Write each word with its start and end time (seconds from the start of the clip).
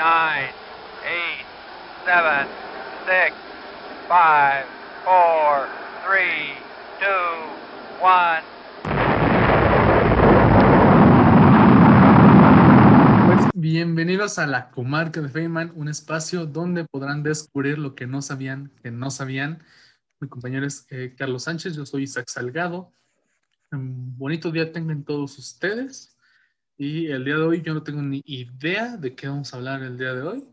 nine, 0.00 0.48
eight, 1.04 1.44
seven, 2.06 2.48
six, 3.04 3.36
five, 4.08 4.64
four, 5.04 5.68
three, 6.06 6.56
two, 6.98 7.36
one. 8.00 8.40
Pues 13.26 13.46
bienvenidos 13.52 14.38
a 14.38 14.46
la 14.46 14.70
comarca 14.70 15.20
de 15.20 15.28
Feynman, 15.28 15.72
un 15.74 15.88
espacio 15.88 16.46
donde 16.46 16.86
podrán 16.86 17.22
descubrir 17.22 17.78
lo 17.78 17.94
que 17.94 18.06
no 18.06 18.22
sabían, 18.22 18.72
que 18.82 18.90
no 18.90 19.10
sabían. 19.10 19.62
Mi 20.18 20.28
compañero 20.28 20.66
es 20.66 20.86
eh, 20.88 21.14
Carlos 21.14 21.42
Sánchez, 21.42 21.76
yo 21.76 21.84
soy 21.84 22.04
Isaac 22.04 22.28
Salgado. 22.30 22.90
Un 23.70 24.16
bonito 24.16 24.50
día 24.50 24.72
tengan 24.72 25.04
todos 25.04 25.38
ustedes. 25.38 26.16
Y 26.80 27.08
el 27.08 27.26
día 27.26 27.34
de 27.34 27.42
hoy 27.42 27.60
yo 27.60 27.74
no 27.74 27.82
tengo 27.82 28.00
ni 28.00 28.22
idea 28.24 28.96
de 28.96 29.14
qué 29.14 29.28
vamos 29.28 29.52
a 29.52 29.58
hablar 29.58 29.82
el 29.82 29.98
día 29.98 30.14
de 30.14 30.22
hoy. 30.22 30.48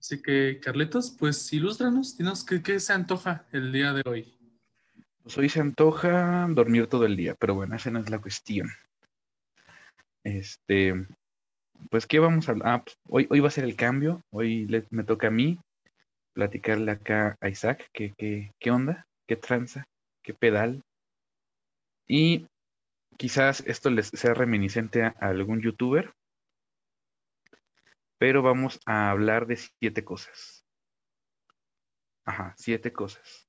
Así 0.00 0.20
que, 0.20 0.58
Carletos, 0.60 1.14
pues 1.16 1.52
ilústranos, 1.52 2.18
dinos 2.18 2.44
qué, 2.44 2.60
qué 2.60 2.80
se 2.80 2.92
antoja 2.92 3.46
el 3.52 3.70
día 3.70 3.92
de 3.92 4.02
hoy. 4.10 4.36
Pues 5.22 5.38
hoy 5.38 5.48
se 5.48 5.60
antoja 5.60 6.48
dormir 6.50 6.88
todo 6.88 7.06
el 7.06 7.16
día, 7.16 7.36
pero 7.38 7.54
bueno, 7.54 7.76
esa 7.76 7.92
no 7.92 8.00
es 8.00 8.10
la 8.10 8.18
cuestión. 8.20 8.70
Este, 10.24 11.06
pues, 11.92 12.08
¿qué 12.08 12.18
vamos 12.18 12.48
a 12.48 12.50
hablar? 12.50 12.68
Ah, 12.68 12.82
pues, 12.84 12.96
hoy, 13.08 13.28
hoy 13.30 13.38
va 13.38 13.46
a 13.46 13.52
ser 13.52 13.62
el 13.62 13.76
cambio. 13.76 14.22
Hoy 14.32 14.66
le- 14.66 14.88
me 14.90 15.04
toca 15.04 15.28
a 15.28 15.30
mí 15.30 15.60
platicarle 16.34 16.90
acá 16.90 17.36
a 17.40 17.48
Isaac 17.48 17.88
qué, 17.92 18.12
qué, 18.18 18.50
qué 18.58 18.70
onda, 18.72 19.06
qué 19.28 19.36
tranza, 19.36 19.84
qué 20.24 20.34
pedal. 20.34 20.82
Y 22.08 22.46
quizás 23.16 23.62
esto 23.66 23.90
les 23.90 24.08
sea 24.08 24.34
reminiscente 24.34 25.02
a, 25.02 25.14
algún 25.20 25.60
youtuber, 25.60 26.14
pero 28.18 28.42
vamos 28.42 28.80
a 28.86 29.10
hablar 29.10 29.46
de 29.46 29.56
siete 29.56 30.04
cosas. 30.04 30.66
Ajá, 32.24 32.54
siete 32.56 32.92
cosas. 32.92 33.48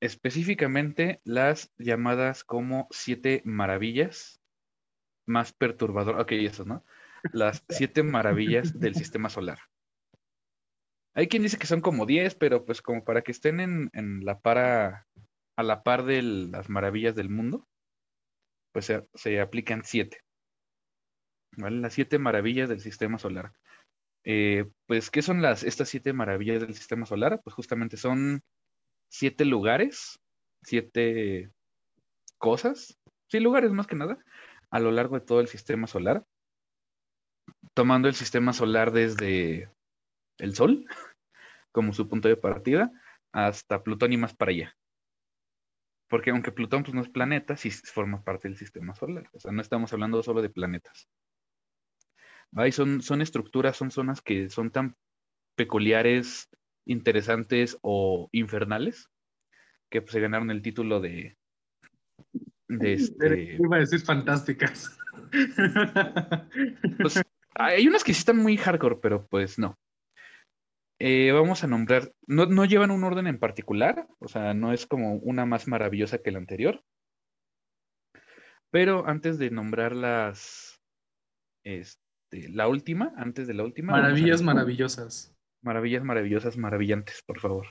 Específicamente 0.00 1.20
las 1.24 1.72
llamadas 1.78 2.42
como 2.42 2.88
siete 2.90 3.42
maravillas 3.44 4.40
más 5.26 5.52
perturbadoras. 5.52 6.22
Ok, 6.22 6.32
eso, 6.32 6.64
¿no? 6.64 6.84
Las 7.32 7.64
siete 7.68 8.02
maravillas 8.02 8.78
del 8.78 8.94
sistema 8.94 9.28
solar. 9.28 9.58
Hay 11.14 11.28
quien 11.28 11.42
dice 11.42 11.58
que 11.58 11.66
son 11.66 11.80
como 11.80 12.06
10, 12.06 12.36
pero 12.36 12.64
pues 12.64 12.82
como 12.82 13.04
para 13.04 13.22
que 13.22 13.32
estén 13.32 13.60
en, 13.60 13.90
en 13.92 14.24
la 14.24 14.40
para, 14.40 15.06
a 15.56 15.62
la 15.62 15.82
par 15.82 16.04
de 16.04 16.22
las 16.22 16.70
maravillas 16.70 17.14
del 17.14 17.28
mundo, 17.28 17.68
pues 18.72 18.92
se, 19.14 19.40
aplican 19.40 19.82
siete. 19.84 20.18
¿Vale? 21.56 21.80
Las 21.80 21.94
siete 21.94 22.18
maravillas 22.18 22.68
del 22.68 22.80
sistema 22.80 23.18
solar. 23.18 23.52
Eh, 24.24 24.66
pues, 24.86 25.10
¿qué 25.10 25.22
son 25.22 25.42
las, 25.42 25.64
estas 25.64 25.88
siete 25.88 26.12
maravillas 26.12 26.60
del 26.60 26.74
sistema 26.74 27.06
solar? 27.06 27.40
Pues 27.42 27.54
justamente 27.54 27.96
son 27.96 28.42
siete 29.08 29.44
lugares, 29.44 30.20
siete 30.62 31.50
cosas, 32.38 32.98
sí, 33.28 33.40
lugares 33.40 33.70
más 33.72 33.86
que 33.86 33.96
nada, 33.96 34.18
a 34.70 34.80
lo 34.80 34.90
largo 34.90 35.18
de 35.18 35.26
todo 35.26 35.40
el 35.40 35.48
sistema 35.48 35.86
solar, 35.86 36.24
tomando 37.74 38.08
el 38.08 38.14
sistema 38.14 38.52
solar 38.52 38.92
desde 38.92 39.70
el 40.38 40.54
Sol 40.54 40.86
como 41.72 41.92
su 41.92 42.08
punto 42.08 42.28
de 42.28 42.36
partida 42.36 42.90
hasta 43.32 43.82
Plutón 43.82 44.12
y 44.12 44.16
más 44.16 44.34
para 44.34 44.50
allá. 44.50 44.76
Porque 46.10 46.30
aunque 46.30 46.52
Plutón 46.52 46.82
pues, 46.82 46.92
no 46.92 47.00
es 47.00 47.08
planeta, 47.08 47.56
sí 47.56 47.70
forma 47.70 48.22
parte 48.22 48.48
del 48.48 48.58
sistema 48.58 48.94
solar. 48.94 49.30
O 49.32 49.40
sea, 49.40 49.52
no 49.52 49.62
estamos 49.62 49.92
hablando 49.92 50.22
solo 50.22 50.42
de 50.42 50.50
planetas. 50.50 51.08
Ahí 52.56 52.72
son, 52.72 53.00
son 53.00 53.22
estructuras, 53.22 53.76
son 53.76 53.92
zonas 53.92 54.20
que 54.20 54.50
son 54.50 54.72
tan 54.72 54.96
peculiares, 55.54 56.50
interesantes 56.84 57.78
o 57.82 58.28
infernales 58.32 59.08
que 59.88 60.02
pues, 60.02 60.12
se 60.12 60.20
ganaron 60.20 60.50
el 60.50 60.62
título 60.62 61.00
de, 61.00 61.36
de 62.68 62.92
este, 62.94 63.56
Iba 63.60 63.76
a 63.76 63.80
decir 63.80 64.00
fantásticas. 64.00 64.98
pues, 66.98 67.22
hay 67.54 67.86
unas 67.86 68.02
que 68.02 68.14
sí 68.14 68.18
están 68.18 68.38
muy 68.38 68.56
hardcore, 68.56 68.96
pero 68.96 69.26
pues 69.28 69.58
no. 69.58 69.78
Eh, 71.02 71.32
vamos 71.32 71.64
a 71.64 71.66
nombrar, 71.66 72.12
no, 72.26 72.44
no 72.46 72.66
llevan 72.66 72.90
un 72.90 73.04
orden 73.04 73.26
en 73.26 73.38
particular, 73.38 74.06
o 74.18 74.28
sea, 74.28 74.52
no 74.52 74.72
es 74.74 74.86
como 74.86 75.14
una 75.14 75.46
más 75.46 75.66
maravillosa 75.66 76.18
que 76.18 76.30
la 76.30 76.38
anterior. 76.38 76.82
Pero 78.70 79.06
antes 79.08 79.38
de 79.38 79.50
nombrar 79.50 79.96
las, 79.96 80.78
este, 81.64 82.50
la 82.50 82.68
última, 82.68 83.12
antes 83.16 83.46
de 83.48 83.54
la 83.54 83.64
última. 83.64 83.92
Maravillas 83.92 84.42
maravillosas. 84.42 85.34
Maravillas 85.62 86.04
maravillosas, 86.04 86.56
maravillantes, 86.58 87.22
por 87.26 87.40
favor. 87.40 87.66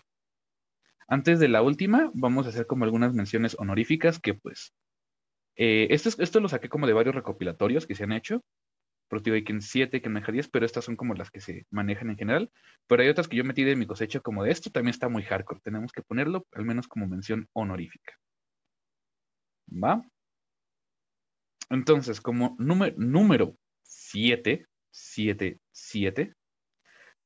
Antes 1.07 1.39
de 1.39 1.47
la 1.49 1.61
última, 1.61 2.11
vamos 2.13 2.45
a 2.45 2.49
hacer 2.49 2.67
como 2.67 2.83
algunas 2.83 3.13
menciones 3.13 3.55
honoríficas 3.59 4.19
que 4.19 4.33
pues, 4.33 4.73
eh, 5.55 5.87
esto, 5.91 6.09
es- 6.09 6.19
esto 6.19 6.39
lo 6.39 6.49
saqué 6.49 6.67
como 6.67 6.87
de 6.87 6.93
varios 6.93 7.15
recopilatorios 7.15 7.85
que 7.87 7.95
se 7.95 8.03
han 8.03 8.11
hecho. 8.11 8.43
Que 9.09 9.51
en 9.53 9.61
7, 9.61 10.01
que 10.01 10.07
en 10.07 10.21
10, 10.21 10.49
pero 10.49 10.65
estas 10.65 10.85
son 10.85 10.95
como 10.95 11.15
las 11.15 11.31
que 11.31 11.41
se 11.41 11.65
manejan 11.71 12.11
en 12.11 12.17
general. 12.17 12.51
Pero 12.87 13.01
hay 13.01 13.09
otras 13.09 13.27
que 13.27 13.37
yo 13.37 13.43
metí 13.43 13.63
de 13.63 13.75
mi 13.75 13.87
cosecha 13.87 14.19
como 14.19 14.43
de 14.43 14.51
esto, 14.51 14.69
también 14.69 14.91
está 14.91 15.09
muy 15.09 15.23
hardcore. 15.23 15.61
Tenemos 15.63 15.91
que 15.91 16.03
ponerlo 16.03 16.45
al 16.53 16.65
menos 16.65 16.87
como 16.87 17.07
mención 17.07 17.47
honorífica. 17.53 18.13
¿Va? 19.71 20.03
Entonces, 21.69 22.21
como 22.21 22.55
número, 22.59 22.95
número 22.97 23.55
7, 23.83 24.67
7, 24.91 25.59
7, 25.71 26.33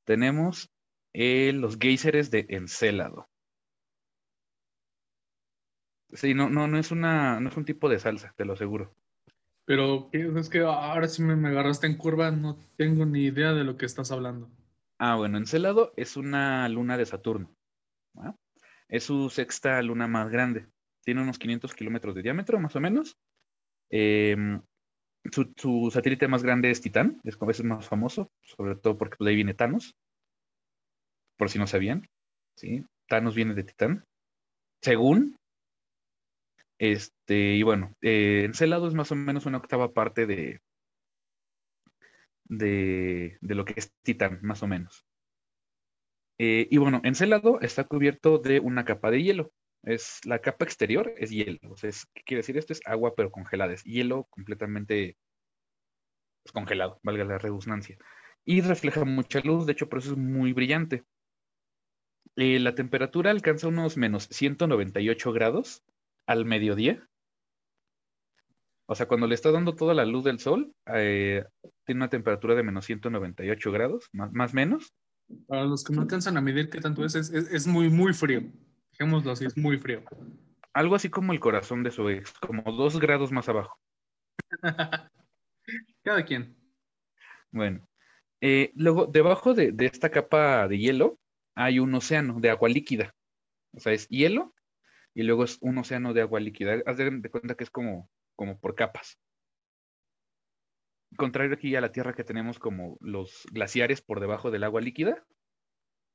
tenemos 0.05 0.69
eh, 1.13 1.51
los 1.53 1.77
géiseres 1.77 2.31
de 2.31 2.45
Encélado. 2.49 3.27
Sí, 6.13 6.33
no, 6.33 6.49
no, 6.49 6.67
no 6.67 6.77
es 6.77 6.91
una, 6.91 7.39
no 7.39 7.49
es 7.49 7.57
un 7.57 7.65
tipo 7.65 7.89
de 7.89 7.99
salsa, 7.99 8.33
te 8.37 8.45
lo 8.45 8.53
aseguro. 8.53 8.95
Pero 9.65 10.09
es 10.11 10.49
que 10.49 10.59
ahora 10.59 11.07
sí 11.07 11.23
me, 11.23 11.47
agarraste 11.47 11.87
en 11.87 11.97
curva, 11.97 12.31
no 12.31 12.57
tengo 12.75 13.05
ni 13.05 13.25
idea 13.25 13.53
de 13.53 13.63
lo 13.63 13.77
que 13.77 13.85
estás 13.85 14.11
hablando. 14.11 14.49
Ah, 14.99 15.15
bueno, 15.15 15.37
Encélado 15.37 15.93
es 15.95 16.17
una 16.17 16.67
luna 16.69 16.97
de 16.97 17.05
Saturno. 17.05 17.55
Es 18.89 19.05
su 19.05 19.29
sexta 19.29 19.81
luna 19.81 20.07
más 20.07 20.29
grande. 20.29 20.67
Tiene 21.03 21.21
unos 21.21 21.39
500 21.39 21.73
kilómetros 21.73 22.15
de 22.15 22.21
diámetro, 22.21 22.59
más 22.59 22.75
o 22.75 22.79
menos. 22.79 23.17
Em, 23.89 24.61
su, 25.31 25.89
satélite 25.91 26.27
más 26.27 26.43
grande 26.43 26.69
es 26.69 26.81
Titán, 26.81 27.19
es 27.23 27.37
como 27.37 27.49
veces 27.49 27.65
más 27.65 27.87
famoso, 27.87 28.31
sobre 28.41 28.75
todo 28.75 28.97
porque 28.97 29.17
de 29.19 29.29
ahí 29.29 29.35
viene 29.35 29.53
Thanos. 29.53 29.95
Por 31.37 31.49
si 31.49 31.57
no 31.57 31.67
sabían. 31.67 32.07
¿sí? 32.55 32.85
Thanos 33.07 33.35
viene 33.35 33.53
de 33.53 33.63
Titán. 33.63 34.05
Según. 34.81 35.37
Este, 36.77 37.55
y 37.55 37.63
bueno, 37.63 37.95
eh, 38.01 38.43
Encélado 38.45 38.87
es 38.87 38.93
más 38.93 39.11
o 39.11 39.15
menos 39.15 39.45
una 39.45 39.57
octava 39.57 39.93
parte 39.93 40.25
de, 40.27 40.59
de, 42.45 43.37
de 43.41 43.55
lo 43.55 43.65
que 43.65 43.73
es 43.77 43.93
Titán, 44.03 44.39
más 44.43 44.63
o 44.63 44.67
menos. 44.67 45.05
Eh, 46.39 46.67
y 46.69 46.77
bueno, 46.77 47.01
Encélado 47.03 47.59
está 47.61 47.85
cubierto 47.85 48.37
de 48.39 48.59
una 48.59 48.85
capa 48.85 49.11
de 49.11 49.23
hielo. 49.23 49.51
Es 49.83 50.21
la 50.25 50.39
capa 50.39 50.65
exterior 50.65 51.13
es 51.17 51.29
hielo. 51.31 51.59
O 51.71 51.77
sea, 51.77 51.89
es- 51.89 52.05
¿qué 52.13 52.23
quiere 52.23 52.39
decir 52.41 52.57
esto? 52.57 52.73
Es 52.73 52.81
agua 52.85 53.13
pero 53.15 53.31
congelada. 53.31 53.73
Es 53.73 53.83
hielo 53.83 54.25
completamente 54.29 55.17
pues, 56.43 56.53
congelado, 56.53 56.99
valga 57.03 57.23
la 57.25 57.37
redundancia. 57.37 57.97
Y 58.45 58.61
refleja 58.61 59.05
mucha 59.05 59.39
luz, 59.41 59.65
de 59.65 59.73
hecho, 59.73 59.89
por 59.89 59.99
eso 59.99 60.11
es 60.11 60.17
muy 60.17 60.53
brillante. 60.53 61.05
Eh, 62.35 62.59
la 62.59 62.75
temperatura 62.75 63.31
alcanza 63.31 63.67
unos 63.67 63.97
menos 63.97 64.27
198 64.29 65.31
grados 65.33 65.83
al 66.25 66.45
mediodía. 66.45 67.07
O 68.85 68.95
sea, 68.95 69.07
cuando 69.07 69.27
le 69.27 69.35
está 69.35 69.51
dando 69.51 69.75
toda 69.75 69.93
la 69.93 70.05
luz 70.05 70.23
del 70.23 70.39
sol, 70.39 70.73
eh, 70.93 71.45
tiene 71.85 71.99
una 71.99 72.09
temperatura 72.09 72.53
de 72.55 72.63
menos 72.63 72.85
198 72.85 73.71
grados, 73.71 74.09
más 74.11 74.31
más 74.33 74.53
menos. 74.53 74.93
Para 75.47 75.63
los 75.63 75.83
que 75.83 75.93
no 75.93 76.01
alcanzan 76.01 76.37
a 76.37 76.41
medir 76.41 76.69
qué 76.69 76.79
tanto 76.79 77.05
es, 77.05 77.15
es, 77.15 77.67
muy, 77.67 77.89
muy 77.89 78.13
frío. 78.13 78.43
Dejémoslo 78.91 79.31
así, 79.31 79.45
es 79.45 79.57
muy 79.57 79.77
frío. 79.79 80.03
Algo 80.73 80.95
así 80.95 81.09
como 81.09 81.33
el 81.33 81.39
corazón 81.39 81.81
de 81.83 81.91
su 81.91 82.09
ex, 82.09 82.33
como 82.33 82.71
dos 82.73 82.99
grados 82.99 83.31
más 83.31 83.47
abajo. 83.47 83.79
Cada 86.03 86.25
quien. 86.25 86.55
Bueno, 87.51 87.87
eh, 88.41 88.71
luego 88.75 89.05
debajo 89.05 89.53
de, 89.53 89.71
de 89.71 89.85
esta 89.85 90.09
capa 90.09 90.67
de 90.67 90.77
hielo 90.77 91.17
hay 91.55 91.79
un 91.79 91.93
océano 91.95 92.39
de 92.39 92.49
agua 92.49 92.67
líquida. 92.67 93.15
O 93.75 93.79
sea, 93.79 93.93
es 93.93 94.07
hielo 94.09 94.53
y 95.13 95.23
luego 95.23 95.43
es 95.43 95.57
un 95.61 95.77
océano 95.77 96.13
de 96.13 96.21
agua 96.21 96.39
líquida. 96.39 96.81
Haz 96.85 96.97
de, 96.97 97.29
cuenta 97.29 97.55
que 97.55 97.63
es 97.63 97.69
como, 97.69 98.09
como 98.35 98.59
por 98.59 98.75
capas. 98.75 99.19
Contrario 101.15 101.53
aquí 101.53 101.75
a 101.75 101.81
la 101.81 101.91
Tierra 101.91 102.13
que 102.13 102.23
tenemos 102.23 102.57
como 102.57 102.97
los 102.99 103.45
glaciares 103.51 104.01
por 104.01 104.19
debajo 104.19 104.49
del 104.49 104.63
agua 104.63 104.81
líquida, 104.81 105.23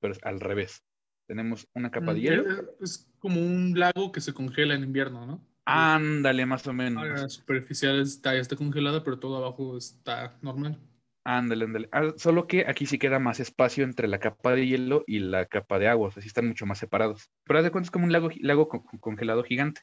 pero 0.00 0.12
es 0.12 0.18
al 0.24 0.40
revés. 0.40 0.84
Tenemos 1.26 1.68
una 1.74 1.90
capa 1.90 2.14
de 2.14 2.20
Mm, 2.20 2.22
hielo. 2.22 2.50
Es, 2.80 2.80
es 2.80 3.12
como 3.18 3.40
un 3.40 3.78
lago 3.78 4.10
que 4.10 4.20
se 4.20 4.32
congela 4.32 4.74
en 4.74 4.82
invierno, 4.82 5.26
¿no? 5.26 5.46
Ándale, 5.70 6.46
más 6.46 6.66
o 6.66 6.72
menos. 6.72 7.06
La 7.06 7.28
superficial 7.28 8.00
está, 8.00 8.34
está 8.34 8.56
congelada, 8.56 9.04
pero 9.04 9.18
todo 9.18 9.36
abajo 9.36 9.76
está 9.76 10.38
normal. 10.40 10.80
Ándale, 11.28 11.64
ándale. 11.66 11.88
Ah, 11.92 12.12
solo 12.16 12.46
que 12.48 12.64
aquí 12.66 12.84
sí 12.86 12.98
queda 12.98 13.18
más 13.20 13.38
espacio 13.38 13.84
entre 13.84 14.08
la 14.08 14.18
capa 14.18 14.52
de 14.54 14.66
hielo 14.66 15.04
y 15.06 15.18
la 15.20 15.46
capa 15.46 15.78
de 15.78 15.86
agua, 15.88 16.08
o 16.08 16.10
sea, 16.10 16.22
sí 16.22 16.26
están 16.28 16.48
mucho 16.48 16.66
más 16.66 16.78
separados. 16.78 17.30
Pero 17.44 17.58
haz 17.58 17.64
de 17.64 17.70
cuenta 17.70 17.86
es 17.86 17.90
como 17.92 18.06
un 18.06 18.12
lago, 18.12 18.30
lago 18.40 18.68
con- 18.68 18.82
con- 18.82 18.98
congelado 18.98 19.44
gigante. 19.44 19.82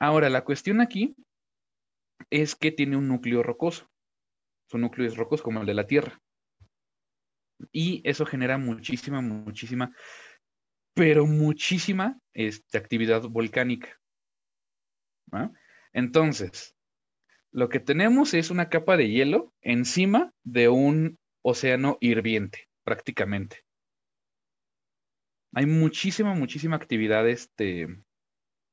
Ahora, 0.00 0.28
la 0.28 0.42
cuestión 0.42 0.80
aquí 0.80 1.14
es 2.30 2.54
que 2.56 2.72
tiene 2.72 2.96
un 2.96 3.06
núcleo 3.06 3.42
rocoso. 3.42 3.90
Su 4.70 4.78
núcleo 4.78 5.08
es 5.08 5.16
rocoso 5.16 5.44
como 5.44 5.60
el 5.60 5.66
de 5.66 5.74
la 5.74 5.86
Tierra. 5.86 6.20
Y 7.72 8.02
eso 8.08 8.26
genera 8.26 8.58
muchísima, 8.58 9.20
muchísima, 9.20 9.92
pero 10.94 11.26
muchísima 11.26 12.20
este, 12.34 12.76
actividad 12.76 13.22
volcánica. 13.22 13.98
Entonces, 15.92 16.74
lo 17.58 17.68
que 17.68 17.80
tenemos 17.80 18.34
es 18.34 18.50
una 18.50 18.68
capa 18.68 18.96
de 18.96 19.10
hielo 19.10 19.52
encima 19.62 20.32
de 20.44 20.68
un 20.68 21.18
océano 21.42 21.98
hirviente, 22.00 22.68
prácticamente. 22.84 23.64
Hay 25.54 25.66
muchísima, 25.66 26.34
muchísima 26.34 26.76
actividad 26.76 27.28
este, 27.28 27.88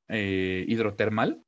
eh, 0.07 0.65
hidrotermal. 0.67 1.43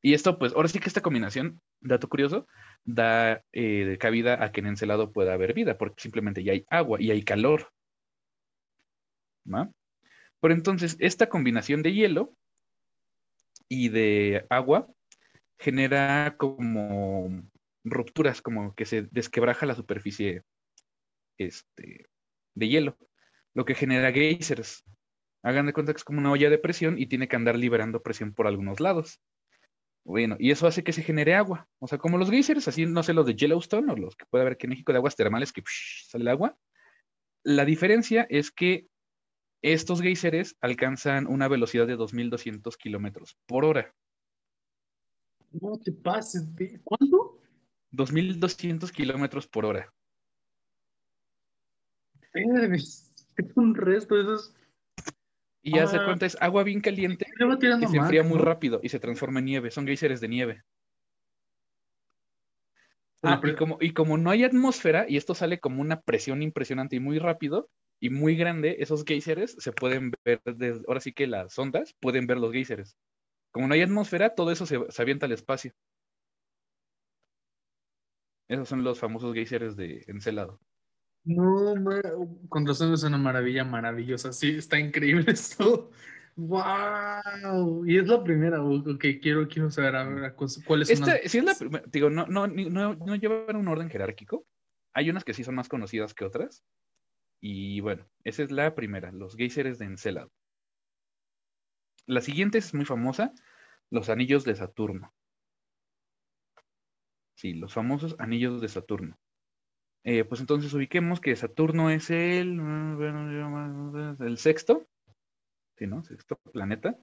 Y 0.00 0.14
esto, 0.14 0.38
pues, 0.38 0.54
ahora 0.54 0.68
sí 0.68 0.78
que 0.78 0.88
esta 0.88 1.02
combinación, 1.02 1.60
dato 1.82 2.08
curioso, 2.08 2.46
da 2.84 3.44
eh, 3.52 3.98
cabida 4.00 4.42
a 4.42 4.50
que 4.50 4.60
en 4.60 4.68
Encelado 4.68 5.12
pueda 5.12 5.34
haber 5.34 5.52
vida, 5.52 5.76
porque 5.76 6.00
simplemente 6.00 6.42
ya 6.42 6.52
hay 6.52 6.64
agua 6.70 7.02
y 7.02 7.10
hay 7.10 7.22
calor. 7.22 7.70
¿va? 9.46 9.70
Pero 10.40 10.54
entonces, 10.54 10.96
esta 11.00 11.28
combinación 11.28 11.82
de 11.82 11.92
hielo 11.92 12.34
y 13.68 13.90
de 13.90 14.46
agua 14.48 14.88
genera 15.60 16.36
como 16.38 17.42
rupturas, 17.84 18.40
como 18.42 18.74
que 18.74 18.86
se 18.86 19.02
desquebraja 19.10 19.66
la 19.66 19.74
superficie 19.74 20.42
este, 21.38 22.06
de 22.54 22.68
hielo, 22.68 22.98
lo 23.54 23.64
que 23.64 23.74
genera 23.74 24.10
geysers. 24.10 24.84
Hagan 25.42 25.66
de 25.66 25.72
cuenta 25.72 25.92
que 25.92 25.98
es 25.98 26.04
como 26.04 26.18
una 26.18 26.32
olla 26.32 26.50
de 26.50 26.58
presión 26.58 26.98
y 26.98 27.06
tiene 27.06 27.28
que 27.28 27.36
andar 27.36 27.56
liberando 27.56 28.02
presión 28.02 28.34
por 28.34 28.46
algunos 28.46 28.80
lados. 28.80 29.20
Bueno, 30.04 30.36
y 30.38 30.50
eso 30.50 30.66
hace 30.66 30.82
que 30.82 30.92
se 30.92 31.02
genere 31.02 31.34
agua. 31.34 31.68
O 31.78 31.86
sea, 31.86 31.98
como 31.98 32.16
los 32.16 32.30
geysers, 32.30 32.66
así 32.66 32.86
no 32.86 33.02
sé, 33.02 33.12
los 33.12 33.26
de 33.26 33.36
Yellowstone 33.36 33.92
o 33.92 33.96
los 33.96 34.16
que 34.16 34.24
puede 34.26 34.42
haber 34.42 34.54
aquí 34.54 34.66
en 34.66 34.70
México 34.70 34.92
de 34.92 34.98
aguas 34.98 35.16
termales 35.16 35.52
que 35.52 35.62
sale 35.66 36.22
el 36.22 36.28
agua. 36.28 36.56
La 37.44 37.66
diferencia 37.66 38.26
es 38.30 38.50
que 38.50 38.86
estos 39.62 40.00
geysers 40.00 40.56
alcanzan 40.62 41.26
una 41.26 41.48
velocidad 41.48 41.86
de 41.86 41.98
2.200 41.98 42.76
kilómetros 42.78 43.36
por 43.46 43.66
hora. 43.66 43.94
No 45.50 45.78
te 45.78 45.92
pases, 45.92 46.54
de- 46.54 46.80
¿cuánto? 46.84 47.40
2.200 47.90 48.92
kilómetros 48.92 49.46
por 49.48 49.64
hora. 49.64 49.92
Es 52.32 53.12
un 53.56 53.74
resto 53.74 54.14
de 54.14 54.22
esos. 54.22 54.54
Y 55.62 55.74
ya 55.74 55.86
se 55.86 55.96
Ah. 55.96 56.04
cuenta, 56.04 56.26
es 56.26 56.36
agua 56.40 56.62
bien 56.62 56.80
caliente 56.80 57.26
que 57.80 57.86
se 57.88 57.96
enfría 57.96 58.22
muy 58.22 58.38
rápido 58.38 58.80
y 58.82 58.88
se 58.88 59.00
transforma 59.00 59.40
en 59.40 59.46
nieve. 59.46 59.70
Son 59.70 59.86
geysers 59.86 60.20
de 60.20 60.28
nieve. 60.28 60.62
Ah, 63.22 63.40
y 63.44 63.54
como, 63.54 63.76
y 63.80 63.92
como 63.92 64.16
no 64.16 64.30
hay 64.30 64.44
atmósfera 64.44 65.04
y 65.06 65.18
esto 65.18 65.34
sale 65.34 65.60
como 65.60 65.82
una 65.82 66.00
presión 66.00 66.42
impresionante 66.42 66.96
y 66.96 67.00
muy 67.00 67.18
rápido 67.18 67.68
y 68.00 68.08
muy 68.08 68.34
grande, 68.34 68.76
esos 68.78 69.04
geysers 69.04 69.56
se 69.58 69.72
pueden 69.72 70.12
ver, 70.24 70.40
desde, 70.44 70.80
ahora 70.88 71.00
sí 71.00 71.12
que 71.12 71.26
las 71.26 71.58
ondas 71.58 71.94
pueden 72.00 72.26
ver 72.26 72.38
los 72.38 72.50
geysers. 72.52 72.96
Como 73.52 73.66
no 73.66 73.74
hay 73.74 73.82
atmósfera, 73.82 74.34
todo 74.34 74.50
eso 74.50 74.66
se, 74.66 74.78
se 74.90 75.02
avienta 75.02 75.26
al 75.26 75.32
espacio. 75.32 75.72
Esos 78.48 78.68
son 78.68 78.82
los 78.82 78.98
famosos 78.98 79.32
geysers 79.34 79.76
de 79.76 80.04
Encelado. 80.08 80.60
No, 81.24 81.76
ma- 81.76 82.00
con 82.48 82.66
razón 82.66 82.92
es 82.94 83.02
una 83.04 83.18
maravilla 83.18 83.64
maravillosa. 83.64 84.32
Sí, 84.32 84.56
está 84.56 84.78
increíble 84.78 85.24
esto. 85.32 85.90
¡Wow! 86.36 87.84
Y 87.86 87.98
es 87.98 88.06
la 88.08 88.22
primera. 88.24 88.62
Ok, 88.62 89.04
quiero, 89.20 89.46
quiero 89.46 89.70
saber 89.70 89.96
a 89.96 90.04
ver, 90.08 90.34
cuáles 90.34 90.88
son 90.88 90.94
Esta, 90.94 91.06
las- 91.12 91.30
sí 91.30 91.38
es 91.38 91.44
la 91.44 91.54
primera, 91.54 91.84
digo, 91.88 92.10
no, 92.10 92.26
no, 92.26 92.46
no, 92.46 92.94
no 92.94 93.14
llevan 93.16 93.56
un 93.56 93.68
orden 93.68 93.90
jerárquico. 93.90 94.46
Hay 94.94 95.10
unas 95.10 95.24
que 95.24 95.34
sí 95.34 95.44
son 95.44 95.54
más 95.54 95.68
conocidas 95.68 96.14
que 96.14 96.24
otras. 96.24 96.64
Y 97.42 97.80
bueno, 97.80 98.06
esa 98.24 98.42
es 98.42 98.50
la 98.50 98.74
primera, 98.74 99.12
los 99.12 99.36
geysers 99.36 99.78
de 99.78 99.86
Encelado. 99.86 100.30
La 102.10 102.20
siguiente 102.20 102.58
es 102.58 102.74
muy 102.74 102.84
famosa, 102.84 103.32
los 103.88 104.08
anillos 104.08 104.42
de 104.44 104.56
Saturno. 104.56 105.14
Sí, 107.36 107.54
los 107.54 107.72
famosos 107.72 108.16
anillos 108.18 108.60
de 108.60 108.66
Saturno. 108.66 109.16
Eh, 110.02 110.24
pues 110.24 110.40
entonces 110.40 110.74
ubiquemos 110.74 111.20
que 111.20 111.36
Saturno 111.36 111.88
es 111.88 112.10
el, 112.10 112.58
el 114.18 114.38
sexto, 114.38 114.88
sí, 115.78 115.86
¿no? 115.86 116.02
Sexto 116.02 116.34
planeta. 116.52 116.98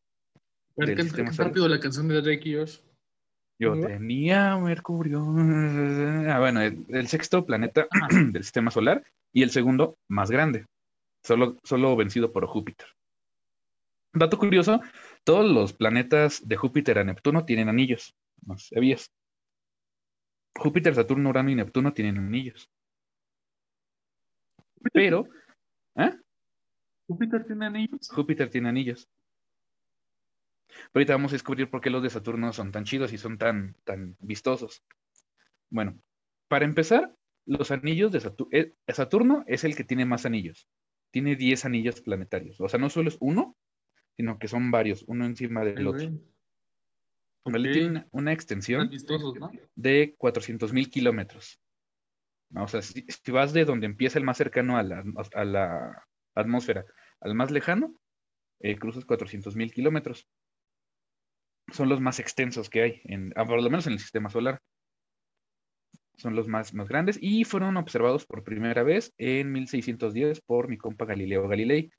Ver, 0.75 0.93
del 0.93 1.03
sistema 1.03 1.31
rápido 1.31 1.69
la 1.69 1.79
canción 1.79 2.09
de 2.09 2.21
Drake 2.21 2.49
y 2.49 2.55
Josh. 2.55 2.79
Yo 3.59 3.75
¿No? 3.75 3.87
tenía 3.87 4.57
Mercurio. 4.57 5.23
Ah, 6.29 6.39
bueno, 6.39 6.59
el, 6.59 6.85
el 6.89 7.07
sexto 7.07 7.45
planeta 7.45 7.87
del 8.11 8.43
sistema 8.43 8.71
solar 8.71 9.05
y 9.31 9.41
el 9.43 9.51
segundo 9.51 9.97
más 10.09 10.29
grande, 10.29 10.65
solo, 11.23 11.55
solo 11.63 11.95
vencido 11.95 12.33
por 12.33 12.45
Júpiter. 12.45 12.87
Dato 14.17 14.37
curioso, 14.37 14.81
todos 15.23 15.45
los 15.45 15.73
planetas 15.73 16.47
de 16.47 16.55
Júpiter 16.55 16.99
a 16.99 17.03
Neptuno 17.03 17.45
tienen 17.45 17.69
anillos, 17.69 18.15
¿no 18.45 18.57
sabías? 18.57 19.11
Júpiter, 20.55 20.95
Saturno, 20.95 21.29
Urano 21.29 21.51
y 21.51 21.55
Neptuno 21.55 21.93
tienen 21.93 22.17
anillos. 22.17 22.69
Pero, 24.93 25.27
¿ah? 25.95 26.15
¿Júpiter 27.07 27.45
tiene 27.45 27.65
anillos? 27.65 28.09
Júpiter 28.09 28.49
tiene 28.49 28.69
anillos. 28.69 29.07
Pero 30.67 30.91
ahorita 30.95 31.13
vamos 31.13 31.31
a 31.31 31.35
descubrir 31.35 31.69
por 31.69 31.81
qué 31.81 31.89
los 31.89 32.03
de 32.03 32.09
Saturno 32.09 32.53
son 32.53 32.71
tan 32.71 32.85
chidos 32.85 33.13
y 33.13 33.17
son 33.17 33.37
tan, 33.37 33.75
tan 33.83 34.15
vistosos. 34.19 34.83
Bueno, 35.69 35.99
para 36.47 36.65
empezar, 36.65 37.13
los 37.45 37.71
anillos 37.71 38.11
de 38.11 38.21
Saturno, 38.21 38.73
Saturno 38.87 39.43
es 39.47 39.63
el 39.63 39.75
que 39.75 39.83
tiene 39.83 40.05
más 40.05 40.25
anillos. 40.25 40.67
Tiene 41.11 41.35
10 41.35 41.65
anillos 41.65 42.01
planetarios. 42.01 42.59
O 42.61 42.69
sea, 42.69 42.79
no 42.79 42.89
solo 42.89 43.09
es 43.09 43.17
uno, 43.19 43.55
sino 44.17 44.39
que 44.39 44.47
son 44.47 44.71
varios, 44.71 45.03
uno 45.07 45.25
encima 45.25 45.63
del 45.63 45.77
Ay, 45.77 45.85
otro. 45.85 46.09
güey. 46.09 46.21
¿Vale? 47.45 47.69
Ok. 47.69 47.73
Tiene 47.73 48.07
una, 48.11 48.33
extensión 48.33 48.89
de 49.75 50.15
400 50.17 50.73
mil 50.73 50.89
kilómetros. 50.89 51.61
¿no? 52.49 52.63
O 52.63 52.67
sea, 52.67 52.81
si, 52.81 53.05
si 53.07 53.31
vas 53.31 53.53
de 53.53 53.63
donde 53.63 53.85
empieza 53.85 54.19
el 54.19 54.25
más 54.25 54.37
cercano 54.37 54.77
a 54.77 54.83
la, 54.83 55.03
a 55.33 55.45
la 55.45 56.03
atmósfera 56.35 56.85
al 57.21 57.35
más 57.35 57.51
lejano, 57.51 57.95
eh, 58.59 58.77
cruzas 58.77 59.05
400 59.05 59.55
mil 59.55 59.71
kilómetros. 59.71 60.27
Son 61.71 61.89
los 61.89 61.99
más 61.99 62.19
extensos 62.19 62.69
que 62.69 62.81
hay, 62.81 63.01
en, 63.03 63.33
ah, 63.35 63.45
por 63.45 63.61
lo 63.61 63.69
menos 63.69 63.87
en 63.87 63.93
el 63.93 63.99
sistema 63.99 64.29
solar. 64.29 64.61
Son 66.17 66.35
los 66.35 66.47
más, 66.47 66.73
más 66.73 66.87
grandes 66.87 67.19
y 67.21 67.43
fueron 67.43 67.77
observados 67.77 68.25
por 68.25 68.43
primera 68.43 68.81
vez 68.83 69.13
en 69.17 69.51
1610 69.51 70.41
por 70.41 70.67
mi 70.67 70.77
compa 70.77 71.05
Galileo 71.05 71.47
Galilei. 71.47 71.91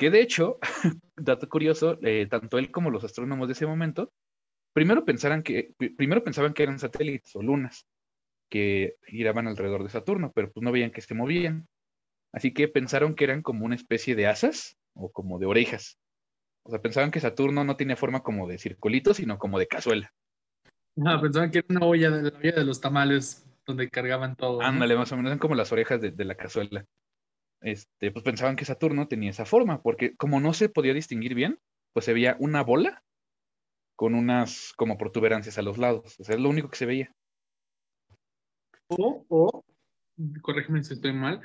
Que 0.00 0.08
de 0.08 0.22
hecho, 0.22 0.58
dato 1.14 1.46
curioso, 1.46 1.98
eh, 2.00 2.26
tanto 2.26 2.56
él 2.56 2.70
como 2.70 2.88
los 2.88 3.04
astrónomos 3.04 3.48
de 3.48 3.52
ese 3.52 3.66
momento, 3.66 4.10
primero, 4.72 5.04
pensaran 5.04 5.42
que, 5.42 5.74
pri- 5.76 5.90
primero 5.90 6.24
pensaban 6.24 6.54
que 6.54 6.62
eran 6.62 6.78
satélites 6.78 7.36
o 7.36 7.42
lunas 7.42 7.86
que 8.50 8.96
giraban 9.06 9.46
alrededor 9.46 9.82
de 9.82 9.90
Saturno, 9.90 10.32
pero 10.34 10.50
pues 10.50 10.64
no 10.64 10.72
veían 10.72 10.90
que 10.90 11.02
se 11.02 11.12
movían. 11.14 11.68
Así 12.32 12.54
que 12.54 12.66
pensaron 12.66 13.14
que 13.14 13.24
eran 13.24 13.42
como 13.42 13.66
una 13.66 13.74
especie 13.74 14.16
de 14.16 14.26
asas 14.26 14.78
o 14.94 15.12
como 15.12 15.38
de 15.38 15.44
orejas. 15.44 15.98
O 16.64 16.70
sea, 16.70 16.80
pensaban 16.80 17.10
que 17.10 17.20
Saturno 17.20 17.62
no 17.64 17.76
tenía 17.76 17.96
forma 17.96 18.22
como 18.22 18.48
de 18.48 18.56
circulito, 18.56 19.12
sino 19.12 19.38
como 19.38 19.58
de 19.58 19.66
cazuela. 19.66 20.10
Ah, 21.04 21.20
pensaban 21.20 21.50
que 21.50 21.58
era 21.58 21.66
una 21.68 21.84
olla 21.84 22.10
de 22.10 22.30
la 22.30 22.38
olla 22.38 22.52
de 22.52 22.64
los 22.64 22.80
tamales 22.80 23.46
donde 23.66 23.90
cargaban 23.90 24.34
todo. 24.34 24.60
¿no? 24.60 24.66
Ándale, 24.66 24.96
más 24.96 25.12
o 25.12 25.16
menos, 25.16 25.28
eran 25.28 25.38
como 25.38 25.54
las 25.54 25.70
orejas 25.72 26.00
de, 26.00 26.10
de 26.10 26.24
la 26.24 26.36
cazuela. 26.36 26.86
Este, 27.60 28.10
pues 28.10 28.24
pensaban 28.24 28.56
que 28.56 28.64
Saturno 28.64 29.08
tenía 29.08 29.30
esa 29.30 29.44
forma, 29.44 29.82
porque 29.82 30.16
como 30.16 30.40
no 30.40 30.54
se 30.54 30.68
podía 30.68 30.94
distinguir 30.94 31.34
bien, 31.34 31.58
pues 31.92 32.06
se 32.06 32.12
veía 32.12 32.36
una 32.38 32.62
bola 32.62 33.02
con 33.96 34.14
unas 34.14 34.72
como 34.76 34.96
protuberancias 34.96 35.58
a 35.58 35.62
los 35.62 35.76
lados. 35.76 36.18
O 36.18 36.24
sea, 36.24 36.36
es 36.36 36.40
lo 36.40 36.48
único 36.48 36.70
que 36.70 36.76
se 36.76 36.86
veía. 36.86 37.14
O, 38.88 39.24
o, 39.28 39.64
corrígeme 40.42 40.82
si 40.82 40.94
estoy 40.94 41.12
mal, 41.12 41.42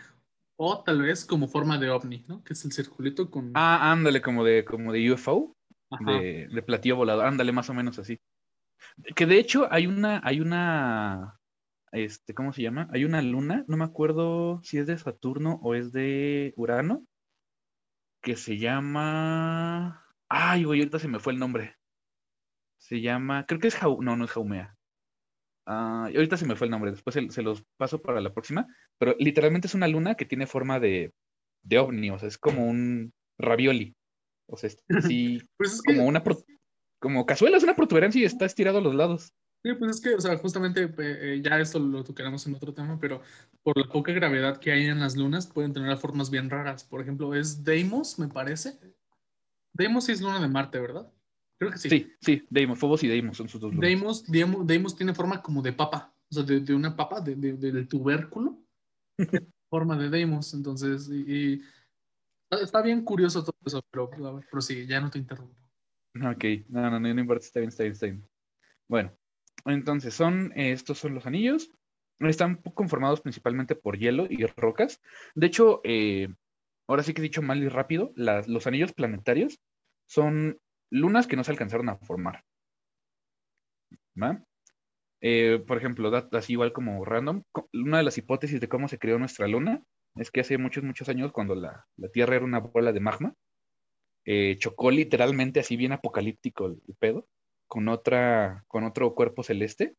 o 0.57 0.83
tal 0.83 1.01
vez 1.01 1.25
como 1.25 1.47
forma 1.47 1.77
de 1.77 1.89
ovni, 1.89 2.23
¿no? 2.27 2.43
Que 2.43 2.53
es 2.53 2.63
el 2.65 2.71
circulito 2.71 3.29
con... 3.29 3.51
Ah, 3.53 3.91
ándale, 3.91 4.21
como 4.21 4.43
de, 4.43 4.63
como 4.63 4.91
de 4.91 5.11
UFO. 5.11 5.55
De, 5.99 6.47
de 6.51 6.61
platillo 6.63 6.95
volador, 6.95 7.25
ándale, 7.25 7.51
más 7.51 7.69
o 7.69 7.73
menos 7.73 7.99
así. 7.99 8.19
Que 9.15 9.25
de 9.25 9.37
hecho 9.37 9.67
hay 9.71 9.87
una, 9.87 10.19
hay 10.23 10.41
una, 10.41 11.39
este, 11.97 12.33
¿cómo 12.33 12.53
se 12.53 12.61
llama? 12.61 12.87
Hay 12.91 13.05
una 13.05 13.21
luna, 13.21 13.65
no 13.67 13.77
me 13.77 13.85
acuerdo 13.85 14.61
si 14.63 14.77
es 14.77 14.87
de 14.87 14.97
Saturno 14.97 15.59
o 15.63 15.75
es 15.75 15.91
de 15.91 16.53
Urano, 16.57 17.05
que 18.21 18.35
se 18.35 18.57
llama, 18.57 20.05
ay, 20.29 20.63
güey, 20.63 20.79
ahorita 20.79 20.99
se 20.99 21.07
me 21.07 21.19
fue 21.19 21.33
el 21.33 21.39
nombre. 21.39 21.75
Se 22.77 23.01
llama, 23.01 23.45
creo 23.45 23.59
que 23.59 23.67
es 23.67 23.75
Jau, 23.75 24.01
no, 24.01 24.15
no 24.15 24.25
es 24.25 24.31
Jaumea. 24.31 24.75
ah, 25.65 26.09
ahorita 26.13 26.37
se 26.37 26.45
me 26.45 26.55
fue 26.55 26.67
el 26.67 26.71
nombre, 26.71 26.91
después 26.91 27.13
se, 27.13 27.29
se 27.29 27.41
los 27.41 27.63
paso 27.77 28.01
para 28.01 28.21
la 28.21 28.33
próxima, 28.33 28.67
pero 28.99 29.15
literalmente 29.19 29.67
es 29.67 29.73
una 29.75 29.87
luna 29.87 30.15
que 30.15 30.25
tiene 30.25 30.47
forma 30.47 30.79
de, 30.79 31.13
de 31.63 31.79
ovni, 31.79 32.11
o 32.11 32.19
sea, 32.19 32.27
es 32.27 32.37
como 32.37 32.67
un 32.67 33.13
ravioli. 33.39 33.95
O 34.47 34.57
sea, 34.57 34.69
es 34.69 34.83
así, 34.95 35.41
Pues 35.57 35.73
es 35.73 35.81
que, 35.81 35.93
como 35.93 36.05
una 36.07 36.23
pro- 36.23 36.43
como 36.99 37.25
cazuela, 37.25 37.57
es 37.57 37.63
una 37.63 37.75
protuberancia 37.75 38.21
y 38.21 38.25
está 38.25 38.45
estirado 38.45 38.79
a 38.79 38.81
los 38.81 38.95
lados. 38.95 39.33
Sí, 39.65 39.73
pues 39.73 39.91
es 39.95 40.01
que, 40.01 40.13
o 40.13 40.21
sea, 40.21 40.37
justamente 40.37 40.83
eh, 40.83 40.89
eh, 40.97 41.41
ya 41.43 41.59
esto 41.59 41.79
lo 41.79 42.03
tocaremos 42.03 42.45
en 42.45 42.53
otro 42.53 42.71
tema, 42.71 42.99
pero 42.99 43.21
por 43.63 43.75
la 43.77 43.91
poca 43.91 44.11
gravedad 44.11 44.59
que 44.59 44.71
hay 44.71 44.85
en 44.85 44.99
las 44.99 45.17
lunas, 45.17 45.47
pueden 45.47 45.73
tener 45.73 45.97
formas 45.97 46.29
bien 46.29 46.51
raras. 46.51 46.83
Por 46.83 47.01
ejemplo, 47.01 47.33
es 47.33 47.63
Deimos, 47.63 48.19
me 48.19 48.27
parece. 48.27 48.77
Deimos 49.73 50.05
sí 50.05 50.11
es 50.11 50.21
luna 50.21 50.39
de 50.39 50.47
Marte, 50.47 50.79
¿verdad? 50.79 51.11
Creo 51.57 51.71
que 51.71 51.79
sí. 51.79 51.89
Sí, 51.89 52.13
sí, 52.21 52.45
Deimos, 52.49 52.77
Phobos 52.77 53.03
y 53.03 53.07
Deimos 53.07 53.37
son 53.37 53.49
sus 53.49 53.59
dos 53.59 53.73
lunas. 53.73 53.87
Deimos, 53.87 54.23
Deimos, 54.31 54.67
Deimos 54.67 54.95
tiene 54.95 55.15
forma 55.15 55.41
como 55.41 55.63
de 55.63 55.73
papa, 55.73 56.13
o 56.29 56.33
sea, 56.35 56.43
de, 56.43 56.59
de 56.59 56.75
una 56.75 56.95
papa, 56.95 57.19
de, 57.19 57.35
de- 57.35 57.53
del 57.53 57.87
tubérculo, 57.87 58.59
forma 59.69 59.97
de 59.97 60.09
Deimos, 60.09 60.53
entonces, 60.53 61.09
y, 61.09 61.23
y 61.55 61.61
está- 62.51 62.81
bien 62.83 63.03
curioso 63.03 63.43
todo 63.43 63.55
eso, 63.65 63.81
pero 63.89 64.09
ver, 64.09 64.45
prosigue, 64.51 64.85
ya 64.85 65.01
no 65.01 65.09
te 65.09 65.17
interrumpo. 65.17 65.55
Ok, 66.15 66.45
no, 66.69 66.89
no, 66.89 66.99
no, 66.99 67.13
no 67.13 67.19
importa, 67.21 67.45
está 67.45 67.59
bien, 67.59 67.69
está 67.69 67.83
bien, 67.83 67.93
está 67.93 68.05
bien. 68.05 68.29
Bueno, 68.87 69.11
entonces 69.65 70.13
son, 70.13 70.51
eh, 70.55 70.71
estos 70.71 70.99
son 70.99 71.13
los 71.15 71.25
anillos. 71.25 71.71
Están 72.19 72.55
conformados 72.55 73.21
principalmente 73.21 73.75
por 73.75 73.97
hielo 73.97 74.25
y 74.29 74.45
rocas. 74.45 75.01
De 75.33 75.47
hecho, 75.47 75.81
eh, 75.83 76.29
ahora 76.87 77.03
sí 77.03 77.13
que 77.13 77.21
he 77.21 77.23
dicho 77.23 77.41
mal 77.41 77.61
y 77.61 77.67
rápido, 77.67 78.13
los 78.15 78.67
anillos 78.67 78.93
planetarios 78.93 79.59
son 80.07 80.59
lunas 80.89 81.27
que 81.27 81.35
no 81.35 81.43
se 81.43 81.51
alcanzaron 81.51 81.89
a 81.89 81.97
formar. 81.97 82.43
¿Va? 84.21 84.41
Eh, 85.21 85.61
por 85.67 85.77
ejemplo, 85.77 86.15
así 86.31 86.53
igual 86.53 86.71
como 86.71 87.03
random, 87.03 87.43
una 87.73 87.97
de 87.97 88.03
las 88.03 88.17
hipótesis 88.17 88.61
de 88.61 88.69
cómo 88.69 88.87
se 88.87 88.99
creó 88.99 89.19
nuestra 89.19 89.47
luna 89.47 89.83
es 90.15 90.31
que 90.31 90.41
hace 90.41 90.57
muchos, 90.57 90.83
muchos 90.83 91.09
años, 91.09 91.33
cuando 91.33 91.55
la, 91.55 91.85
la 91.97 92.07
Tierra 92.09 92.37
era 92.37 92.45
una 92.45 92.59
bola 92.59 92.93
de 92.93 92.99
magma, 93.01 93.33
chocó 94.57 94.89
literalmente 94.89 95.59
así 95.59 95.75
bien 95.75 95.91
apocalíptico 95.91 96.67
el, 96.67 96.81
el 96.87 96.95
pedo 96.95 97.27
con 97.67 97.87
otra, 97.87 98.63
con 98.67 98.83
otro 98.83 99.13
cuerpo 99.15 99.43
celeste, 99.43 99.95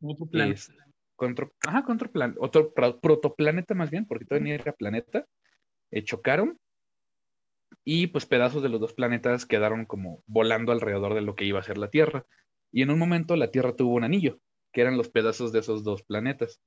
Otro 0.00 0.26
planeta. 0.26 0.54
es- 0.54 0.72
con 1.16 1.32
otro, 1.32 1.52
ajá, 1.66 1.84
con 1.84 1.96
otro 1.96 2.10
plan, 2.10 2.34
otro 2.38 2.72
protoplaneta 2.72 3.74
más 3.74 3.90
bien, 3.90 4.06
porque 4.06 4.24
todavía 4.24 4.56
ni 4.56 4.60
era 4.60 4.72
planeta, 4.72 5.26
eh, 5.90 6.02
chocaron 6.02 6.58
y 7.84 8.08
pues 8.08 8.26
pedazos 8.26 8.62
de 8.62 8.68
los 8.68 8.80
dos 8.80 8.94
planetas 8.94 9.46
quedaron 9.46 9.86
como 9.86 10.22
volando 10.26 10.72
alrededor 10.72 11.14
de 11.14 11.20
lo 11.22 11.34
que 11.34 11.44
iba 11.44 11.60
a 11.60 11.64
ser 11.64 11.78
la 11.78 11.90
Tierra. 11.90 12.26
Y 12.72 12.82
en 12.82 12.90
un 12.90 12.98
momento 12.98 13.36
la 13.36 13.50
Tierra 13.50 13.76
tuvo 13.76 13.94
un 13.94 14.04
anillo, 14.04 14.38
que 14.72 14.80
eran 14.80 14.96
los 14.96 15.10
pedazos 15.10 15.52
de 15.52 15.60
esos 15.60 15.84
dos 15.84 16.02
planetas. 16.02 16.60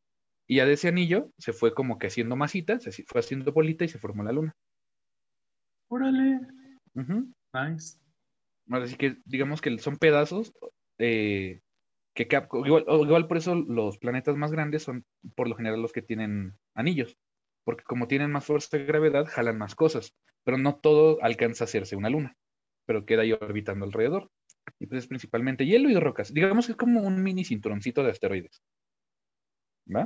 Y 0.47 0.57
ya 0.57 0.65
de 0.65 0.73
ese 0.73 0.89
anillo 0.89 1.31
se 1.37 1.53
fue 1.53 1.73
como 1.73 1.97
que 1.97 2.07
haciendo 2.07 2.35
masita, 2.35 2.79
se 2.79 2.91
fue 3.03 3.19
haciendo 3.19 3.51
bolita 3.51 3.83
y 3.83 3.87
se 3.87 3.97
formó 3.97 4.23
la 4.23 4.31
Luna. 4.31 4.55
Órale, 5.89 6.39
nice. 6.93 7.97
Así 8.71 8.95
que 8.95 9.17
digamos 9.25 9.61
que 9.61 9.77
son 9.79 9.97
pedazos 9.97 10.53
eh, 10.97 11.61
que 12.15 12.27
cap- 12.27 12.49
igual, 12.65 12.85
igual 12.87 13.27
por 13.27 13.37
eso 13.37 13.55
los 13.55 13.97
planetas 13.97 14.35
más 14.37 14.51
grandes 14.51 14.83
son 14.83 15.05
por 15.35 15.47
lo 15.49 15.55
general 15.55 15.81
los 15.81 15.93
que 15.93 16.01
tienen 16.01 16.57
anillos, 16.75 17.17
porque 17.65 17.83
como 17.83 18.07
tienen 18.07 18.31
más 18.31 18.45
fuerza 18.45 18.77
de 18.77 18.85
gravedad, 18.85 19.25
jalan 19.27 19.57
más 19.57 19.75
cosas, 19.75 20.15
pero 20.43 20.57
no 20.57 20.75
todo 20.77 21.19
alcanza 21.23 21.63
a 21.65 21.67
hacerse 21.67 21.95
una 21.95 22.09
luna, 22.09 22.37
pero 22.85 23.05
queda 23.05 23.23
ahí 23.23 23.33
orbitando 23.33 23.85
alrededor. 23.85 24.31
Y 24.79 24.87
pues 24.87 25.03
es 25.03 25.07
principalmente 25.07 25.65
hielo 25.65 25.89
y 25.89 25.95
rocas. 25.99 26.33
Digamos 26.33 26.65
que 26.65 26.73
es 26.73 26.77
como 26.77 27.01
un 27.01 27.21
mini 27.23 27.45
cinturoncito 27.45 28.03
de 28.03 28.11
asteroides. 28.11 28.61
¿Va? 29.95 30.03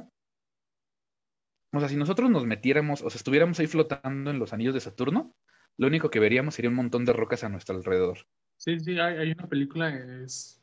O 1.73 1.79
sea, 1.79 1.89
si 1.89 1.95
nosotros 1.95 2.29
nos 2.29 2.45
metiéramos, 2.45 3.01
o 3.01 3.09
sea, 3.09 3.17
estuviéramos 3.17 3.59
ahí 3.59 3.67
flotando 3.67 4.31
en 4.31 4.39
los 4.39 4.53
anillos 4.53 4.73
de 4.73 4.79
Saturno, 4.81 5.35
lo 5.77 5.87
único 5.87 6.09
que 6.09 6.19
veríamos 6.19 6.55
sería 6.55 6.69
un 6.69 6.75
montón 6.75 7.05
de 7.05 7.13
rocas 7.13 7.43
a 7.43 7.49
nuestro 7.49 7.75
alrededor. 7.75 8.19
Sí, 8.57 8.79
sí, 8.79 8.99
hay, 8.99 9.17
hay 9.17 9.31
una 9.31 9.47
película, 9.47 9.89
es 10.23 10.61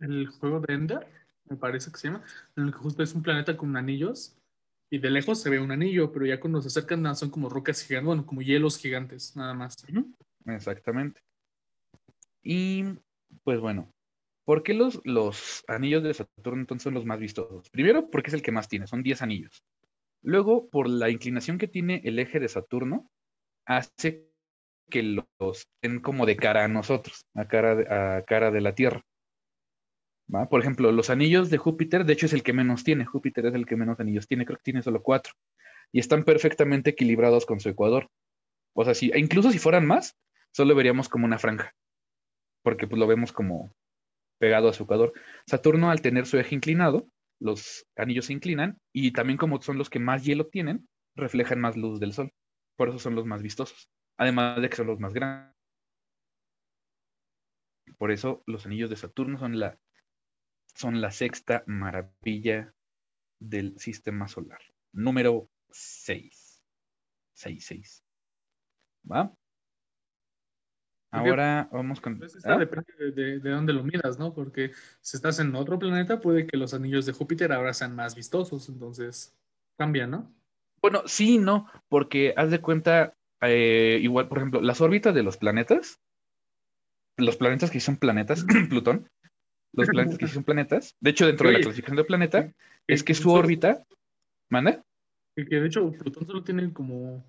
el 0.00 0.26
juego 0.28 0.60
de 0.60 0.74
Ender, 0.74 1.06
me 1.48 1.56
parece 1.56 1.90
que 1.90 1.98
se 1.98 2.08
llama, 2.08 2.24
en 2.56 2.64
el 2.64 2.72
que 2.72 2.78
justo 2.78 3.02
es 3.02 3.14
un 3.14 3.22
planeta 3.22 3.56
con 3.56 3.76
anillos 3.76 4.36
y 4.90 4.98
de 4.98 5.10
lejos 5.10 5.40
se 5.40 5.50
ve 5.50 5.60
un 5.60 5.72
anillo, 5.72 6.12
pero 6.12 6.26
ya 6.26 6.40
cuando 6.40 6.62
se 6.62 6.68
acercan 6.68 7.16
son 7.16 7.30
como 7.30 7.48
rocas 7.48 7.82
gigantes, 7.82 8.06
bueno, 8.06 8.26
como 8.26 8.42
hielos 8.42 8.78
gigantes, 8.78 9.36
nada 9.36 9.54
más. 9.54 9.76
Exactamente. 10.46 11.20
Y 12.42 12.84
pues 13.42 13.58
bueno, 13.60 13.90
¿por 14.44 14.62
qué 14.62 14.74
los, 14.74 15.00
los 15.04 15.64
anillos 15.66 16.02
de 16.02 16.14
Saturno 16.14 16.60
entonces 16.60 16.84
son 16.84 16.94
los 16.94 17.06
más 17.06 17.18
vistosos? 17.18 17.68
Primero, 17.70 18.10
porque 18.10 18.28
es 18.28 18.34
el 18.34 18.42
que 18.42 18.52
más 18.52 18.68
tiene, 18.68 18.86
son 18.86 19.02
10 19.02 19.22
anillos. 19.22 19.64
Luego, 20.22 20.68
por 20.68 20.88
la 20.88 21.10
inclinación 21.10 21.58
que 21.58 21.68
tiene 21.68 22.00
el 22.04 22.18
eje 22.18 22.40
de 22.40 22.48
Saturno, 22.48 23.10
hace 23.66 24.30
que 24.90 25.02
los 25.02 25.68
den 25.82 26.00
como 26.00 26.26
de 26.26 26.36
cara 26.36 26.64
a 26.64 26.68
nosotros, 26.68 27.26
a 27.34 27.46
cara 27.46 27.74
de, 27.74 27.92
a 27.92 28.24
cara 28.24 28.50
de 28.50 28.60
la 28.60 28.74
Tierra. 28.74 29.02
¿Va? 30.32 30.48
Por 30.48 30.60
ejemplo, 30.60 30.90
los 30.92 31.10
anillos 31.10 31.50
de 31.50 31.58
Júpiter, 31.58 32.04
de 32.04 32.12
hecho, 32.12 32.26
es 32.26 32.32
el 32.32 32.42
que 32.42 32.52
menos 32.52 32.84
tiene. 32.84 33.04
Júpiter 33.04 33.46
es 33.46 33.54
el 33.54 33.66
que 33.66 33.76
menos 33.76 34.00
anillos 34.00 34.26
tiene, 34.26 34.46
creo 34.46 34.56
que 34.56 34.64
tiene 34.64 34.82
solo 34.82 35.02
cuatro. 35.02 35.34
Y 35.92 36.00
están 36.00 36.24
perfectamente 36.24 36.90
equilibrados 36.90 37.46
con 37.46 37.60
su 37.60 37.68
ecuador. 37.68 38.08
O 38.74 38.84
sea, 38.84 38.94
si, 38.94 39.10
e 39.12 39.18
incluso 39.18 39.50
si 39.50 39.58
fueran 39.58 39.86
más, 39.86 40.16
solo 40.52 40.74
veríamos 40.74 41.08
como 41.08 41.26
una 41.26 41.38
franja, 41.38 41.74
porque 42.62 42.86
pues 42.86 42.98
lo 42.98 43.06
vemos 43.06 43.32
como 43.32 43.72
pegado 44.38 44.68
a 44.68 44.72
su 44.72 44.84
ecuador. 44.84 45.12
Saturno, 45.46 45.90
al 45.90 46.00
tener 46.00 46.26
su 46.26 46.38
eje 46.38 46.54
inclinado, 46.54 47.08
los 47.40 47.86
anillos 47.96 48.26
se 48.26 48.32
inclinan 48.32 48.78
y 48.92 49.12
también 49.12 49.36
como 49.36 49.60
son 49.62 49.78
los 49.78 49.90
que 49.90 49.98
más 49.98 50.24
hielo 50.24 50.46
tienen, 50.46 50.88
reflejan 51.16 51.60
más 51.60 51.76
luz 51.76 52.00
del 52.00 52.12
sol. 52.12 52.32
Por 52.76 52.88
eso 52.88 52.98
son 52.98 53.14
los 53.14 53.26
más 53.26 53.42
vistosos. 53.42 53.88
Además 54.16 54.60
de 54.60 54.68
que 54.68 54.76
son 54.76 54.86
los 54.86 55.00
más 55.00 55.12
grandes. 55.12 55.54
Por 57.98 58.10
eso 58.10 58.42
los 58.46 58.66
anillos 58.66 58.90
de 58.90 58.96
Saturno 58.96 59.38
son 59.38 59.58
la, 59.58 59.78
son 60.74 61.00
la 61.00 61.10
sexta 61.10 61.62
maravilla 61.66 62.74
del 63.38 63.78
sistema 63.78 64.28
solar. 64.28 64.60
Número 64.92 65.48
6. 65.70 66.62
6, 67.34 67.64
6. 67.66 68.04
¿Va? 69.10 69.34
Ahora 71.10 71.68
vamos 71.70 72.00
con... 72.00 72.18
Pues 72.18 72.34
esta 72.34 72.54
¿Ah? 72.54 72.58
depende 72.58 72.92
de, 72.98 73.12
de, 73.12 73.38
de 73.38 73.50
dónde 73.50 73.72
lo 73.72 73.84
miras, 73.84 74.18
¿no? 74.18 74.34
Porque 74.34 74.72
si 75.00 75.16
estás 75.16 75.38
en 75.38 75.54
otro 75.54 75.78
planeta, 75.78 76.20
puede 76.20 76.46
que 76.46 76.56
los 76.56 76.74
anillos 76.74 77.06
de 77.06 77.12
Júpiter 77.12 77.52
ahora 77.52 77.72
sean 77.72 77.94
más 77.94 78.16
vistosos, 78.16 78.68
entonces 78.68 79.36
cambia, 79.76 80.06
¿no? 80.06 80.34
Bueno, 80.80 81.02
sí 81.06 81.38
no, 81.38 81.70
porque 81.88 82.34
haz 82.36 82.50
de 82.50 82.60
cuenta, 82.60 83.16
eh, 83.42 83.98
igual, 84.02 84.28
por 84.28 84.38
ejemplo, 84.38 84.60
las 84.60 84.80
órbitas 84.80 85.14
de 85.14 85.22
los 85.22 85.36
planetas, 85.36 86.00
los 87.16 87.36
planetas 87.36 87.70
que 87.70 87.80
son 87.80 87.96
planetas, 87.96 88.44
Plutón, 88.68 89.08
los 89.72 89.88
planetas 89.88 90.18
que 90.18 90.28
son 90.28 90.44
planetas, 90.44 90.96
de 91.00 91.10
hecho, 91.10 91.26
dentro 91.26 91.48
de 91.48 91.54
la 91.54 91.60
clasificación 91.60 91.96
de 91.96 92.04
planeta, 92.04 92.52
es 92.86 93.02
que 93.02 93.14
su 93.14 93.30
órbita, 93.30 93.84
¿manda? 94.50 94.82
Que, 95.36 95.46
que 95.46 95.56
de 95.56 95.66
hecho 95.66 95.90
Plutón 95.92 96.26
solo 96.26 96.44
tiene 96.44 96.72
como, 96.72 97.24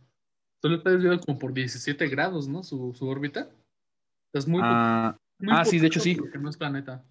solo 0.62 0.78
está 0.78 0.92
desviado 0.92 1.20
como 1.22 1.40
por 1.40 1.54
17 1.54 2.08
grados, 2.08 2.48
¿no? 2.48 2.64
Su, 2.64 2.94
su 2.94 3.08
órbita. 3.08 3.50
Es 4.34 4.48
muy, 4.48 4.62
Ah, 4.64 5.18
muy 5.40 5.54
ah, 5.56 5.66
sí, 5.66 5.80
de 5.80 5.88
hecho, 5.88 6.00
sí. 6.00 6.16
porque 6.16 6.38
no 6.38 6.50
es 6.50 6.58
planeta. 6.58 7.04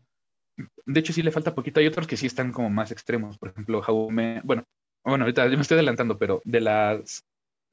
de 0.86 1.00
hecho, 1.00 1.12
sí 1.12 1.22
le 1.22 1.30
falta 1.32 1.54
poquito. 1.54 1.80
Hay 1.80 1.86
otros 1.86 2.06
que 2.06 2.16
sí 2.16 2.26
están 2.26 2.52
como 2.52 2.70
más 2.70 2.90
extremos. 2.90 3.38
Por 3.38 3.48
ejemplo, 3.48 3.80
Jaume. 3.80 4.40
Bueno, 4.44 4.64
bueno, 5.04 5.24
ahorita 5.24 5.48
yo 5.48 5.56
me 5.56 5.62
estoy 5.62 5.76
adelantando, 5.76 6.18
pero 6.18 6.42
de 6.44 6.60
las. 6.60 7.24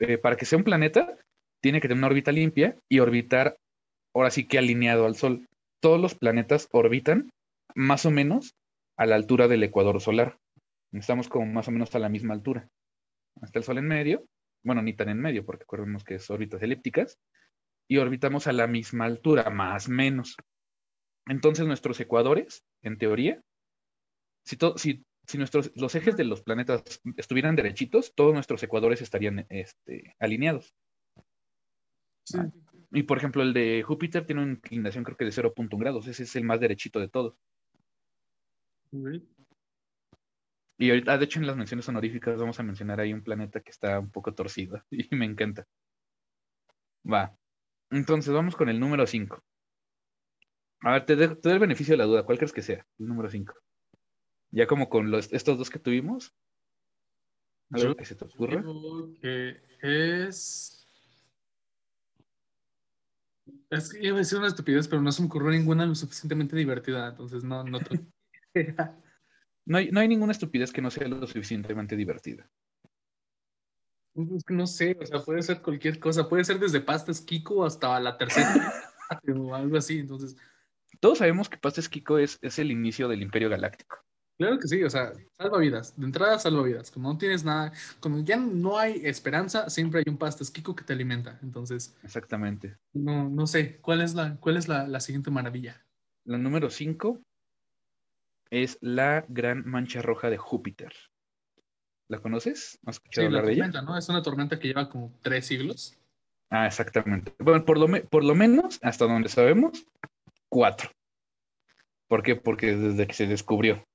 Eh, 0.01 0.17
para 0.17 0.35
que 0.35 0.45
sea 0.45 0.57
un 0.57 0.63
planeta, 0.63 1.17
tiene 1.61 1.79
que 1.79 1.87
tener 1.87 1.99
una 1.99 2.07
órbita 2.07 2.31
limpia 2.31 2.77
y 2.89 2.99
orbitar, 2.99 3.57
ahora 4.15 4.31
sí 4.31 4.47
que 4.47 4.57
alineado 4.57 5.05
al 5.05 5.15
Sol. 5.15 5.45
Todos 5.81 5.99
los 5.99 6.15
planetas 6.15 6.67
orbitan 6.71 7.29
más 7.75 8.05
o 8.05 8.11
menos 8.11 8.53
a 8.97 9.05
la 9.05 9.15
altura 9.15 9.47
del 9.47 9.63
ecuador 9.63 10.01
solar. 10.01 10.37
Estamos 10.91 11.29
como 11.29 11.45
más 11.45 11.67
o 11.67 11.71
menos 11.71 11.95
a 11.95 11.99
la 11.99 12.09
misma 12.09 12.33
altura. 12.33 12.67
Está 13.41 13.59
el 13.59 13.65
Sol 13.65 13.77
en 13.77 13.87
medio. 13.87 14.25
Bueno, 14.63 14.81
ni 14.81 14.93
tan 14.93 15.09
en 15.09 15.19
medio, 15.19 15.45
porque 15.45 15.63
recordemos 15.63 16.03
que 16.03 16.15
es 16.15 16.29
órbitas 16.29 16.61
elípticas. 16.61 17.17
Y 17.89 17.97
orbitamos 17.97 18.47
a 18.47 18.53
la 18.53 18.67
misma 18.67 19.05
altura, 19.05 19.49
más 19.49 19.87
o 19.87 19.91
menos. 19.91 20.35
Entonces 21.27 21.65
nuestros 21.67 21.99
ecuadores, 21.99 22.61
en 22.83 22.97
teoría, 22.97 23.41
si, 24.45 24.57
to- 24.57 24.77
si, 24.77 25.03
si 25.31 25.37
nuestros, 25.37 25.71
los 25.75 25.95
ejes 25.95 26.15
de 26.17 26.25
los 26.25 26.41
planetas 26.41 27.01
estuvieran 27.17 27.55
derechitos, 27.55 28.13
todos 28.13 28.33
nuestros 28.33 28.61
ecuadores 28.63 29.01
estarían 29.01 29.45
este, 29.49 30.15
alineados. 30.19 30.75
Sí. 32.23 32.37
Y 32.91 33.03
por 33.03 33.17
ejemplo, 33.17 33.41
el 33.41 33.53
de 33.53 33.83
Júpiter 33.83 34.25
tiene 34.25 34.43
una 34.43 34.51
inclinación 34.53 35.03
creo 35.03 35.17
que 35.17 35.25
de 35.25 35.31
0.1 35.31 35.79
grados, 35.79 36.07
ese 36.07 36.23
es 36.23 36.35
el 36.35 36.43
más 36.43 36.59
derechito 36.59 36.99
de 36.99 37.07
todos. 37.07 37.35
Y 40.77 40.89
ahorita, 40.89 41.17
de 41.17 41.25
hecho, 41.25 41.39
en 41.39 41.47
las 41.47 41.55
menciones 41.55 41.87
honoríficas 41.87 42.39
vamos 42.39 42.59
a 42.59 42.63
mencionar 42.63 42.99
ahí 42.99 43.13
un 43.13 43.23
planeta 43.23 43.61
que 43.61 43.71
está 43.71 43.99
un 43.99 44.11
poco 44.11 44.33
torcido 44.33 44.83
y 44.91 45.07
me 45.15 45.25
encanta. 45.25 45.65
Va. 47.09 47.35
Entonces 47.89 48.33
vamos 48.33 48.55
con 48.55 48.69
el 48.69 48.79
número 48.79 49.05
5. 49.07 49.43
A 50.83 50.93
ver, 50.93 51.05
te, 51.05 51.15
de- 51.15 51.35
te 51.35 51.41
doy 51.49 51.53
el 51.53 51.59
beneficio 51.59 51.93
de 51.93 51.97
la 51.97 52.05
duda. 52.05 52.23
¿Cuál 52.23 52.37
crees 52.37 52.53
que 52.53 52.61
sea? 52.61 52.85
El 52.97 53.07
número 53.07 53.29
5. 53.29 53.53
Ya 54.51 54.67
como 54.67 54.89
con 54.89 55.09
los, 55.11 55.31
estos 55.31 55.57
dos 55.57 55.69
que 55.69 55.79
tuvimos. 55.79 56.33
Algo 57.71 57.95
que 57.95 58.05
se 58.05 58.15
te 58.15 58.25
ocurra. 58.25 58.61
Creo 58.61 59.13
que 59.21 59.61
es. 59.81 60.87
Es 63.69 63.93
que 63.93 64.05
iba 64.05 64.17
a 64.17 64.19
decir 64.19 64.37
una 64.37 64.47
estupidez, 64.47 64.87
pero 64.87 65.01
no 65.01 65.11
se 65.11 65.21
me 65.21 65.27
ocurrió 65.27 65.49
ninguna 65.51 65.85
lo 65.85 65.95
suficientemente 65.95 66.57
divertida, 66.57 67.07
entonces 67.07 67.43
no, 67.43 67.63
no 67.63 67.79
No 69.65 69.77
hay, 69.77 69.91
no 69.91 69.99
hay 69.99 70.07
ninguna 70.07 70.33
estupidez 70.33 70.71
que 70.71 70.81
no 70.81 70.91
sea 70.91 71.07
lo 71.07 71.25
suficientemente 71.25 71.95
divertida. 71.95 72.49
Es 74.13 74.43
que 74.43 74.53
no 74.53 74.67
sé, 74.67 74.97
o 74.99 75.05
sea, 75.05 75.21
puede 75.21 75.41
ser 75.41 75.61
cualquier 75.61 75.99
cosa, 75.99 76.27
puede 76.27 76.43
ser 76.43 76.59
desde 76.59 76.81
pastas 76.81 77.21
Kiko 77.21 77.63
hasta 77.63 77.97
la 77.99 78.17
tercera 78.17 78.73
o 79.37 79.55
algo 79.55 79.77
así, 79.77 79.99
entonces, 79.99 80.35
Todos 80.99 81.19
sabemos 81.19 81.47
que 81.47 81.57
Pastes 81.57 81.87
Kiko 81.87 82.17
es, 82.17 82.37
es 82.41 82.59
el 82.59 82.71
inicio 82.71 83.07
del 83.07 83.21
Imperio 83.21 83.49
Galáctico. 83.49 84.03
Claro 84.41 84.59
que 84.59 84.67
sí, 84.67 84.83
o 84.83 84.89
sea, 84.89 85.13
salva 85.37 85.59
vidas, 85.59 85.93
de 85.97 86.05
entrada 86.05 86.39
salva 86.39 86.63
vidas, 86.63 86.91
como 86.91 87.09
no 87.11 87.17
tienes 87.17 87.43
nada, 87.43 87.71
cuando 87.99 88.23
ya 88.23 88.37
no 88.37 88.77
hay 88.77 89.01
esperanza, 89.05 89.69
siempre 89.69 89.99
hay 89.99 90.11
un 90.11 90.17
pastas 90.17 90.51
Kiko 90.51 90.75
que 90.75 90.83
te 90.83 90.93
alimenta, 90.93 91.39
entonces, 91.43 91.95
Exactamente. 92.03 92.75
no, 92.93 93.29
no 93.29 93.47
sé, 93.47 93.77
¿cuál 93.81 94.01
es 94.01 94.13
la, 94.13 94.35
cuál 94.37 94.57
es 94.57 94.67
la, 94.67 94.87
la 94.87 94.99
siguiente 94.99 95.31
maravilla? 95.31 95.85
La 96.25 96.37
número 96.37 96.69
5 96.69 97.21
es 98.49 98.77
la 98.81 99.25
Gran 99.29 99.63
Mancha 99.65 100.01
Roja 100.01 100.29
de 100.29 100.37
Júpiter. 100.37 100.93
¿La 102.09 102.19
conoces? 102.19 102.77
¿Has 102.85 102.95
Sí, 102.95 102.97
escuchado 102.97 103.29
la 103.29 103.39
hablar 103.39 103.45
de 103.45 103.53
ella? 103.53 103.63
tormenta, 103.63 103.81
¿no? 103.81 103.97
Es 103.97 104.09
una 104.09 104.21
tormenta 104.21 104.59
que 104.59 104.67
lleva 104.67 104.89
como 104.89 105.13
tres 105.21 105.45
siglos. 105.47 105.97
Ah, 106.49 106.67
exactamente. 106.67 107.33
Bueno, 107.39 107.63
por 107.63 107.77
lo, 107.77 107.87
me- 107.87 108.01
por 108.01 108.23
lo 108.25 108.35
menos, 108.35 108.79
hasta 108.81 109.05
donde 109.05 109.29
sabemos, 109.29 109.85
cuatro. 110.49 110.89
¿Por 112.09 112.23
qué? 112.23 112.35
Porque 112.35 112.75
desde 112.75 113.07
que 113.07 113.13
se 113.13 113.27
descubrió. 113.27 113.85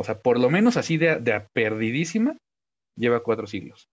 O 0.00 0.02
sea, 0.04 0.22
por 0.22 0.40
lo 0.40 0.48
menos 0.48 0.78
así 0.78 0.96
de, 0.96 1.10
a- 1.10 1.18
de 1.18 1.34
a 1.34 1.46
perdidísima, 1.48 2.38
lleva 2.96 3.22
cuatro 3.22 3.46
siglos. 3.46 3.90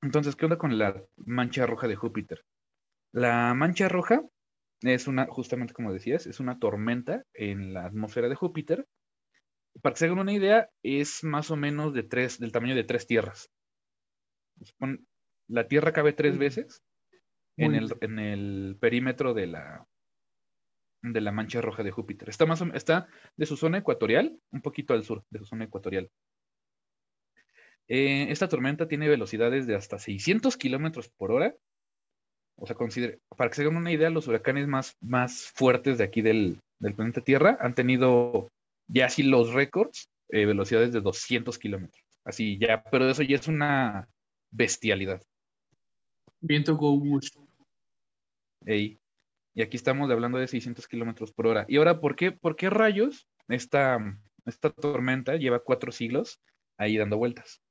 Entonces, 0.00 0.36
¿qué 0.36 0.44
onda 0.46 0.56
con 0.56 0.78
la 0.78 1.02
mancha 1.16 1.66
roja 1.66 1.88
de 1.88 1.96
Júpiter? 1.96 2.42
La 3.12 3.52
mancha 3.52 3.88
roja 3.88 4.22
es 4.82 5.08
una, 5.08 5.26
justamente 5.26 5.74
como 5.74 5.92
decías, 5.92 6.28
es 6.28 6.38
una 6.38 6.60
tormenta 6.60 7.24
en 7.34 7.74
la 7.74 7.86
atmósfera 7.86 8.28
de 8.28 8.36
Júpiter. 8.36 8.86
Para 9.82 9.94
que 9.94 9.98
se 9.98 10.04
hagan 10.04 10.20
una 10.20 10.32
idea, 10.32 10.68
es 10.84 11.24
más 11.24 11.50
o 11.50 11.56
menos 11.56 11.92
de 11.92 12.04
tres, 12.04 12.38
del 12.38 12.52
tamaño 12.52 12.76
de 12.76 12.84
tres 12.84 13.08
tierras. 13.08 13.48
La 15.48 15.66
Tierra 15.66 15.92
cabe 15.92 16.12
tres 16.12 16.38
veces 16.38 16.82
en 17.56 17.74
el, 17.74 17.92
en 18.00 18.18
el 18.20 18.76
perímetro 18.80 19.34
de 19.34 19.46
la, 19.48 19.86
de 21.02 21.20
la 21.20 21.32
mancha 21.32 21.60
roja 21.60 21.82
de 21.82 21.90
Júpiter. 21.90 22.28
Está, 22.28 22.46
más 22.46 22.62
está 22.74 23.08
de 23.36 23.46
su 23.46 23.56
zona 23.56 23.78
ecuatorial, 23.78 24.38
un 24.52 24.62
poquito 24.62 24.94
al 24.94 25.04
sur 25.04 25.24
de 25.30 25.40
su 25.40 25.44
zona 25.46 25.64
ecuatorial. 25.64 26.08
Eh, 27.88 28.26
esta 28.30 28.48
tormenta 28.48 28.86
tiene 28.88 29.08
velocidades 29.08 29.66
de 29.66 29.74
hasta 29.74 29.98
600 29.98 30.56
kilómetros 30.56 31.08
por 31.08 31.32
hora. 31.32 31.54
O 32.56 32.66
sea, 32.66 32.76
considere- 32.76 33.18
para 33.36 33.50
que 33.50 33.56
se 33.56 33.62
hagan 33.62 33.76
una 33.76 33.92
idea, 33.92 34.10
los 34.10 34.28
huracanes 34.28 34.68
más, 34.68 34.96
más 35.00 35.50
fuertes 35.54 35.98
de 35.98 36.04
aquí 36.04 36.22
del, 36.22 36.60
del 36.78 36.94
planeta 36.94 37.20
Tierra 37.20 37.58
han 37.60 37.74
tenido 37.74 38.48
ya 38.86 39.06
así 39.06 39.22
los 39.22 39.52
récords, 39.52 40.08
eh, 40.28 40.46
velocidades 40.46 40.92
de 40.92 41.00
200 41.00 41.58
kilómetros. 41.58 42.02
Así 42.24 42.58
ya, 42.58 42.84
pero 42.84 43.08
eso 43.10 43.22
ya 43.22 43.36
es 43.36 43.48
una 43.48 44.08
bestialidad. 44.50 45.20
Viento 46.40 46.76
Go. 46.76 47.02
Ey. 48.64 48.98
Y 49.54 49.62
aquí 49.62 49.76
estamos 49.76 50.10
hablando 50.10 50.38
de 50.38 50.48
600 50.48 50.88
kilómetros 50.88 51.32
por 51.32 51.46
hora. 51.46 51.66
Y 51.68 51.76
ahora, 51.76 52.00
¿por 52.00 52.16
qué, 52.16 52.32
por 52.32 52.56
qué 52.56 52.70
rayos 52.70 53.28
esta, 53.48 53.98
esta 54.46 54.70
tormenta 54.70 55.36
lleva 55.36 55.62
cuatro 55.62 55.92
siglos 55.92 56.40
ahí 56.78 56.96
dando 56.96 57.18
vueltas? 57.18 57.62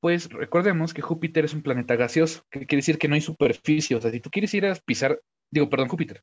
Pues 0.00 0.28
recordemos 0.30 0.94
que 0.94 1.02
Júpiter 1.02 1.44
es 1.44 1.54
un 1.54 1.62
planeta 1.62 1.96
gaseoso, 1.96 2.44
que 2.50 2.66
quiere 2.66 2.80
decir 2.80 2.98
que 2.98 3.08
no 3.08 3.14
hay 3.14 3.20
superficie. 3.20 3.96
O 3.96 4.00
sea, 4.00 4.10
si 4.10 4.20
tú 4.20 4.30
quieres 4.30 4.52
ir 4.54 4.66
a 4.66 4.74
pisar, 4.74 5.20
digo, 5.50 5.68
perdón, 5.70 5.88
Júpiter. 5.88 6.22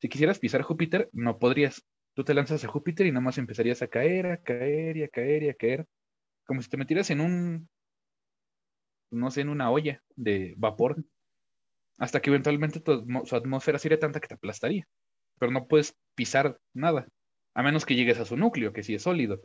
Si 0.00 0.08
quisieras 0.08 0.38
pisar 0.38 0.62
Júpiter, 0.62 1.08
no 1.12 1.38
podrías. 1.38 1.84
Tú 2.14 2.24
te 2.24 2.34
lanzas 2.34 2.64
a 2.64 2.68
Júpiter 2.68 3.06
y 3.06 3.10
nada 3.10 3.20
más 3.20 3.38
empezarías 3.38 3.82
a 3.82 3.88
caer, 3.88 4.26
a 4.26 4.42
caer 4.42 4.96
y 4.96 5.02
a 5.04 5.08
caer 5.08 5.42
y 5.44 5.48
a 5.50 5.54
caer. 5.54 5.86
Como 6.46 6.62
si 6.62 6.68
te 6.68 6.76
metieras 6.76 7.10
en 7.10 7.20
un, 7.20 7.68
no 9.10 9.30
sé, 9.30 9.42
en 9.42 9.48
una 9.48 9.70
olla 9.70 10.02
de 10.14 10.54
vapor 10.56 11.04
hasta 11.98 12.20
que 12.20 12.30
eventualmente 12.30 12.80
tu 12.80 13.04
su 13.24 13.36
atmósfera 13.36 13.78
sería 13.78 13.98
tanta 13.98 14.20
que 14.20 14.28
te 14.28 14.34
aplastaría. 14.34 14.86
Pero 15.38 15.52
no 15.52 15.66
puedes 15.66 15.96
pisar 16.14 16.58
nada, 16.74 17.06
a 17.54 17.62
menos 17.62 17.84
que 17.84 17.94
llegues 17.94 18.18
a 18.18 18.24
su 18.24 18.36
núcleo, 18.36 18.72
que 18.72 18.82
sí 18.82 18.94
es 18.94 19.02
sólido. 19.02 19.42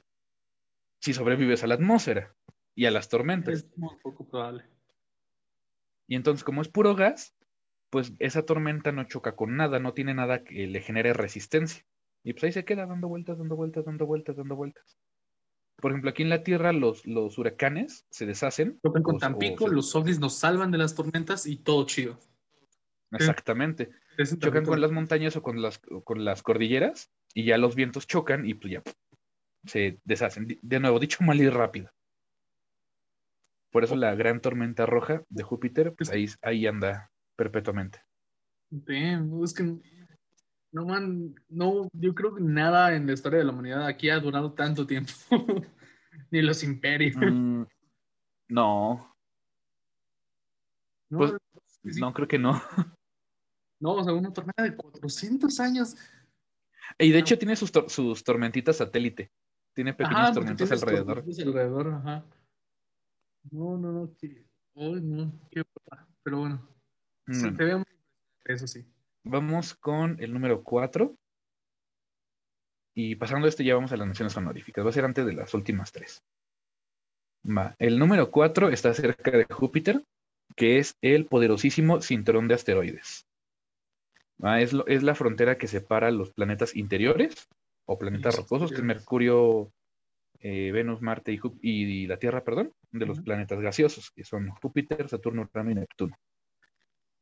Si 1.02 1.14
sobrevives 1.14 1.64
a 1.64 1.68
la 1.68 1.76
atmósfera 1.76 2.36
y 2.76 2.86
a 2.86 2.92
las 2.92 3.10
tormentas. 3.10 3.54
Es 3.56 3.78
muy 3.78 3.96
poco 4.02 4.28
probable. 4.28 4.66
Y 6.08 6.16
entonces, 6.16 6.44
como 6.44 6.62
es 6.62 6.68
puro 6.68 6.96
gas, 6.96 7.34
pues 7.90 8.14
esa 8.20 8.44
tormenta 8.44 8.92
no 8.92 9.06
choca 9.06 9.36
con 9.36 9.56
nada, 9.56 9.80
no 9.80 9.94
tiene 9.94 10.14
nada 10.14 10.44
que 10.44 10.68
le 10.68 10.82
genere 10.82 11.14
resistencia. 11.14 11.84
Y 12.24 12.34
pues 12.34 12.44
ahí 12.46 12.52
se 12.52 12.66
queda 12.66 12.86
dando 12.86 13.08
vueltas, 13.08 13.38
dando 13.38 13.56
vueltas, 13.56 13.86
dando 13.86 14.06
vueltas, 14.06 14.36
dando 14.36 14.56
vueltas. 14.56 14.98
Por 15.78 15.92
ejemplo, 15.92 16.12
aquí 16.12 16.22
en 16.22 16.30
la 16.30 16.44
Tierra 16.44 16.72
los, 16.74 17.06
los 17.08 17.38
huracanes 17.40 18.06
se 18.12 18.26
deshacen. 18.26 18.80
Con 18.84 19.02
o- 19.06 19.16
o 19.16 19.18
Tampico, 19.18 19.68
los 19.68 19.96
ovnis 19.96 20.20
nos 20.20 20.36
salvan 20.38 20.70
de 20.72 20.78
las 20.78 20.94
tormentas 20.96 21.48
y 21.48 21.58
todo 21.58 21.86
chido. 21.86 22.20
Exactamente. 23.12 23.92
Es 24.18 24.38
chocan 24.38 24.66
con 24.66 24.80
las 24.82 24.92
montañas 24.92 25.36
o 25.36 25.42
con 25.42 25.62
las, 25.62 25.82
o 25.90 26.04
con 26.04 26.24
las 26.24 26.44
cordilleras 26.44 27.12
y 27.34 27.46
ya 27.46 27.58
los 27.58 27.76
vientos 27.76 28.08
chocan 28.08 28.46
y 28.46 28.54
pues 28.54 28.74
ya 28.74 28.84
se 29.66 30.00
deshacen. 30.04 30.60
De 30.62 30.80
nuevo, 30.80 31.00
dicho 31.00 31.24
mal 31.24 31.40
y 31.40 31.50
rápido. 31.50 31.92
Por 33.72 33.84
eso 33.84 33.96
la 33.96 34.16
gran 34.16 34.42
tormenta 34.42 34.86
roja 34.86 35.24
de 35.30 35.44
Júpiter, 35.44 35.94
pues 35.94 36.10
ahí, 36.10 36.28
ahí 36.42 36.68
anda 36.68 37.10
perpetuamente. 37.38 38.04
Damn, 38.70 39.44
es 39.44 39.54
que 39.54 39.64
no 40.74 40.86
man, 40.86 41.36
no, 41.50 41.90
yo 41.94 42.16
creo 42.16 42.34
que 42.34 42.42
nada 42.42 42.96
en 42.96 43.08
la 43.08 43.14
historia 43.14 43.40
de 43.40 43.46
la 43.46 43.52
humanidad 43.52 43.86
aquí 43.86 44.10
ha 44.10 44.20
durado 44.20 44.54
tanto 44.54 44.88
tiempo. 44.88 45.12
Ni 46.32 46.42
los 46.42 46.64
imperios. 46.64 47.16
Mm, 47.18 47.64
no, 48.50 49.16
No, 51.10 51.18
pues, 51.18 51.34
sí. 51.84 52.00
no 52.00 52.14
creo 52.14 52.28
que 52.28 52.40
no. 52.40 52.62
no, 53.82 53.96
o 53.96 54.04
sea, 54.04 54.14
una 54.14 54.32
tormenta 54.32 54.64
de 54.64 54.76
400 54.76 55.60
años. 55.60 55.96
Y 56.98 57.12
de 57.12 57.20
hecho 57.20 57.38
tiene 57.38 57.56
sus, 57.56 57.72
tor- 57.74 57.90
sus 57.90 58.24
tormentitas 58.24 58.78
satélite. 58.78 59.32
Tiene 59.74 59.94
pequeñas 59.94 60.24
Ajá, 60.30 60.34
tormentas 60.34 60.72
alrededor. 60.72 61.16
tormentas 61.18 61.40
alrededor, 61.46 61.88
ajá. 61.94 62.26
No, 63.52 63.78
no, 63.78 63.92
no, 63.92 64.14
qué, 64.18 64.46
ay, 64.76 65.02
no, 65.02 65.34
qué. 65.50 65.64
Pero 66.24 66.40
bueno, 66.40 66.68
ve 67.26 67.76
muy- 67.76 67.86
eso 68.46 68.68
sí. 68.68 68.86
Vamos 69.24 69.74
con 69.76 70.18
el 70.22 70.34
número 70.34 70.64
4. 70.64 71.16
Y 72.94 73.16
pasando 73.16 73.48
este 73.48 73.64
ya 73.64 73.76
vamos 73.76 73.92
a 73.94 73.98
las 73.98 74.08
naciones 74.08 74.36
honoríficas. 74.36 74.86
Va 74.86 74.90
a 74.90 74.94
ser 74.94 75.06
antes 75.06 75.26
de 75.26 75.34
las 75.34 75.54
últimas 75.54 75.92
tres. 75.92 76.22
Va. 77.46 77.76
El 77.80 77.98
número 77.98 78.30
4 78.30 78.70
está 78.70 78.94
cerca 78.94 79.32
de 79.32 79.46
Júpiter, 79.46 80.04
que 80.56 80.78
es 80.78 80.96
el 81.02 81.26
poderosísimo 81.26 82.02
cinturón 82.02 82.48
de 82.48 82.56
asteroides. 82.56 83.26
Va, 84.44 84.60
Es, 84.62 84.74
lo- 84.74 84.88
es 84.88 85.04
la 85.04 85.16
frontera 85.16 85.58
que 85.58 85.68
separa 85.68 86.12
los 86.12 86.32
planetas 86.34 86.76
interiores 86.76 87.48
o 87.86 87.98
planetas 87.98 88.36
Los 88.38 88.44
rocosos, 88.46 88.72
que 88.72 88.78
es. 88.78 88.84
Mercurio, 88.84 89.72
eh, 90.40 90.72
Venus, 90.72 91.02
Marte 91.02 91.32
y, 91.34 91.40
y 91.62 92.08
la 92.08 92.18
Tierra, 92.18 92.44
perdón, 92.44 92.74
de 92.92 93.06
los 93.06 93.20
planetas 93.22 93.60
gaseosos, 93.60 94.12
que 94.12 94.24
son 94.24 94.50
Júpiter, 94.50 95.08
Saturno, 95.10 95.48
Urano 95.54 95.72
y 95.72 95.76
Neptuno. 95.76 96.16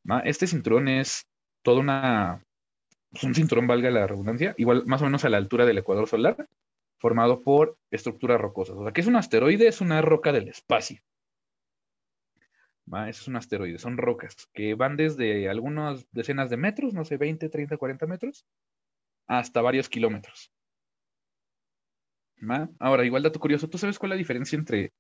Va, 0.10 0.20
Este 0.22 0.48
cinturón 0.48 0.88
es 0.88 1.28
toda 1.62 1.80
una, 1.82 2.44
pues, 3.12 3.24
un 3.24 3.36
cinturón, 3.36 3.68
valga 3.68 3.90
la 3.92 4.08
redundancia, 4.08 4.54
igual 4.58 4.86
más 4.86 5.02
o 5.02 5.06
menos 5.06 5.26
a 5.26 5.30
la 5.30 5.38
altura 5.38 5.66
del 5.66 5.78
ecuador 5.80 6.08
solar, 6.08 6.48
formado 7.00 7.42
por 7.42 7.78
estructuras 7.92 8.40
rocosas. 8.40 8.76
O 8.78 8.84
sea, 8.84 8.94
que 8.94 9.02
es 9.02 9.08
un 9.08 9.16
asteroide? 9.16 9.68
Es 9.68 9.82
una 9.82 10.02
roca 10.02 10.32
del 10.32 10.48
espacio. 10.50 11.02
Va, 12.92 13.08
Eso 13.08 13.22
es 13.22 13.28
un 13.28 13.36
asteroide, 13.36 13.78
son 13.78 13.98
rocas 13.98 14.48
que 14.54 14.74
van 14.74 14.98
desde 14.98 15.48
algunas 15.48 16.08
decenas 16.12 16.50
de 16.50 16.58
metros, 16.58 16.94
no 16.94 17.06
sé, 17.06 17.18
20, 17.18 17.50
30, 17.50 17.78
40 17.78 18.08
metros, 18.08 18.46
hasta 19.28 19.62
varios 19.62 19.90
kilómetros. 19.90 20.52
Va, 22.40 22.70
Ahora, 22.80 23.06
igual 23.06 23.24
dato 23.24 23.40
curioso, 23.40 23.70
¿tú 23.70 23.78
sabes 23.78 24.00
cuál 24.00 24.12
es 24.12 24.16
la 24.16 24.20
diferencia 24.20 24.58
entre 24.58 24.94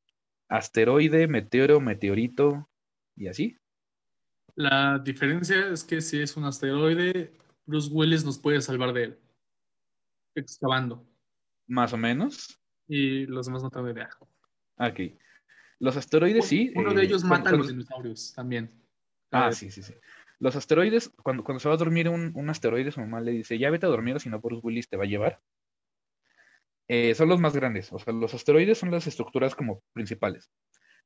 asteroide, 0.50 1.28
meteoro, 1.28 1.80
meteorito 1.80 2.70
y 3.16 3.28
así? 3.28 3.58
La 4.56 5.00
diferencia 5.00 5.70
es 5.70 5.84
que 5.84 6.02
si 6.02 6.22
es 6.22 6.36
un 6.36 6.44
asteroide, 6.44 7.34
Bruce 7.66 7.90
Willis 7.92 8.26
nos 8.26 8.38
puede 8.38 8.62
salvar 8.62 8.94
de 8.94 9.04
él. 9.04 9.20
Excavando. 10.36 11.08
Más 11.68 11.94
o 11.94 11.98
menos. 11.98 12.60
Y 12.88 13.26
los 13.26 13.46
demás 13.46 13.64
no 13.64 13.70
tengo 13.70 13.90
idea. 13.90 14.10
Ok. 14.78 15.00
Los 15.80 15.96
asteroides 15.98 16.46
sí. 16.48 16.72
Uno 16.76 16.92
eh, 16.92 16.96
de 16.96 17.04
ellos 17.04 17.22
cuando- 17.22 17.38
mata 17.38 17.50
a 17.52 17.54
los 17.58 17.68
dinosaurios 17.70 18.34
también. 18.34 18.72
Ah, 19.32 19.50
Eh, 19.50 19.54
sí, 19.54 19.72
sí, 19.72 19.82
sí. 19.84 19.94
Los 20.40 20.56
asteroides, 20.56 21.12
cuando, 21.24 21.44
cuando 21.44 21.60
se 21.60 21.68
va 21.68 21.76
a 21.76 21.78
dormir 21.78 22.08
un, 22.10 22.32
un 22.36 22.50
asteroide, 22.50 22.92
su 22.92 23.00
mamá 23.02 23.20
le 23.22 23.32
dice, 23.32 23.58
ya 23.58 23.70
vete 23.70 23.86
a 23.86 23.90
dormir, 23.90 24.16
o 24.16 24.20
si 24.20 24.30
no, 24.30 24.40
Bruce 24.40 24.66
Willis 24.66 24.88
te 24.90 24.98
va 24.98 25.04
a 25.04 25.08
llevar. 25.08 25.42
eh, 26.88 27.14
son 27.14 27.30
los 27.30 27.40
más 27.40 27.56
grandes. 27.56 27.92
O 27.94 28.00
sea, 28.00 28.14
los 28.14 28.34
asteroides 28.34 28.78
son 28.78 28.90
las 28.92 29.06
estructuras 29.08 29.54
como 29.56 29.84
principales. 29.94 30.50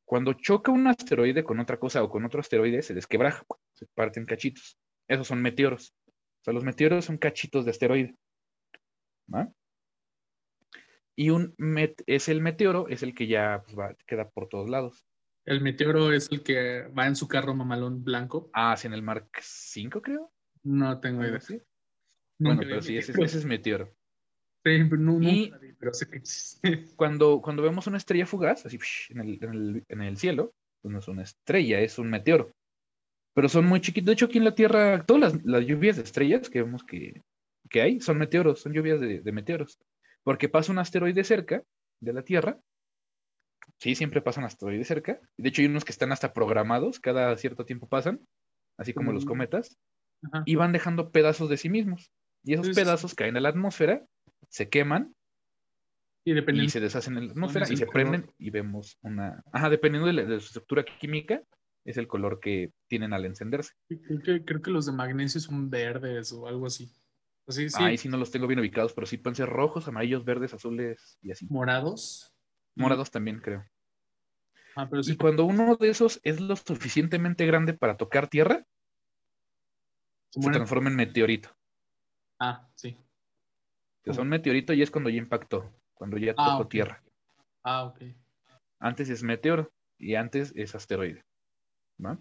Cuando 0.05 0.33
choca 0.33 0.71
un 0.71 0.87
asteroide 0.87 1.43
con 1.43 1.59
otra 1.59 1.77
cosa 1.77 2.03
o 2.03 2.09
con 2.09 2.23
otro 2.25 2.39
asteroide, 2.39 2.81
se 2.81 2.93
desquebraja, 2.93 3.43
se 3.73 3.85
parten 3.93 4.25
cachitos. 4.25 4.77
Esos 5.07 5.27
son 5.27 5.41
meteoros. 5.41 5.93
O 6.07 6.43
sea, 6.43 6.53
los 6.53 6.63
meteoros 6.63 7.05
son 7.05 7.17
cachitos 7.17 7.65
de 7.65 7.71
asteroide. 7.71 8.15
¿va? 9.33 9.51
Y 11.15 11.29
un 11.29 11.53
met 11.57 12.01
es 12.07 12.27
el 12.29 12.41
meteoro, 12.41 12.87
es 12.87 13.03
el 13.03 13.13
que 13.13 13.27
ya 13.27 13.61
pues, 13.63 13.77
va- 13.77 13.95
queda 14.07 14.29
por 14.29 14.49
todos 14.49 14.69
lados. 14.69 15.05
El 15.45 15.61
meteoro 15.61 16.11
es 16.11 16.31
el 16.31 16.41
que 16.41 16.87
va 16.97 17.05
en 17.05 17.15
su 17.15 17.27
carro 17.27 17.53
mamalón 17.53 18.03
blanco. 18.03 18.49
Ah, 18.53 18.75
sí, 18.77 18.87
en 18.87 18.93
el 18.93 19.01
Mark 19.03 19.29
5, 19.41 20.01
creo. 20.01 20.31
No 20.63 20.99
tengo 20.99 21.21
idea. 21.23 21.39
Nunca 21.39 21.65
Bueno, 22.39 22.61
pero 22.61 22.81
sí, 22.81 22.97
ese, 22.97 23.11
ese 23.11 23.37
es 23.37 23.45
meteoro. 23.45 23.85
Sí, 24.65 24.83
pero 24.89 24.97
no, 24.97 25.21
Y- 25.21 25.51
pero 25.77 25.93
sé 25.93 26.09
que 26.09 26.17
existe. 26.17 26.61
Cuando, 26.95 27.41
cuando 27.41 27.61
vemos 27.61 27.85
una 27.87 27.97
estrella 27.97 28.25
fugaz, 28.25 28.65
así 28.65 28.79
en 29.09 29.19
el, 29.19 29.37
en 29.43 29.53
el- 29.53 29.83
en 29.89 30.01
el 30.01 30.17
cielo, 30.17 30.53
pues 30.81 30.91
no 30.91 30.99
es 30.99 31.07
una 31.07 31.23
estrella, 31.23 31.79
es 31.81 31.99
un 31.99 32.09
meteoro. 32.09 32.51
Pero 33.35 33.49
son 33.49 33.65
muy 33.65 33.81
chiquitos. 33.81 34.07
De 34.07 34.13
hecho, 34.13 34.25
aquí 34.27 34.37
en 34.37 34.45
la 34.45 34.55
Tierra, 34.55 35.03
todas 35.05 35.33
las, 35.33 35.45
las 35.45 35.65
lluvias 35.65 35.97
de 35.97 36.03
estrellas 36.03 36.49
que 36.49 36.61
vemos 36.63 36.83
que, 36.83 37.21
que 37.69 37.81
hay 37.81 37.99
son 37.99 38.17
meteoros, 38.17 38.61
son 38.61 38.73
lluvias 38.73 39.01
de, 39.01 39.19
de 39.21 39.31
meteoros. 39.31 39.77
Porque 40.23 40.49
pasa 40.49 40.71
un 40.71 40.79
asteroide 40.79 41.23
cerca 41.23 41.63
de 42.01 42.13
la 42.13 42.23
Tierra. 42.23 42.59
Sí, 43.79 43.95
siempre 43.95 44.21
pasan 44.21 44.43
asteroides 44.43 44.87
cerca. 44.87 45.19
De 45.37 45.49
hecho, 45.49 45.61
hay 45.61 45.67
unos 45.67 45.85
que 45.85 45.91
están 45.91 46.11
hasta 46.11 46.33
programados, 46.33 46.99
cada 46.99 47.35
cierto 47.37 47.65
tiempo 47.65 47.87
pasan, 47.87 48.25
así 48.77 48.93
como 48.93 49.11
los 49.13 49.25
cometas, 49.25 49.77
y 50.45 50.55
van 50.55 50.71
dejando 50.71 51.11
pedazos 51.11 51.49
de 51.49 51.57
sí 51.57 51.69
mismos. 51.69 52.11
Y 52.43 52.53
esos 52.53 52.67
pedazos 52.75 53.15
caen 53.15 53.37
a 53.37 53.41
la 53.41 53.49
atmósfera, 53.49 54.05
se 54.49 54.69
queman 54.69 55.13
Y 56.25 56.69
se 56.69 56.79
deshacen 56.79 57.17
en 57.17 57.27
la 57.27 57.31
atmósfera 57.33 57.65
y 57.69 57.75
se 57.77 57.85
color? 57.85 57.93
prenden 58.11 58.31
y 58.37 58.49
vemos 58.49 58.97
una... 59.01 59.43
Ajá, 59.51 59.69
dependiendo 59.69 60.07
de, 60.07 60.13
la- 60.13 60.23
de 60.23 60.39
su 60.39 60.47
estructura 60.47 60.83
química, 60.85 61.41
es 61.85 61.97
el 61.97 62.07
color 62.07 62.39
que 62.39 62.71
tienen 62.87 63.11
al 63.11 63.25
encenderse. 63.25 63.73
Creo 63.89 64.21
que, 64.21 64.45
creo 64.45 64.61
que 64.61 64.71
los 64.71 64.85
de 64.85 64.93
magnesio 64.93 65.41
son 65.41 65.69
verdes 65.69 66.31
o 66.31 66.47
algo 66.47 66.65
así. 66.67 66.89
Así, 67.45 67.69
sí, 67.69 67.83
Ahí 67.83 67.97
sí 67.97 68.07
no 68.07 68.17
los 68.17 68.31
tengo 68.31 68.47
bien 68.47 68.59
ubicados, 68.59 68.93
pero 68.93 69.05
sí 69.05 69.17
pueden 69.17 69.35
ser 69.35 69.49
rojos, 69.49 69.87
amarillos, 69.87 70.23
verdes, 70.23 70.53
azules 70.53 71.17
y 71.21 71.31
así. 71.31 71.45
morados. 71.49 72.33
Morados 72.75 73.11
también, 73.11 73.39
creo. 73.39 73.65
Ah, 74.75 74.87
pero 74.89 75.03
sí. 75.03 75.11
Y 75.11 75.17
cuando 75.17 75.45
uno 75.45 75.75
de 75.75 75.89
esos 75.89 76.19
es 76.23 76.39
lo 76.39 76.55
suficientemente 76.55 77.45
grande 77.45 77.73
para 77.73 77.97
tocar 77.97 78.27
tierra, 78.27 78.65
se 80.31 80.49
transforma 80.49 80.89
en 80.89 80.95
meteorito. 80.95 81.55
Ah, 82.39 82.67
sí. 82.75 82.97
O 84.05 84.13
sea, 84.13 84.23
un 84.23 84.29
meteorito 84.29 84.73
ya 84.73 84.83
es 84.83 84.91
cuando 84.91 85.09
ya 85.09 85.17
impactó, 85.17 85.71
cuando 85.93 86.17
ya 86.17 86.33
Ah, 86.37 86.51
tocó 86.57 86.67
tierra. 86.67 87.03
Ah, 87.63 87.85
ok. 87.85 88.01
Antes 88.79 89.09
es 89.09 89.23
meteoro 89.23 89.71
y 89.97 90.15
antes 90.15 90.51
es 90.55 90.75
asteroide. 90.75 91.23
¿va? 92.03 92.17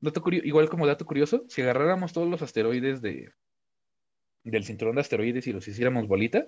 Dato 0.00 0.22
curio- 0.22 0.42
igual 0.44 0.68
como 0.68 0.86
dato 0.86 1.06
curioso, 1.06 1.44
si 1.48 1.62
agarráramos 1.62 2.12
todos 2.12 2.28
los 2.28 2.42
asteroides 2.42 3.00
de, 3.00 3.32
del 4.44 4.64
cinturón 4.64 4.94
de 4.96 5.00
asteroides 5.00 5.46
y 5.46 5.52
los 5.52 5.66
hiciéramos 5.66 6.06
bolita, 6.06 6.46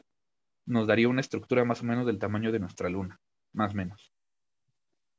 nos 0.67 0.87
daría 0.87 1.09
una 1.09 1.21
estructura 1.21 1.65
más 1.65 1.83
o 1.83 1.85
menos 1.85 2.07
del 2.07 2.19
tamaño 2.19 2.53
de 2.53 2.59
nuestra 2.59 2.89
luna, 2.89 3.19
más 3.53 3.73
o 3.73 3.77
menos. 3.77 4.13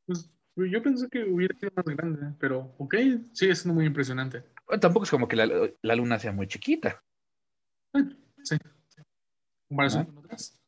Pues, 0.06 0.30
yo 0.72 0.82
pensé 0.82 1.08
que 1.10 1.24
hubiera 1.24 1.58
sido 1.58 1.72
más 1.76 1.86
grande, 1.86 2.34
pero 2.40 2.74
ok, 2.78 2.96
sigue 3.34 3.56
siendo 3.56 3.76
muy 3.76 3.86
impresionante. 3.86 4.44
Bueno, 4.66 4.80
tampoco 4.80 5.04
es 5.06 5.12
como 5.12 5.28
que 5.28 5.36
la, 5.36 5.48
la 5.82 5.96
luna 5.96 6.20
sea 6.20 6.32
muy 6.32 6.48
chiquita. 6.48 7.04
Sí. 8.44 8.58
Comparación 9.68 10.04
Ah. 10.04 10.06
con 10.06 10.18
otras. 10.20 10.60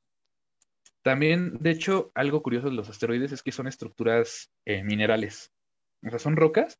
También, 1.01 1.57
de 1.59 1.71
hecho, 1.71 2.11
algo 2.13 2.43
curioso 2.43 2.69
de 2.69 2.75
los 2.75 2.89
asteroides 2.89 3.31
es 3.31 3.41
que 3.41 3.51
son 3.51 3.67
estructuras 3.67 4.51
eh, 4.65 4.83
minerales. 4.83 5.51
O 6.05 6.09
sea, 6.09 6.19
son 6.19 6.35
rocas, 6.35 6.77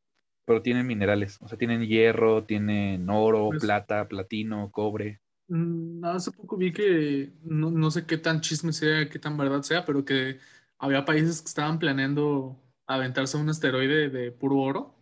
pero 0.49 0.63
tienen 0.63 0.87
minerales. 0.87 1.37
O 1.41 1.47
sea, 1.47 1.59
tienen 1.59 1.85
hierro, 1.85 2.43
tienen 2.43 3.07
oro, 3.07 3.49
Pues- 3.49 3.61
plata, 3.61 4.07
platino, 4.07 4.71
cobre. 4.71 5.21
Mm, 5.47 6.03
hace 6.03 6.31
poco 6.31 6.57
vi 6.57 6.73
que 6.73 7.31
no, 7.43 7.69
no 7.69 7.91
sé 7.91 8.07
qué 8.07 8.17
tan 8.17 8.41
chisme 8.41 8.73
sea, 8.73 9.07
qué 9.07 9.19
tan 9.19 9.37
verdad 9.37 9.61
sea, 9.61 9.85
pero 9.85 10.03
que 10.03 10.39
había 10.79 11.05
países 11.05 11.43
que 11.43 11.49
estaban 11.49 11.77
planeando 11.77 12.59
aventarse 12.87 13.37
un 13.37 13.47
asteroide 13.47 14.09
de 14.09 14.31
puro 14.31 14.57
oro 14.57 14.95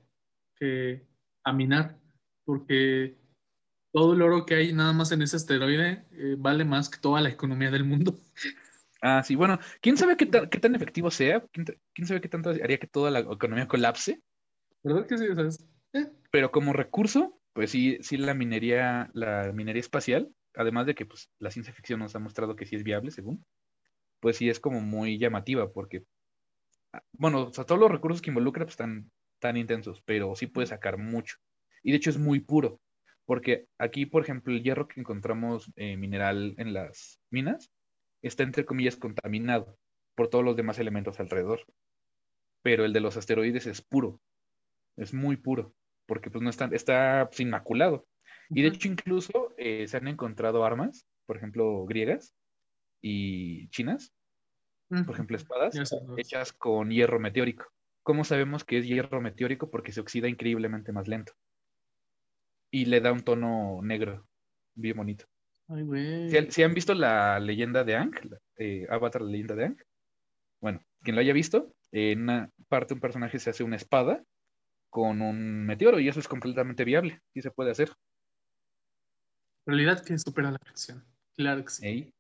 que 0.58 1.08
a 1.46 1.54
minar, 1.54 1.98
porque 2.44 3.16
todo 3.94 4.16
el 4.16 4.22
oro 4.22 4.46
que 4.46 4.56
hay 4.56 4.74
nada 4.74 4.92
más 4.92 5.14
en 5.14 5.22
ese 5.22 5.38
asteroide 5.38 6.04
eh, 6.12 6.36
vale 6.38 6.66
más 6.66 6.90
que 6.90 7.00
toda 7.00 7.22
la 7.22 7.30
economía 7.30 7.72
del 7.72 7.86
mundo. 7.86 8.20
Ah, 9.02 9.24
sí, 9.24 9.36
bueno, 9.36 9.60
quién 9.80 9.96
sabe 9.96 10.18
qué 10.18 10.26
tan, 10.26 10.50
qué 10.50 10.60
tan 10.60 10.76
efectivo 10.76 11.10
sea, 11.10 11.40
quién, 11.54 11.68
quién 11.94 12.06
sabe 12.06 12.20
qué 12.20 12.28
tanto 12.28 12.50
haría 12.50 12.80
que 12.80 12.88
toda 12.88 13.12
la 13.12 13.20
economía 13.20 13.68
colapse, 13.68 14.22
Eh, 15.94 16.12
pero 16.32 16.52
como 16.52 16.74
recurso, 16.74 17.40
pues 17.54 17.72
sí, 17.72 17.98
sí 18.02 18.18
la 18.18 18.34
minería, 18.34 19.10
la 19.14 19.52
minería 19.54 19.80
espacial, 19.80 20.30
además 20.56 20.86
de 20.86 20.96
que 20.96 21.06
pues 21.06 21.30
la 21.40 21.52
ciencia 21.52 21.74
ficción 21.74 22.00
nos 22.00 22.16
ha 22.16 22.20
mostrado 22.20 22.56
que 22.56 22.66
sí 22.66 22.76
es 22.76 22.84
viable, 22.84 23.12
según, 23.12 23.46
pues 24.20 24.38
sí 24.38 24.50
es 24.50 24.60
como 24.60 24.82
muy 24.82 25.18
llamativa, 25.18 25.72
porque, 25.72 26.04
ah, 26.94 27.04
bueno, 27.14 27.46
o 27.46 27.54
sea, 27.54 27.66
todos 27.66 27.80
los 27.80 27.92
recursos 27.92 28.22
que 28.22 28.30
involucra 28.30 28.66
pues 28.66 28.74
están 28.74 29.12
tan 29.40 29.58
intensos, 29.58 30.02
pero 30.06 30.36
sí 30.36 30.48
puede 30.48 30.68
sacar 30.68 30.98
mucho. 30.98 31.38
Y 31.84 31.92
de 31.92 31.98
hecho 31.98 32.10
es 32.10 32.18
muy 32.18 32.40
puro, 32.40 32.80
porque 33.26 33.68
aquí, 33.78 34.06
por 34.06 34.24
ejemplo, 34.24 34.54
el 34.54 34.64
hierro 34.64 34.88
que 34.88 35.00
encontramos 35.00 35.72
eh, 35.76 35.98
mineral 35.98 36.56
en 36.58 36.74
las 36.74 37.20
minas 37.30 37.72
está 38.22 38.44
entre 38.44 38.66
comillas 38.66 38.96
contaminado 38.96 39.78
por 40.16 40.30
todos 40.30 40.44
los 40.44 40.56
demás 40.56 40.80
elementos 40.80 41.20
alrededor. 41.20 41.62
Pero 42.64 42.86
el 42.86 42.94
de 42.94 43.02
los 43.02 43.18
asteroides 43.18 43.68
es 43.68 43.82
puro, 43.82 44.20
es 44.98 45.14
muy 45.14 45.38
puro, 45.38 45.74
porque 46.06 46.30
pues 46.30 46.44
no 46.44 46.50
está, 46.50 46.66
está 46.72 47.28
pues, 47.30 47.40
inmaculado. 47.40 48.06
Y 48.50 48.62
de 48.62 48.70
hecho 48.70 48.88
incluso 48.88 49.54
eh, 49.58 49.88
se 49.88 49.98
han 49.98 50.08
encontrado 50.08 50.64
armas, 50.66 51.06
por 51.26 51.38
ejemplo, 51.38 51.86
griegas 51.86 52.34
y 53.02 53.68
chinas, 53.70 54.14
por 54.90 55.16
ejemplo, 55.16 55.36
espadas, 55.38 55.76
hechas 56.18 56.54
con 56.54 56.90
hierro 56.90 57.20
meteórico. 57.20 57.66
¿Cómo 58.04 58.24
sabemos 58.24 58.64
que 58.64 58.78
es 58.78 58.88
hierro 58.88 59.20
meteórico? 59.22 59.70
Porque 59.70 59.92
se 59.92 60.00
oxida 60.00 60.30
increíblemente 60.30 60.94
más 60.94 61.10
lento. 61.10 61.34
Y 62.72 62.86
le 62.86 63.02
da 63.02 63.12
un 63.12 63.22
tono 63.22 63.82
negro, 63.82 64.26
bien 64.76 64.96
bonito. 64.96 65.26
Ay, 65.68 65.84
güey. 65.84 66.30
Si, 66.30 66.52
si 66.52 66.64
han 66.64 66.74
visto 66.74 66.94
la 66.94 67.40
leyenda 67.40 67.84
de 67.84 67.96
Aang, 67.98 68.14
la- 68.30 68.40
eh, 68.56 68.88
Avatar, 68.90 69.22
la 69.22 69.32
leyenda 69.32 69.56
de 69.56 69.64
Aang, 69.66 69.78
bueno, 70.62 70.80
quien 71.04 71.16
lo 71.16 71.22
haya 71.22 71.34
visto, 71.34 71.74
en 71.92 72.24
una 72.24 72.50
parte 72.70 72.94
un 72.94 73.02
personaje 73.02 73.40
se 73.40 73.50
hace 73.50 73.64
una 73.64 73.76
espada 73.76 74.24
con 74.90 75.22
un 75.22 75.66
meteoro 75.66 76.00
y 76.00 76.08
eso 76.08 76.20
es 76.20 76.28
completamente 76.28 76.84
viable, 76.84 77.22
sí 77.34 77.42
se 77.42 77.52
puede 77.52 77.72
hacer. 77.72 77.92
Realidad 79.66 80.04
que 80.04 80.18
supera 80.18 80.52
la 80.52 80.60
ficción. 80.60 81.04
Claro 81.36 81.64
que 81.64 81.72
sí. 81.72 82.14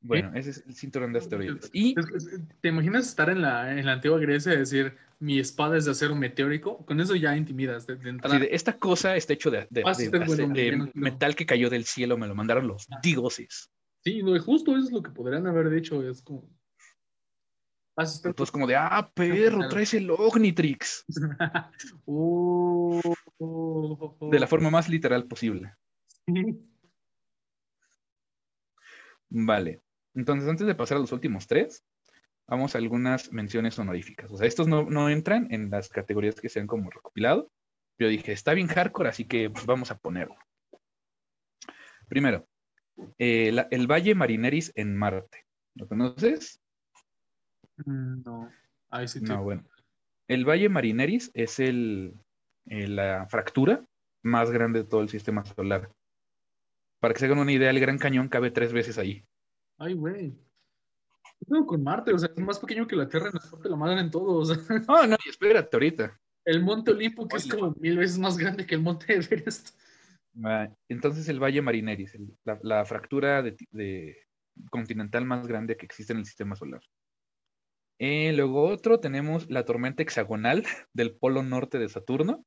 Bueno, 0.00 0.32
ese 0.34 0.50
es 0.50 0.64
el 0.66 0.74
cinturón 0.74 1.12
de 1.12 1.18
asteroides. 1.18 1.70
Y 1.72 1.94
¿Te 2.60 2.68
imaginas 2.68 3.08
estar 3.08 3.30
en 3.30 3.42
la, 3.42 3.76
en 3.76 3.86
la 3.86 3.92
antigua 3.92 4.18
Grecia 4.18 4.54
y 4.54 4.58
decir, 4.58 4.96
mi 5.18 5.38
espada 5.38 5.76
es 5.76 5.84
de 5.84 5.92
acero 5.92 6.14
meteórico? 6.14 6.84
Con 6.84 7.00
eso 7.00 7.16
ya 7.16 7.36
intimidas 7.36 7.86
de, 7.86 7.96
de 7.96 8.10
entrada. 8.10 8.38
de, 8.38 8.48
esta 8.52 8.78
cosa 8.78 9.16
está 9.16 9.32
hecho 9.32 9.50
de, 9.50 9.66
Ah, 9.84 9.94
sí, 9.94 10.08
bueno, 10.08 10.46
no 10.76 10.90
metal 10.94 11.34
que 11.34 11.46
cayó 11.46 11.70
del 11.70 11.84
cielo, 11.84 12.16
me 12.16 12.28
lo 12.28 12.34
mandaron 12.34 12.68
los 12.68 12.86
dioses. 13.02 13.70
Sí, 14.04 14.22
no, 14.22 14.38
justo 14.40 14.76
eso 14.76 14.86
es 14.86 14.92
lo 14.92 15.02
que 15.02 15.10
podrían 15.10 15.46
haber 15.46 15.70
dicho. 15.70 16.08
Es 16.08 16.22
como. 16.22 16.48
Entonces 17.98 18.52
como 18.52 18.66
de, 18.66 18.76
ah, 18.76 19.10
perro, 19.14 19.68
traes 19.68 19.94
el 19.94 20.10
Ognitrix. 20.10 21.04
Oh, 22.04 23.00
oh, 23.38 24.16
oh, 24.20 24.30
De 24.30 24.38
la 24.38 24.46
forma 24.46 24.70
más 24.70 24.88
literal 24.88 25.24
posible. 25.26 25.74
Vale. 29.28 29.82
Entonces, 30.14 30.48
antes 30.48 30.66
de 30.66 30.74
pasar 30.74 30.96
a 30.98 31.00
los 31.00 31.12
últimos 31.12 31.46
tres, 31.46 31.84
vamos 32.46 32.74
a 32.74 32.78
algunas 32.78 33.32
menciones 33.32 33.78
honoríficas. 33.78 34.30
O 34.30 34.36
sea, 34.36 34.46
estos 34.46 34.68
no, 34.68 34.84
no 34.84 35.08
entran 35.10 35.48
en 35.50 35.70
las 35.70 35.88
categorías 35.88 36.40
que 36.40 36.48
se 36.48 36.60
han 36.60 36.66
como 36.66 36.90
recopilado. 36.90 37.50
Yo 37.98 38.08
dije, 38.08 38.32
está 38.32 38.52
bien 38.54 38.68
hardcore, 38.68 39.08
así 39.08 39.24
que 39.24 39.50
pues, 39.50 39.66
vamos 39.66 39.90
a 39.90 39.98
ponerlo. 39.98 40.36
Primero, 42.08 42.46
eh, 43.18 43.50
la- 43.52 43.68
el 43.70 43.86
Valle 43.90 44.14
Marineris 44.14 44.72
en 44.74 44.96
Marte. 44.96 45.44
¿Lo 45.74 45.88
conoces? 45.88 46.60
Mm, 47.84 48.22
No. 48.24 48.50
Ahí 48.90 49.08
sí, 49.08 49.20
No, 49.20 49.42
bueno. 49.42 49.64
El 50.28 50.44
Valle 50.44 50.68
Marineris 50.68 51.30
es 51.34 51.58
el, 51.60 52.14
la 52.64 53.26
fractura 53.28 53.84
más 54.22 54.50
grande 54.50 54.82
de 54.82 54.88
todo 54.88 55.02
el 55.02 55.08
sistema 55.08 55.44
solar. 55.44 55.90
Para 57.00 57.14
que 57.14 57.20
se 57.20 57.26
hagan 57.26 57.38
una 57.38 57.52
idea, 57.52 57.70
el 57.70 57.78
Gran 57.80 57.98
Cañón 57.98 58.28
cabe 58.28 58.50
tres 58.50 58.72
veces 58.72 58.98
ahí. 58.98 59.24
Ay, 59.78 59.94
güey. 59.94 60.30
¿Qué 61.38 61.44
pedo 61.46 61.66
con 61.66 61.82
Marte? 61.82 62.12
O 62.12 62.18
sea, 62.18 62.30
es 62.34 62.42
más 62.42 62.58
pequeño 62.58 62.86
que 62.86 62.96
la 62.96 63.08
Tierra 63.08 63.28
y 63.30 63.34
nos 63.34 63.46
parte 63.48 63.68
la 63.68 63.76
madre 63.76 64.00
en 64.00 64.10
todo. 64.10 64.38
O 64.38 64.44
sea, 64.44 64.56
Oh, 64.88 65.06
no, 65.06 65.16
y 65.24 65.28
espérate 65.28 65.76
ahorita. 65.76 66.18
el 66.44 66.62
Monte 66.62 66.92
Olimpo, 66.92 67.28
que 67.28 67.36
es 67.36 67.46
como 67.46 67.74
mil 67.78 67.98
veces 67.98 68.18
más 68.18 68.36
grande 68.38 68.66
que 68.66 68.74
el 68.76 68.80
Monte 68.82 69.14
Everest. 69.14 69.78
Ah, 70.44 70.68
Entonces 70.88 71.28
el 71.28 71.40
Valle 71.40 71.60
Marineris, 71.62 72.14
el- 72.14 72.36
la, 72.44 72.58
la 72.62 72.84
fractura 72.84 73.42
de- 73.42 74.16
continental 74.70 75.24
más 75.24 75.46
grande 75.46 75.76
que 75.76 75.86
existe 75.86 76.12
en 76.12 76.20
el 76.20 76.24
sistema 76.26 76.56
solar. 76.56 76.80
Eh, 77.98 78.32
luego 78.34 78.64
otro, 78.68 79.00
tenemos 79.00 79.48
la 79.50 79.64
tormenta 79.64 80.02
hexagonal 80.02 80.64
del 80.92 81.16
polo 81.16 81.42
norte 81.42 81.78
de 81.78 81.88
Saturno. 81.88 82.44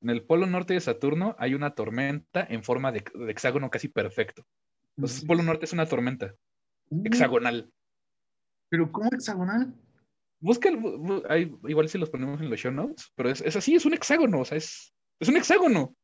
En 0.00 0.10
el 0.10 0.24
polo 0.24 0.46
norte 0.46 0.74
de 0.74 0.80
Saturno 0.80 1.34
hay 1.38 1.54
una 1.54 1.74
tormenta 1.74 2.46
en 2.48 2.62
forma 2.62 2.92
de, 2.92 3.04
de 3.14 3.30
hexágono 3.30 3.70
casi 3.70 3.88
perfecto. 3.88 4.44
Entonces, 4.96 5.22
el 5.22 5.26
polo 5.28 5.42
norte 5.42 5.64
es 5.66 5.72
una 5.72 5.86
tormenta 5.86 6.34
Uh, 6.90 7.02
hexagonal. 7.04 7.70
Pero 8.70 8.90
¿cómo 8.90 9.10
hexagonal? 9.12 9.74
Busca, 10.40 10.70
hay- 11.28 11.54
igual 11.64 11.88
si 11.90 11.98
los 11.98 12.08
ponemos 12.08 12.40
en 12.40 12.48
los 12.48 12.58
show 12.58 12.72
notes, 12.72 13.12
pero 13.14 13.28
es, 13.28 13.42
es 13.42 13.56
así, 13.56 13.74
es 13.74 13.84
un 13.84 13.92
hexágono, 13.92 14.40
o 14.40 14.44
sea, 14.46 14.56
es, 14.56 14.94
es 15.20 15.28
un 15.28 15.36
hexágono. 15.36 15.94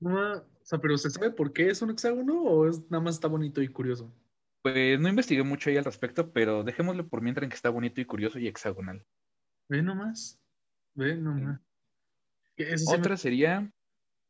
No, 0.00 0.32
o 0.38 0.44
sea, 0.62 0.78
pero 0.78 0.96
¿se 0.96 1.10
sabe 1.10 1.32
por 1.32 1.52
qué 1.52 1.68
es 1.68 1.82
un 1.82 1.90
hexágono 1.90 2.40
o 2.42 2.66
es 2.66 2.80
nada 2.90 3.02
más 3.04 3.16
está 3.16 3.28
bonito 3.28 3.60
y 3.60 3.68
curioso? 3.68 4.10
Pues 4.62 5.00
no 5.00 5.08
investigué 5.08 5.42
mucho 5.42 5.70
ahí 5.70 5.76
al 5.76 5.84
respecto, 5.84 6.32
pero 6.32 6.62
dejémoslo 6.62 7.08
por 7.08 7.20
mientras 7.20 7.42
en 7.44 7.50
que 7.50 7.56
está 7.56 7.70
bonito 7.70 8.00
y 8.00 8.04
curioso 8.04 8.38
y 8.38 8.46
hexagonal. 8.46 9.04
Ve 9.68 9.82
nomás. 9.82 10.40
Ve 10.94 11.16
nomás. 11.16 11.60
Me- 12.56 12.66
Otra 12.86 13.16
sería 13.16 13.72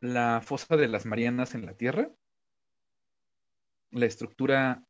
la 0.01 0.41
fosa 0.43 0.77
de 0.77 0.89
las 0.89 1.05
Marianas 1.05 1.55
en 1.55 1.67
la 1.67 1.75
Tierra. 1.75 2.11
La 3.91 4.07
estructura 4.07 4.87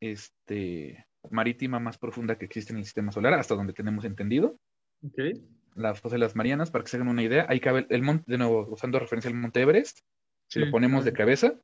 este, 0.00 1.06
marítima 1.30 1.78
más 1.78 1.96
profunda 1.96 2.36
que 2.36 2.44
existe 2.44 2.72
en 2.72 2.78
el 2.80 2.84
sistema 2.84 3.12
solar, 3.12 3.32
hasta 3.34 3.54
donde 3.54 3.72
tenemos 3.72 4.04
entendido. 4.04 4.58
Ok. 5.02 5.18
La 5.74 5.94
fosa 5.94 6.16
de 6.16 6.18
las 6.20 6.36
Marianas, 6.36 6.70
para 6.70 6.84
que 6.84 6.90
se 6.90 6.96
hagan 6.98 7.08
una 7.08 7.22
idea, 7.22 7.46
ahí 7.48 7.60
cabe 7.60 7.86
el 7.88 8.02
monte, 8.02 8.30
de 8.30 8.36
nuevo, 8.36 8.68
usando 8.68 8.98
referencia 8.98 9.30
al 9.30 9.36
monte 9.38 9.62
Everest, 9.62 10.00
si 10.48 10.58
Sí, 10.58 10.66
lo 10.66 10.70
ponemos 10.70 11.04
de 11.06 11.12
cabe. 11.12 11.18
cabeza, 11.24 11.54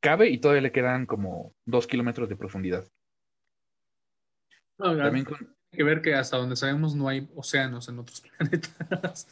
cabe 0.00 0.28
y 0.30 0.38
todavía 0.38 0.62
le 0.62 0.72
quedan 0.72 1.06
como 1.06 1.52
dos 1.64 1.86
kilómetros 1.86 2.28
de 2.28 2.36
profundidad. 2.36 2.86
No, 4.78 4.96
También 4.96 5.26
Hay 5.28 5.46
que 5.78 5.82
ver 5.84 6.02
que 6.02 6.14
hasta 6.14 6.36
donde 6.36 6.56
sabemos 6.56 6.94
no 6.94 7.08
hay 7.08 7.28
océanos 7.34 7.88
en 7.88 7.98
otros 7.98 8.20
planetas. 8.38 9.28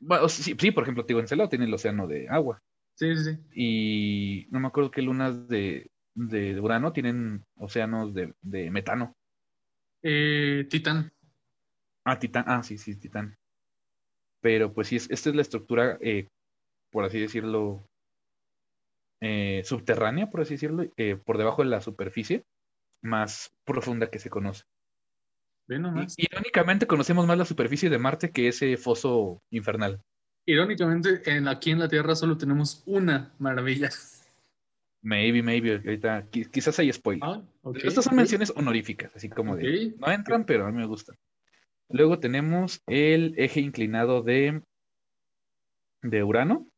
bueno, 0.00 0.28
sí, 0.28 0.54
sí, 0.58 0.70
por 0.70 0.82
ejemplo, 0.84 1.04
Tigo 1.04 1.20
Encelado 1.20 1.48
tiene 1.48 1.66
el 1.66 1.74
océano 1.74 2.06
de 2.06 2.28
agua. 2.28 2.60
Sí, 2.94 3.14
sí, 3.16 3.24
sí. 3.24 3.38
Y 3.54 4.46
no 4.50 4.58
me 4.60 4.68
acuerdo 4.68 4.90
qué 4.90 5.02
lunas 5.02 5.48
de, 5.48 5.90
de 6.14 6.58
Urano 6.60 6.92
tienen 6.92 7.44
océanos 7.56 8.14
de, 8.14 8.32
de 8.40 8.70
metano. 8.70 9.14
Eh, 10.02 10.66
Titán. 10.70 11.12
Ah, 12.04 12.18
Titán. 12.18 12.44
Ah, 12.46 12.62
sí, 12.62 12.78
sí, 12.78 12.96
Titán. 12.96 13.36
Pero 14.40 14.72
pues 14.72 14.88
sí, 14.88 14.96
es- 14.96 15.10
esta 15.10 15.28
es 15.30 15.36
la 15.36 15.42
estructura, 15.42 15.98
eh, 16.00 16.28
por 16.90 17.04
así 17.04 17.18
decirlo, 17.20 17.86
eh, 19.20 19.62
subterránea, 19.64 20.30
por 20.30 20.40
así 20.40 20.54
decirlo, 20.54 20.84
eh, 20.96 21.16
por 21.16 21.38
debajo 21.38 21.62
de 21.62 21.68
la 21.68 21.80
superficie, 21.80 22.44
más 23.02 23.52
profunda 23.64 24.10
que 24.10 24.18
se 24.18 24.30
conoce. 24.30 24.64
Y, 25.68 26.24
irónicamente 26.26 26.86
conocemos 26.86 27.26
más 27.26 27.38
la 27.38 27.44
superficie 27.44 27.90
de 27.90 27.98
Marte 27.98 28.30
que 28.30 28.48
ese 28.48 28.76
foso 28.76 29.42
infernal. 29.50 30.00
Irónicamente, 30.46 31.28
en, 31.28 31.48
aquí 31.48 31.72
en 31.72 31.80
la 31.80 31.88
Tierra 31.88 32.14
solo 32.14 32.36
tenemos 32.36 32.84
una 32.86 33.34
maravilla. 33.38 33.90
Maybe, 35.02 35.42
maybe, 35.42 35.72
ahorita, 35.72 36.30
qui- 36.30 36.48
quizás 36.50 36.78
hay 36.78 36.92
spoiler. 36.92 37.24
Ah, 37.24 37.42
Estas 37.74 38.04
son 38.04 38.16
menciones 38.16 38.52
honoríficas, 38.54 39.14
así 39.14 39.28
como 39.28 39.56
de, 39.56 39.94
no 39.98 40.10
entran, 40.10 40.44
pero 40.44 40.66
a 40.66 40.70
mí 40.70 40.78
me 40.78 40.86
gustan. 40.86 41.16
Luego 41.88 42.18
tenemos 42.18 42.80
el 42.86 43.34
eje 43.36 43.60
inclinado 43.60 44.22
de, 44.22 44.62
de 46.02 46.24
Urano. 46.24 46.68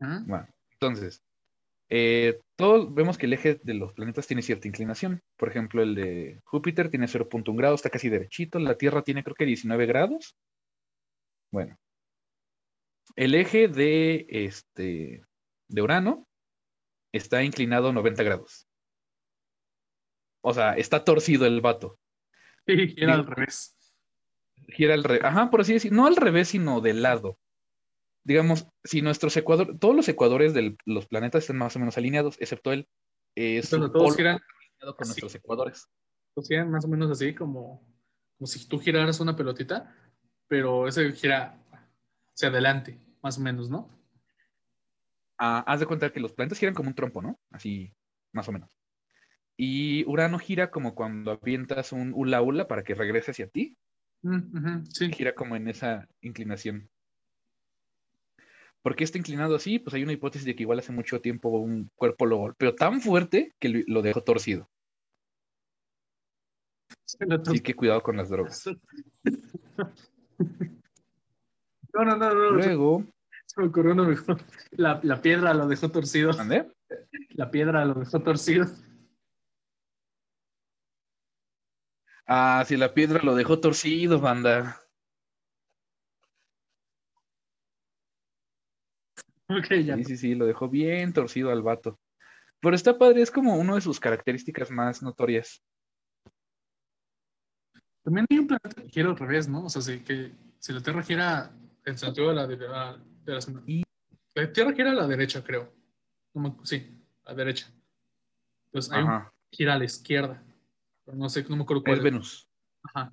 Ah, 0.00 0.22
Bueno, 0.26 0.48
entonces, 0.82 1.22
eh, 1.88 2.40
todos 2.56 2.92
vemos 2.92 3.16
que 3.16 3.26
el 3.26 3.34
eje 3.34 3.60
de 3.62 3.74
los 3.74 3.92
planetas 3.92 4.26
tiene 4.26 4.42
cierta 4.42 4.66
inclinación. 4.66 5.22
Por 5.36 5.48
ejemplo, 5.48 5.82
el 5.82 5.94
de 5.94 6.40
Júpiter 6.44 6.90
tiene 6.90 7.06
0.1 7.06 7.56
grado, 7.56 7.76
está 7.76 7.88
casi 7.88 8.08
derechito. 8.08 8.58
La 8.58 8.76
Tierra 8.76 9.02
tiene 9.02 9.22
creo 9.22 9.36
que 9.36 9.46
19 9.46 9.86
grados. 9.86 10.36
Bueno, 11.52 11.78
el 13.14 13.34
eje 13.36 13.68
de, 13.68 14.26
este, 14.28 15.22
de 15.68 15.82
Urano 15.82 16.26
está 17.12 17.44
inclinado 17.44 17.92
90 17.92 18.24
grados. 18.24 18.66
O 20.42 20.52
sea, 20.52 20.74
está 20.76 21.04
torcido 21.04 21.46
el 21.46 21.60
vato. 21.60 22.00
Sí, 22.66 22.94
era 22.96 23.14
al 23.14 23.26
revés. 23.26 23.76
gira 24.66 24.94
al 24.94 25.04
revés, 25.04 25.22
ajá, 25.22 25.48
por 25.48 25.60
así 25.60 25.74
decir, 25.74 25.92
no 25.92 26.06
al 26.06 26.16
revés, 26.16 26.48
sino 26.48 26.80
de 26.80 26.94
lado. 26.94 27.38
Digamos, 28.24 28.68
si 28.84 29.02
nuestros 29.02 29.36
ecuadores, 29.36 29.78
todos 29.80 29.96
los 29.96 30.08
ecuadores 30.08 30.54
de 30.54 30.76
los 30.84 31.06
planetas 31.06 31.42
están 31.42 31.58
más 31.58 31.74
o 31.76 31.78
menos 31.80 31.98
alineados, 31.98 32.36
excepto 32.40 32.72
él, 32.72 32.86
eh, 33.36 33.56
Entonces, 33.56 33.92
todos 33.92 34.16
giran, 34.16 34.38
alineado 34.38 34.96
con 34.96 35.02
así. 35.02 35.20
nuestros 35.20 35.34
ecuadores. 35.34 35.86
todos 36.34 36.48
giran 36.48 36.70
más 36.70 36.84
o 36.84 36.88
menos 36.88 37.10
así, 37.10 37.34
como, 37.34 37.82
como 38.38 38.46
si 38.46 38.68
tú 38.68 38.78
giraras 38.78 39.18
una 39.20 39.34
pelotita, 39.34 39.96
pero 40.48 40.86
ese 40.86 41.10
gira 41.12 41.58
hacia 42.34 42.48
adelante, 42.48 43.00
más 43.22 43.38
o 43.38 43.40
menos, 43.40 43.68
¿no? 43.70 43.88
Ah, 45.38 45.64
haz 45.66 45.80
de 45.80 45.86
cuenta 45.86 46.12
que 46.12 46.20
los 46.20 46.32
planetas 46.32 46.58
giran 46.58 46.74
como 46.74 46.88
un 46.90 46.94
trompo, 46.94 47.22
¿no? 47.22 47.40
Así, 47.50 47.92
más 48.32 48.48
o 48.48 48.52
menos. 48.52 48.70
Y 49.56 50.04
Urano 50.06 50.38
gira 50.38 50.70
como 50.70 50.94
cuando 50.94 51.32
avientas 51.32 51.92
un 51.92 52.12
hula 52.14 52.40
hula 52.42 52.68
para 52.68 52.84
que 52.84 52.94
regrese 52.94 53.32
hacia 53.32 53.48
ti, 53.48 53.76
Mm, 54.24 54.84
sí. 54.88 55.12
gira 55.12 55.34
como 55.34 55.56
en 55.56 55.66
esa 55.66 56.06
inclinación. 56.20 56.88
¿Por 58.82 58.96
qué 58.96 59.04
está 59.04 59.16
inclinado 59.18 59.54
así? 59.54 59.78
Pues 59.78 59.94
hay 59.94 60.02
una 60.02 60.12
hipótesis 60.12 60.44
de 60.44 60.56
que 60.56 60.64
igual 60.64 60.80
hace 60.80 60.92
mucho 60.92 61.20
tiempo 61.20 61.48
un 61.50 61.88
cuerpo 61.94 62.26
lo 62.26 62.38
golpeó 62.38 62.74
tan 62.74 63.00
fuerte 63.00 63.54
que 63.60 63.84
lo- 63.86 64.02
dejó 64.02 64.22
torcido. 64.22 64.68
Así 67.46 67.60
que 67.60 67.74
cuidado 67.74 68.02
con 68.02 68.16
las 68.16 68.28
drogas. 68.28 68.64
No, 71.94 72.06
no, 72.06 72.16
no, 72.16 72.32
no. 72.32 72.50
Luego, 72.52 73.04
Se 73.44 73.60
me 73.60 73.66
ocurrió 73.66 73.92
uno 73.92 74.04
mejor. 74.04 74.40
La, 74.70 74.98
la 75.02 75.20
piedra 75.20 75.52
lo 75.52 75.66
dejó 75.68 75.90
torcido. 75.90 76.32
¿mandé? 76.32 76.72
La 77.34 77.50
piedra 77.50 77.84
lo 77.84 77.92
dejó 77.92 78.22
torcido. 78.22 78.64
Ah, 82.26 82.64
si 82.66 82.78
la 82.78 82.94
piedra 82.94 83.22
lo 83.22 83.34
dejó 83.34 83.60
torcido, 83.60 84.20
banda. 84.20 84.81
Ya. 89.84 89.96
Sí, 89.96 90.04
sí, 90.04 90.16
sí, 90.16 90.34
lo 90.34 90.46
dejó 90.46 90.68
bien 90.68 91.12
torcido 91.12 91.50
al 91.50 91.62
vato. 91.62 91.98
Pero 92.60 92.76
está 92.76 92.96
padre, 92.96 93.22
es 93.22 93.30
como 93.30 93.56
una 93.56 93.74
de 93.74 93.80
sus 93.80 93.98
características 93.98 94.70
más 94.70 95.02
notorias. 95.02 95.62
También 98.04 98.26
hay 98.30 98.38
un 98.38 98.46
planeta 98.46 98.82
que 98.82 98.88
gira 98.88 99.08
al 99.10 99.16
revés, 99.16 99.48
¿no? 99.48 99.64
O 99.64 99.68
sea, 99.68 99.82
si, 99.82 100.00
que, 100.00 100.32
si 100.58 100.72
la 100.72 100.80
Tierra 100.80 101.02
gira 101.02 101.52
en 101.84 101.98
sentido 101.98 102.28
de 102.28 102.34
la, 102.34 102.46
de 102.46 102.56
la, 102.56 102.96
de 103.24 103.62
Y- 103.66 103.82
La 104.34 104.52
Tierra 104.52 104.72
gira 104.72 104.90
a 104.90 104.94
la 104.94 105.06
derecha, 105.06 105.42
creo. 105.42 105.72
Sí, 106.62 107.02
a 107.24 107.30
la 107.30 107.36
derecha. 107.36 107.70
Entonces 108.66 108.92
hay 108.92 109.02
un 109.02 109.08
Ajá, 109.10 109.32
que 109.50 109.56
gira 109.56 109.74
a 109.74 109.78
la 109.78 109.84
izquierda. 109.84 110.42
Pero 111.04 111.16
no 111.16 111.28
sé, 111.28 111.44
no 111.48 111.56
me 111.56 111.62
acuerdo 111.62 111.82
cuál 111.82 111.98
es 111.98 112.02
Venus. 112.04 112.48
Ajá. 112.84 113.12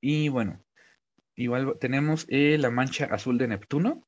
Y 0.00 0.28
bueno, 0.28 0.63
igual 1.36 1.76
tenemos 1.80 2.26
eh, 2.28 2.58
la 2.58 2.70
mancha 2.70 3.06
azul 3.06 3.38
de 3.38 3.48
Neptuno, 3.48 4.06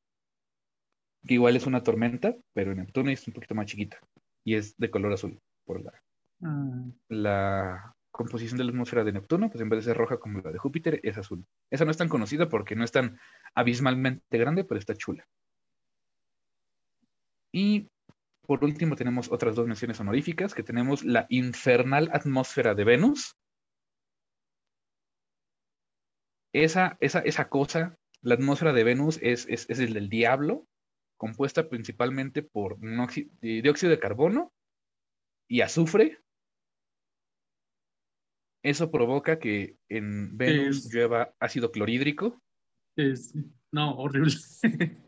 que 1.26 1.34
igual 1.34 1.56
es 1.56 1.66
una 1.66 1.82
tormenta, 1.82 2.36
pero 2.52 2.74
Neptuno 2.74 3.10
es 3.10 3.26
un 3.26 3.34
poquito 3.34 3.54
más 3.54 3.66
chiquita 3.66 3.98
y 4.44 4.54
es 4.54 4.76
de 4.76 4.90
color 4.90 5.12
azul 5.12 5.40
por 5.64 5.82
la, 5.82 5.92
Mm, 6.40 6.90
la 7.08 7.94
composición 8.10 8.58
de 8.58 8.64
la 8.64 8.70
atmósfera 8.70 9.04
de 9.04 9.12
Neptuno, 9.12 9.48
pues 9.50 9.60
en 9.60 9.68
vez 9.68 9.78
de 9.78 9.90
ser 9.90 9.96
roja 9.96 10.18
como 10.18 10.40
la 10.40 10.52
de 10.52 10.58
Júpiter, 10.58 11.00
es 11.02 11.18
azul. 11.18 11.46
Esa 11.70 11.84
no 11.84 11.90
es 11.90 11.96
tan 11.96 12.08
conocida 12.08 12.48
porque 12.48 12.76
no 12.76 12.84
es 12.84 12.92
tan 12.92 13.18
abismalmente 13.54 14.38
grande, 14.38 14.64
pero 14.64 14.78
está 14.78 14.94
chula. 14.94 15.26
Y 17.52 17.88
por 18.46 18.64
último 18.64 18.96
tenemos 18.96 19.30
otras 19.30 19.54
dos 19.56 19.66
menciones 19.66 20.00
honoríficas, 20.00 20.54
que 20.54 20.62
tenemos 20.62 21.04
la 21.04 21.26
infernal 21.28 22.10
atmósfera 22.12 22.74
de 22.74 22.84
Venus. 22.84 23.36
Esa, 26.64 26.96
esa, 27.00 27.18
esa 27.20 27.50
cosa, 27.50 27.98
la 28.22 28.34
atmósfera 28.34 28.72
de 28.72 28.82
Venus 28.82 29.18
es, 29.20 29.46
es, 29.50 29.68
es 29.68 29.78
el 29.78 29.92
del 29.92 30.08
diablo, 30.08 30.66
compuesta 31.18 31.68
principalmente 31.68 32.42
por 32.42 32.78
eh, 32.82 33.60
dióxido 33.62 33.90
de 33.90 33.98
carbono 33.98 34.54
y 35.48 35.60
azufre. 35.60 36.18
Eso 38.64 38.90
provoca 38.90 39.38
que 39.38 39.76
en 39.90 40.36
Venus 40.38 40.86
Es- 40.86 40.92
llueva 40.94 41.34
ácido 41.40 41.70
clorhídrico. 41.70 42.40
es- 42.96 43.34
no, 43.70 43.94
horrible. 43.96 44.32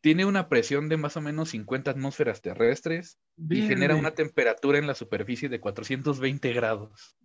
Tiene 0.00 0.24
una 0.24 0.48
presión 0.48 0.88
de 0.88 0.96
más 0.96 1.16
o 1.18 1.20
menos 1.20 1.50
50 1.50 1.90
atmósferas 1.90 2.40
terrestres 2.40 3.18
y 3.36 3.66
genera 3.66 3.96
una 3.96 4.14
temperatura 4.14 4.78
en 4.78 4.86
la 4.86 4.94
superficie 4.94 5.48
de 5.50 5.60
420 5.60 6.52
grados. 6.54 7.18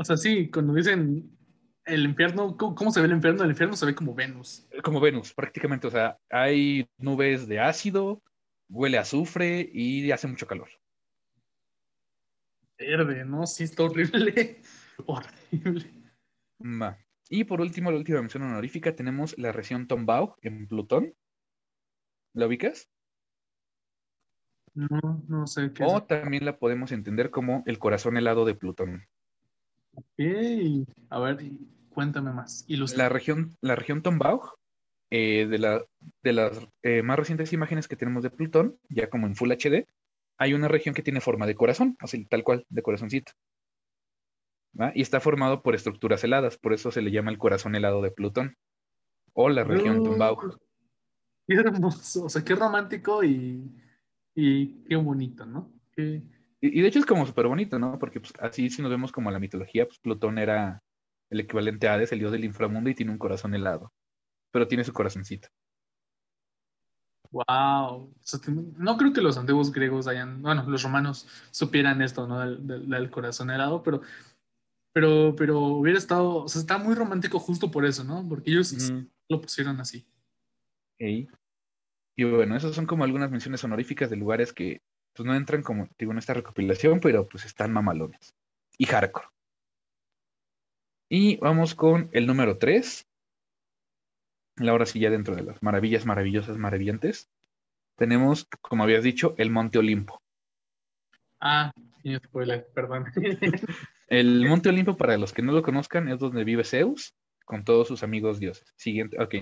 O 0.00 0.04
sea, 0.04 0.16
sí, 0.16 0.48
cuando 0.48 0.74
dicen 0.74 1.36
el 1.84 2.04
infierno, 2.04 2.56
¿cómo, 2.56 2.92
se 2.92 3.00
ve 3.00 3.06
el 3.06 3.14
infierno? 3.14 3.42
El 3.42 3.50
infierno 3.50 3.74
se 3.74 3.84
ve 3.84 3.96
como 3.96 4.14
Venus. 4.14 4.68
Como 4.84 5.00
Venus, 5.00 5.34
prácticamente. 5.34 5.88
O 5.88 5.90
sea, 5.90 6.16
hay 6.30 6.88
nubes 6.98 7.48
de 7.48 7.58
ácido, 7.58 8.22
huele 8.68 8.98
a 8.98 9.00
azufre 9.00 9.68
y 9.72 10.08
hace 10.12 10.28
mucho 10.28 10.46
calor. 10.46 10.68
Verde, 12.78 13.24
¿no? 13.24 13.44
Sí, 13.44 13.64
está 13.64 13.82
horrible. 13.82 14.62
horrible. 15.06 15.90
Va. 16.60 16.96
Y 17.28 17.42
por 17.42 17.60
último, 17.60 17.90
la 17.90 17.98
última 17.98 18.20
mención 18.20 18.44
honorífica, 18.44 18.94
tenemos 18.94 19.36
la 19.36 19.50
región 19.50 19.88
Tombaugh 19.88 20.36
en 20.42 20.68
Plutón. 20.68 21.12
¿La 22.34 22.46
ubicas? 22.46 22.88
No, 24.74 25.24
no 25.26 25.46
sé 25.48 25.72
qué. 25.72 25.82
O 25.84 26.04
también 26.04 26.44
la 26.44 26.56
podemos 26.56 26.92
entender 26.92 27.30
como 27.30 27.64
el 27.66 27.80
corazón 27.80 28.16
helado 28.16 28.44
de 28.44 28.54
Plutón. 28.54 29.08
Es. 30.16 30.88
Ok. 30.88 30.96
A 31.10 31.20
ver, 31.20 31.38
cuéntame 31.90 32.32
más. 32.32 32.64
Ilustra. 32.68 33.04
La 33.04 33.08
región, 33.08 33.56
la 33.60 33.74
región 33.76 34.02
Tombaugh, 34.02 34.54
eh, 35.10 35.46
de, 35.46 35.58
la- 35.58 35.84
de 36.22 36.32
las 36.32 36.68
eh, 36.82 37.02
más 37.02 37.18
recientes 37.18 37.52
imágenes 37.52 37.88
que 37.88 37.96
tenemos 37.96 38.22
de 38.22 38.30
Plutón, 38.30 38.78
ya 38.88 39.08
como 39.10 39.26
en 39.26 39.34
Full 39.36 39.52
HD, 39.52 39.86
hay 40.38 40.54
una 40.54 40.68
región 40.68 40.94
que 40.94 41.02
tiene 41.02 41.20
forma 41.20 41.46
de 41.46 41.54
corazón, 41.56 41.96
así 42.00 42.24
tal 42.26 42.44
cual, 42.44 42.64
de 42.68 42.82
corazoncito. 42.82 43.32
¿Va? 44.80 44.92
Y 44.94 45.02
está 45.02 45.18
formado 45.20 45.62
por 45.62 45.74
estructuras 45.74 46.22
heladas, 46.24 46.56
por 46.58 46.72
eso 46.72 46.90
se 46.92 47.02
le 47.02 47.10
llama 47.10 47.30
el 47.30 47.38
corazón 47.38 47.74
helado 47.74 48.02
de 48.02 48.10
Plutón. 48.10 48.56
O 49.32 49.48
la 49.48 49.64
región 49.64 49.98
No. 49.98 50.02
Tombaugh. 50.04 50.56
Qué 51.46 51.54
hermoso, 51.54 52.24
o 52.24 52.28
sea, 52.28 52.44
qué 52.44 52.54
romántico 52.54 53.24
y, 53.24 53.64
y 54.34 54.84
qué 54.84 54.96
bonito, 54.96 55.46
¿no? 55.46 55.72
Qué- 55.92 56.22
Y, 56.60 56.78
y 56.78 56.82
de 56.82 56.88
hecho 56.88 56.98
es 56.98 57.06
como 57.06 57.26
súper 57.26 57.46
bonito, 57.46 57.78
¿no? 57.78 57.98
Porque 57.98 58.20
pues, 58.20 58.32
así 58.40 58.70
si 58.70 58.82
nos 58.82 58.90
vemos 58.90 59.12
como 59.12 59.30
la 59.30 59.38
mitología, 59.38 59.86
pues 59.86 59.98
Plutón 59.98 60.38
era 60.38 60.82
el 61.30 61.40
equivalente 61.40 61.88
a 61.88 61.94
Hades, 61.94 62.12
el 62.12 62.18
dios 62.20 62.32
del 62.32 62.44
inframundo, 62.44 62.90
y 62.90 62.94
tiene 62.94 63.12
un 63.12 63.18
corazón 63.18 63.54
helado. 63.54 63.92
Pero 64.52 64.66
tiene 64.66 64.84
su 64.84 64.92
corazoncito. 64.92 65.48
Wow. 67.30 68.10
No 68.78 68.96
creo 68.96 69.12
que 69.12 69.20
los 69.20 69.36
antiguos 69.36 69.70
griegos 69.70 70.08
hayan, 70.08 70.40
bueno, 70.40 70.64
los 70.66 70.82
romanos 70.82 71.28
supieran 71.50 72.00
esto, 72.00 72.26
¿no? 72.26 72.40
Del, 72.40 72.66
del- 72.66 72.88
del 72.88 73.10
corazón 73.10 73.50
helado, 73.50 73.82
pero, 73.82 74.00
pero, 74.94 75.36
pero 75.36 75.60
hubiera 75.60 75.98
estado, 75.98 76.44
o 76.44 76.48
sea, 76.48 76.60
está 76.60 76.78
muy 76.78 76.94
romántico 76.94 77.38
justo 77.38 77.70
por 77.70 77.84
eso, 77.84 78.02
¿no? 78.02 78.26
Porque 78.26 78.50
ellos 78.50 78.74
lo 79.28 79.40
pusieron 79.42 79.78
así. 79.80 80.06
Ok. 80.94 81.28
Y 82.16 82.24
bueno, 82.24 82.56
esas 82.56 82.74
son 82.74 82.86
como 82.86 83.04
algunas 83.04 83.30
menciones 83.30 83.62
honoríficas 83.62 84.08
de 84.08 84.16
lugares 84.16 84.54
que 84.54 84.80
pues 85.18 85.26
no 85.26 85.34
entran 85.34 85.62
como, 85.62 85.88
digo, 85.98 86.12
en 86.12 86.18
esta 86.18 86.32
recopilación, 86.32 87.00
pero 87.00 87.26
pues 87.26 87.44
están 87.44 87.72
mamalones. 87.72 88.36
Y 88.76 88.86
hardcore. 88.86 89.26
Y 91.08 91.38
vamos 91.38 91.74
con 91.74 92.08
el 92.12 92.24
número 92.28 92.56
3. 92.56 93.04
Ahora 94.58 94.86
sí, 94.86 95.00
ya 95.00 95.10
dentro 95.10 95.34
de 95.34 95.42
las 95.42 95.60
maravillas 95.60 96.06
maravillosas, 96.06 96.56
maravillantes. 96.56 97.28
Tenemos, 97.96 98.46
como 98.60 98.84
habías 98.84 99.02
dicho, 99.02 99.34
el 99.38 99.50
Monte 99.50 99.80
Olimpo. 99.80 100.22
Ah, 101.40 101.72
y 102.04 102.14
spoiler, 102.14 102.68
perdón. 102.72 103.06
El 104.06 104.46
Monte 104.48 104.68
Olimpo, 104.68 104.96
para 104.96 105.18
los 105.18 105.32
que 105.32 105.42
no 105.42 105.50
lo 105.52 105.62
conozcan, 105.62 106.08
es 106.08 106.20
donde 106.20 106.44
vive 106.44 106.62
Zeus 106.62 107.12
con 107.44 107.64
todos 107.64 107.88
sus 107.88 108.04
amigos 108.04 108.38
dioses. 108.38 108.72
Siguiente, 108.76 109.20
ok. 109.20 109.34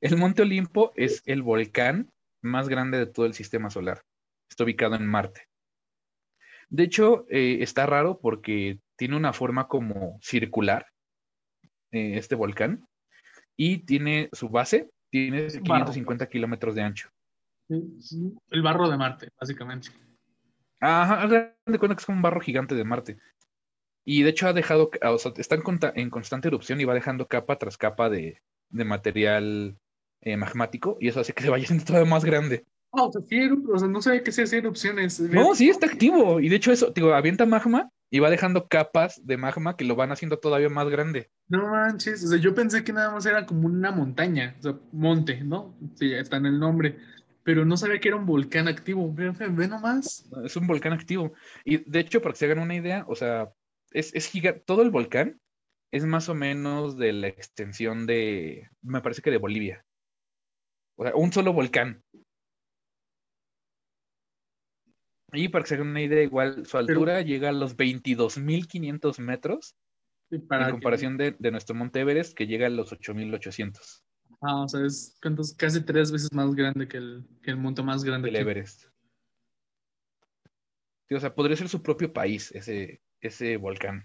El 0.00 0.16
Monte 0.16 0.42
Olimpo 0.42 0.92
es 0.94 1.22
el 1.26 1.42
volcán 1.42 2.10
más 2.40 2.68
grande 2.68 2.98
de 2.98 3.06
todo 3.06 3.26
el 3.26 3.34
sistema 3.34 3.68
solar. 3.68 4.04
Está 4.48 4.64
ubicado 4.64 4.94
en 4.94 5.06
Marte. 5.06 5.48
De 6.68 6.84
hecho, 6.84 7.26
eh, 7.30 7.58
está 7.60 7.86
raro 7.86 8.20
porque 8.20 8.78
tiene 8.96 9.16
una 9.16 9.32
forma 9.32 9.68
como 9.68 10.18
circular, 10.22 10.86
eh, 11.92 12.18
este 12.18 12.34
volcán, 12.34 12.86
y 13.56 13.78
tiene 13.78 14.28
su 14.32 14.48
base, 14.48 14.90
tiene 15.10 15.42
barro. 15.42 15.86
550 15.86 16.28
kilómetros 16.28 16.74
de 16.74 16.82
ancho. 16.82 17.10
El 17.68 18.62
barro 18.62 18.88
de 18.88 18.96
Marte, 18.96 19.28
básicamente. 19.38 19.90
Ajá, 20.80 21.26
de 21.26 21.78
cuenta 21.78 21.96
que 21.96 22.00
es 22.00 22.06
como 22.06 22.16
un 22.16 22.22
barro 22.22 22.40
gigante 22.40 22.74
de 22.74 22.84
Marte. 22.84 23.18
Y 24.04 24.22
de 24.22 24.30
hecho 24.30 24.48
ha 24.48 24.52
dejado, 24.52 24.90
o 25.02 25.18
sea, 25.18 25.32
está 25.36 25.56
en 25.94 26.10
constante 26.10 26.48
erupción 26.48 26.80
y 26.80 26.84
va 26.84 26.94
dejando 26.94 27.26
capa 27.26 27.58
tras 27.58 27.76
capa 27.76 28.08
de, 28.08 28.40
de 28.70 28.84
material 28.84 29.78
eh, 30.20 30.36
magmático 30.36 30.96
y 31.00 31.08
eso 31.08 31.20
hace 31.20 31.32
que 31.32 31.42
se 31.42 31.50
vaya 31.50 31.64
haciendo 31.64 31.84
todavía 31.86 32.10
más 32.10 32.24
grande. 32.24 32.64
Ah, 32.92 33.04
o 33.04 33.12
sea, 33.12 33.22
sí, 33.28 33.38
o 33.72 33.78
sea, 33.78 33.88
no 33.88 34.00
sabía 34.00 34.22
que 34.22 34.32
se 34.32 34.42
hacía 34.42 34.58
erupciones. 34.58 35.20
No, 35.20 35.54
sí, 35.54 35.68
está 35.68 35.86
activo. 35.86 36.40
Y 36.40 36.48
de 36.48 36.56
hecho 36.56 36.72
eso, 36.72 36.90
digo, 36.90 37.12
avienta 37.12 37.44
magma 37.46 37.90
y 38.10 38.18
va 38.18 38.30
dejando 38.30 38.66
capas 38.66 39.20
de 39.26 39.36
magma 39.36 39.76
que 39.76 39.84
lo 39.84 39.94
van 39.94 40.10
haciendo 40.10 40.38
todavía 40.38 40.70
más 40.70 40.88
grande. 40.88 41.30
No 41.48 41.68
manches, 41.68 42.24
o 42.24 42.28
sea, 42.28 42.38
yo 42.38 42.54
pensé 42.54 42.84
que 42.84 42.92
nada 42.92 43.10
más 43.10 43.26
era 43.26 43.44
como 43.44 43.66
una 43.66 43.90
montaña, 43.90 44.56
o 44.58 44.62
sea, 44.62 44.78
monte, 44.92 45.42
¿no? 45.42 45.76
Sí, 45.96 46.12
está 46.12 46.38
en 46.38 46.46
el 46.46 46.58
nombre, 46.58 46.98
pero 47.42 47.64
no 47.66 47.76
sabía 47.76 48.00
que 48.00 48.08
era 48.08 48.16
un 48.16 48.26
volcán 48.26 48.68
activo. 48.68 49.12
Ve, 49.12 49.30
ve- 49.30 49.48
ve 49.48 49.68
nomás. 49.68 50.28
Es 50.44 50.56
un 50.56 50.66
volcán 50.66 50.92
activo. 50.94 51.32
Y 51.64 51.78
de 51.90 52.00
hecho, 52.00 52.22
para 52.22 52.32
que 52.32 52.38
se 52.38 52.44
hagan 52.46 52.60
una 52.60 52.74
idea, 52.74 53.04
o 53.06 53.14
sea, 53.14 53.50
es, 53.90 54.14
es 54.14 54.26
gigante. 54.26 54.60
Todo 54.66 54.82
el 54.82 54.90
volcán 54.90 55.40
es 55.90 56.04
más 56.06 56.28
o 56.30 56.34
menos 56.34 56.96
de 56.96 57.12
la 57.12 57.28
extensión 57.28 58.06
de, 58.06 58.68
me 58.82 59.00
parece 59.02 59.22
que 59.22 59.30
de 59.30 59.38
Bolivia. 59.38 59.84
O 60.96 61.04
sea, 61.04 61.14
un 61.14 61.32
solo 61.32 61.52
volcán. 61.52 62.02
Y 65.32 65.48
para 65.48 65.62
que 65.64 65.68
se 65.68 65.74
hagan 65.74 65.88
una 65.88 66.00
idea, 66.02 66.22
igual 66.22 66.64
su 66.66 66.78
altura 66.78 67.20
llega 67.22 67.50
a 67.50 67.52
los 67.52 67.76
22.500 67.76 69.18
metros 69.18 69.74
Sí, 70.30 70.38
para 70.38 70.62
en 70.64 70.66
que- 70.68 70.72
comparación 70.72 71.16
de, 71.16 71.36
de 71.38 71.50
nuestro 71.50 71.74
Monte 71.74 72.00
Everest, 72.00 72.34
que 72.36 72.46
llega 72.46 72.66
a 72.66 72.70
los 72.70 72.92
8.800 72.92 74.04
Ah, 74.40 74.62
o 74.62 74.68
sea, 74.68 74.84
es 74.86 75.18
¿cuántos? 75.20 75.54
casi 75.54 75.80
tres 75.84 76.12
veces 76.12 76.32
más 76.32 76.54
grande 76.54 76.86
que 76.86 76.98
el, 76.98 77.26
que 77.42 77.50
el 77.50 77.56
monte 77.56 77.82
más 77.82 78.04
grande 78.04 78.30
que 78.30 78.38
Everest. 78.38 78.84
Sí, 81.08 81.14
o 81.14 81.20
sea, 81.20 81.34
podría 81.34 81.56
ser 81.56 81.68
su 81.68 81.82
propio 81.82 82.12
país, 82.12 82.52
ese, 82.52 83.00
ese 83.20 83.56
volcán. 83.56 84.04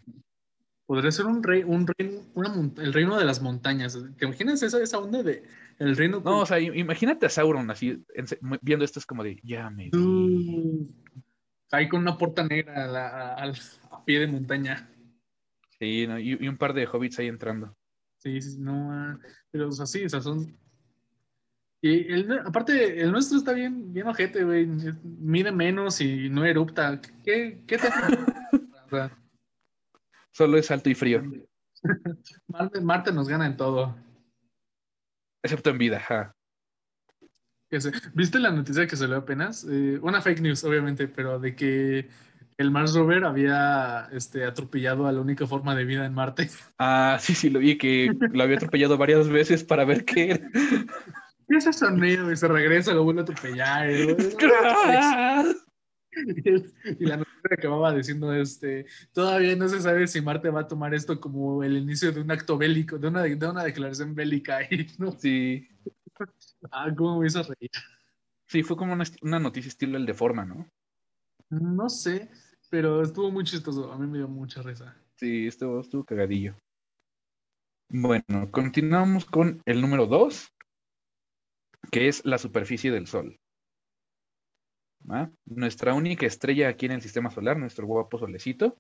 Podría 0.86 1.12
ser 1.12 1.26
un 1.26 1.44
rey, 1.44 1.64
un 1.64 1.86
reino, 1.88 2.22
una 2.34 2.54
el 2.82 2.94
reino 2.94 3.18
de 3.18 3.26
las 3.26 3.42
montañas. 3.42 3.98
¿Te 4.18 4.26
imaginas 4.26 4.64
esa, 4.64 4.82
esa 4.82 5.00
onda 5.00 5.24
de 5.24 5.44
el 5.80 5.96
reino? 5.96 6.22
No, 6.24 6.40
o 6.40 6.46
sea, 6.46 6.60
imagínate 6.60 7.26
a 7.26 7.30
Sauron 7.30 7.70
así, 7.72 8.04
en 8.16 8.26
viendo 8.62 8.86
esto 8.86 9.00
es 9.00 9.06
como 9.06 9.24
de, 9.24 9.40
ya 9.44 9.70
me 9.70 9.86
vi". 9.86 9.92
Ahí 11.74 11.90
con 11.90 12.02
una 12.02 12.18
puerta 12.18 12.44
negra 12.46 12.86
a, 12.86 12.88
la- 12.88 13.08
a- 13.10 13.34
al- 13.34 13.58
a 13.92 14.06
pie 14.06 14.20
de 14.20 14.28
montaña. 14.28 14.90
Sí, 15.80 16.06
¿no? 16.08 16.20
y, 16.20 16.38
y 16.40 16.48
un 16.48 16.58
par 16.58 16.74
de 16.74 16.86
hobbits 16.86 17.18
ahí 17.20 17.28
entrando. 17.28 17.76
Sí, 18.20 18.40
sí, 18.42 18.58
no, 18.60 18.92
ah, 18.92 19.20
pero 19.52 19.70
o 19.70 19.72
sea, 19.72 19.86
sí, 19.86 20.06
o 20.06 20.10
sea, 20.10 20.22
son. 20.22 20.56
Y 21.82 22.14
el, 22.14 22.32
aparte, 22.46 23.02
el 23.02 23.12
nuestro 23.12 23.38
está 23.40 23.52
bien, 23.54 23.92
bien 23.92 24.08
ojete, 24.08 24.44
güey. 24.44 24.66
Mide 25.04 25.52
menos 25.52 26.00
y 26.00 26.30
no 26.30 26.46
erupta. 26.46 27.02
¿Qué, 27.26 27.64
qué 27.68 27.78
te... 27.78 27.88
O 28.86 28.90
sea, 28.96 29.18
Solo 30.32 30.58
es 30.58 30.70
alto 30.70 30.90
y 30.90 30.96
frío, 30.96 31.24
Marte, 32.48 32.80
Marte 32.82 33.12
nos 33.12 33.28
gana 33.28 33.48
en 33.48 33.58
todo. 33.58 33.96
excepto 35.44 35.72
en 35.72 35.78
vida, 35.80 35.98
ajá. 35.98 36.36
Que 37.80 37.92
¿Viste 38.14 38.38
la 38.40 38.52
noticia 38.52 38.86
que 38.86 38.96
salió 38.96 39.18
apenas? 39.18 39.66
Eh, 39.70 39.98
una 40.02 40.22
fake 40.22 40.42
news, 40.42 40.64
obviamente, 40.64 41.08
pero 41.08 41.40
de 41.40 41.56
que 41.56 42.08
el 42.58 42.70
Mars 42.70 42.94
Rover 42.94 43.26
había 43.26 44.10
este, 44.12 44.46
atropellado 44.46 45.08
a 45.08 45.12
la 45.12 45.22
única 45.22 45.48
forma 45.48 45.76
de 45.76 45.86
vida 45.86 46.06
en 46.06 46.14
Marte. 46.14 46.50
Ah, 46.78 47.18
sí, 47.20 47.34
sí, 47.34 47.50
lo 47.50 47.60
vi 47.60 47.78
que 47.78 48.12
lo 48.32 48.44
había 48.44 48.58
atropellado 48.58 48.98
varias 48.98 49.28
veces 49.28 49.64
para 49.64 49.86
ver 49.86 50.06
qué 50.06 50.32
era. 50.32 50.50
¿Qué 51.50 51.58
es 51.58 51.76
sonido? 51.76 52.32
Y 52.32 52.38
se 52.38 52.48
regresa, 52.48 52.94
lo 52.94 53.04
vuelve 53.04 53.22
a 53.22 53.24
atropellar. 53.24 53.90
y- 53.90 54.16
Y 57.00 57.06
la 57.06 57.18
noticia 57.18 57.42
acababa 57.52 57.92
diciendo, 57.94 58.32
este, 58.34 58.86
todavía 59.14 59.56
no 59.56 59.68
se 59.68 59.82
sabe 59.82 60.06
si 60.08 60.22
Marte 60.22 60.50
va 60.50 60.62
a 60.62 60.68
tomar 60.68 60.94
esto 60.94 61.20
como 61.20 61.64
el 61.64 61.76
inicio 61.78 62.12
de 62.12 62.22
un 62.22 62.30
acto 62.30 62.56
bélico, 62.56 63.00
de 63.00 63.08
una, 63.08 63.24
de 63.24 63.48
una 63.48 63.64
declaración 63.64 64.14
bélica. 64.14 64.60
Y, 64.70 64.88
¿no? 65.00 65.12
Sí, 65.14 65.68
Ah, 66.72 66.94
cómo 66.96 67.20
me 67.20 67.28
hizo 67.28 67.44
reír. 67.44 67.72
sí, 68.48 68.64
fue 68.64 68.78
como 68.78 68.94
una, 68.94 69.04
una 69.22 69.40
noticia 69.40 69.70
estilo 69.70 69.98
el 69.98 70.06
de 70.06 70.14
forma, 70.14 70.46
¿no? 70.46 70.70
No 71.50 71.90
sé, 71.90 72.30
pero 72.70 73.02
estuvo 73.02 73.32
muy 73.32 73.44
chistoso. 73.44 73.92
A 73.92 73.98
mí 73.98 74.08
me 74.08 74.20
dio 74.20 74.28
mucha 74.28 74.62
risa. 74.62 74.96
Sí, 75.16 75.48
estuvo, 75.48 75.82
estuvo 75.82 76.04
cagadillo. 76.04 76.56
Bueno, 77.90 78.50
continuamos 78.52 79.26
con 79.26 79.62
el 79.66 79.80
número 79.80 80.08
2, 80.08 80.52
que 81.92 82.08
es 82.08 82.26
la 82.26 82.38
superficie 82.38 82.92
del 82.92 83.08
Sol. 83.08 83.40
Nuestra 85.46 85.94
única 85.94 86.26
estrella 86.26 86.70
aquí 86.70 86.86
en 86.86 86.94
el 86.94 87.02
sistema 87.02 87.30
solar, 87.30 87.58
nuestro 87.58 87.86
guapo 87.86 88.18
solecito. 88.18 88.78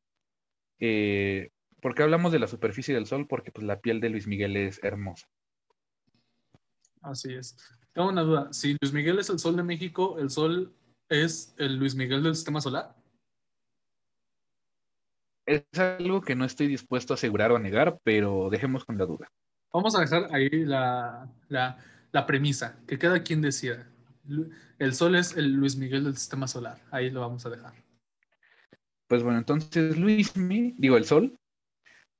Eh, 0.79 1.49
¿Por 1.81 1.95
qué 1.95 2.03
hablamos 2.03 2.31
de 2.31 2.39
la 2.39 2.47
superficie 2.47 2.95
del 2.95 3.05
Sol? 3.05 3.27
Porque 3.27 3.51
pues, 3.51 3.67
la 3.67 3.79
piel 3.79 3.99
de 3.99 4.09
Luis 4.09 4.25
Miguel 4.25 4.55
es 4.55 4.83
hermosa. 4.83 5.27
Así 7.03 7.33
es. 7.33 7.55
Tengo 7.93 8.09
una 8.09 8.21
duda. 8.21 8.51
Si 8.51 8.75
Luis 8.81 8.93
Miguel 8.93 9.19
es 9.19 9.29
el 9.29 9.39
sol 9.39 9.55
de 9.55 9.63
México, 9.63 10.17
¿el 10.19 10.29
sol 10.29 10.73
es 11.09 11.53
el 11.57 11.77
Luis 11.77 11.95
Miguel 11.95 12.23
del 12.23 12.35
sistema 12.35 12.59
solar? 12.59 12.95
Es 15.45 15.63
algo 15.77 16.21
que 16.21 16.35
no 16.35 16.45
estoy 16.45 16.67
dispuesto 16.67 17.13
a 17.13 17.15
asegurar 17.15 17.51
o 17.51 17.57
a 17.57 17.59
negar, 17.59 17.99
pero 18.03 18.49
dejemos 18.49 18.85
con 18.85 18.97
la 18.97 19.05
duda. 19.05 19.27
Vamos 19.73 19.95
a 19.95 20.01
dejar 20.01 20.33
ahí 20.33 20.49
la, 20.65 21.29
la, 21.49 21.77
la 22.11 22.25
premisa, 22.25 22.79
que 22.87 22.97
cada 22.97 23.21
quien 23.21 23.41
decida. 23.41 23.85
El 24.79 24.93
Sol 24.93 25.15
es 25.15 25.35
el 25.35 25.51
Luis 25.53 25.75
Miguel 25.75 26.05
del 26.05 26.15
sistema 26.15 26.47
solar. 26.47 26.79
Ahí 26.91 27.09
lo 27.09 27.19
vamos 27.19 27.45
a 27.45 27.49
dejar. 27.49 27.73
Pues 29.07 29.21
bueno, 29.21 29.39
entonces 29.39 29.97
Luismi, 29.97 30.75
digo 30.77 30.95
el 30.95 31.05
Sol, 31.05 31.37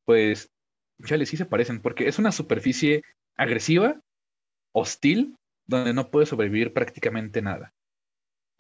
pues 0.06 0.52
chale, 1.06 1.26
sí 1.26 1.38
se 1.38 1.46
parecen, 1.46 1.82
porque 1.82 2.08
es 2.08 2.20
una 2.20 2.32
superficie 2.32 3.04
agresiva, 3.36 4.02
hostil, 4.74 5.38
donde 5.66 5.94
no 5.94 6.12
puede 6.12 6.26
sobrevivir 6.26 6.74
prácticamente 6.74 7.42
nada. 7.42 7.74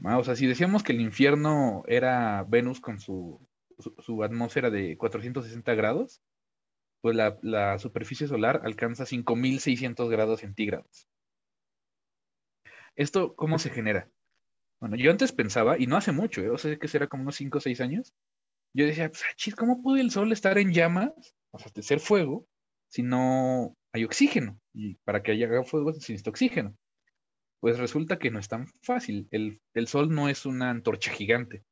O 0.03 0.23
sea, 0.23 0.35
si 0.35 0.47
decíamos 0.47 0.83
que 0.83 0.91
el 0.91 1.01
infierno 1.01 1.83
era 1.87 2.43
Venus 2.47 2.79
con 2.79 2.99
su, 2.99 3.45
su, 3.79 3.93
su 3.99 4.23
atmósfera 4.23 4.69
de 4.69 4.97
460 4.97 5.75
grados, 5.75 6.21
pues 7.01 7.15
la, 7.15 7.37
la 7.41 7.77
superficie 7.79 8.27
solar 8.27 8.61
alcanza 8.63 9.05
5600 9.05 10.09
grados 10.09 10.39
centígrados. 10.39 11.07
¿Esto 12.95 13.35
cómo 13.35 13.59
se 13.59 13.69
genera? 13.69 14.09
Bueno, 14.79 14.95
yo 14.97 15.11
antes 15.11 15.31
pensaba, 15.31 15.79
y 15.79 15.87
no 15.87 15.97
hace 15.97 16.11
mucho, 16.11 16.41
¿eh? 16.41 16.49
o 16.49 16.57
sea, 16.57 16.77
que 16.77 16.87
será 16.87 17.07
como 17.07 17.23
unos 17.23 17.35
5 17.35 17.57
o 17.57 17.61
6 17.61 17.81
años, 17.81 18.13
yo 18.73 18.85
decía, 18.85 19.09
pues, 19.09 19.23
ah, 19.23 19.33
chis, 19.35 19.55
¿cómo 19.55 19.81
puede 19.81 20.01
el 20.01 20.11
sol 20.11 20.31
estar 20.31 20.57
en 20.57 20.73
llamas, 20.73 21.13
o 21.51 21.59
sea, 21.59 21.71
de 21.73 21.83
ser 21.83 21.99
fuego, 21.99 22.47
si 22.89 23.03
no 23.03 23.75
hay 23.93 24.03
oxígeno? 24.03 24.59
Y 24.73 24.95
para 25.03 25.21
que 25.21 25.31
haya 25.31 25.47
fuego 25.63 25.91
se 25.93 25.99
necesita 25.99 26.29
oxígeno. 26.29 26.75
Pues 27.59 27.77
resulta 27.77 28.17
que 28.19 28.31
no 28.31 28.39
es 28.39 28.47
tan 28.47 28.67
fácil. 28.81 29.27
El, 29.31 29.61
el 29.73 29.87
sol 29.87 30.09
no 30.13 30.27
es 30.29 30.45
una 30.45 30.69
antorcha 30.69 31.11
gigante. 31.11 31.63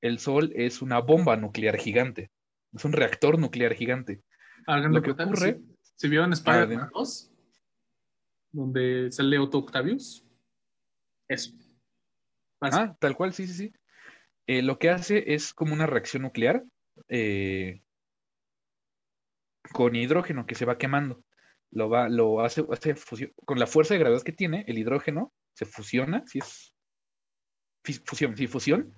El 0.00 0.18
sol 0.18 0.52
es 0.54 0.82
una 0.82 1.00
bomba 1.00 1.36
nuclear 1.36 1.76
gigante. 1.78 2.30
Es 2.72 2.84
un 2.84 2.92
reactor 2.92 3.38
nuclear 3.38 3.74
gigante. 3.74 4.22
Hagan 4.66 4.92
Lo 4.92 5.02
que 5.02 5.12
ocurre- 5.12 5.60
Si, 5.82 5.92
si 5.96 6.08
vieron 6.08 6.32
Spider-Man 6.32 6.80
Ah, 6.86 6.90
2, 6.94 7.32
donde 8.52 9.10
sale 9.10 9.38
Otto 9.38 9.58
Octavius, 9.58 10.24
eso. 11.28 11.52
Así. 12.60 12.78
Ah, 12.78 12.96
tal 13.00 13.16
cual, 13.16 13.32
sí, 13.32 13.46
sí, 13.46 13.54
sí. 13.54 13.72
Eh, 14.46 14.62
lo 14.62 14.78
que 14.78 14.90
hace 14.90 15.34
es 15.34 15.54
como 15.54 15.72
una 15.72 15.86
reacción 15.86 16.22
nuclear 16.22 16.62
eh, 17.08 17.82
con 19.72 19.96
hidrógeno 19.96 20.46
que 20.46 20.54
se 20.54 20.64
va 20.64 20.78
quemando. 20.78 21.22
Lo 21.72 21.88
va, 21.88 22.08
lo 22.08 22.40
hace, 22.40 22.64
hace 22.70 22.94
fusión. 22.94 23.32
Con 23.44 23.58
la 23.58 23.66
fuerza 23.66 23.94
de 23.94 24.00
gravedad 24.00 24.22
que 24.22 24.32
tiene, 24.32 24.64
el 24.68 24.78
hidrógeno 24.78 25.32
se 25.54 25.64
fusiona, 25.64 26.22
sí 26.26 26.38
es 26.38 26.74
fusión, 28.04 28.36
sí, 28.36 28.46
fusión, 28.46 28.94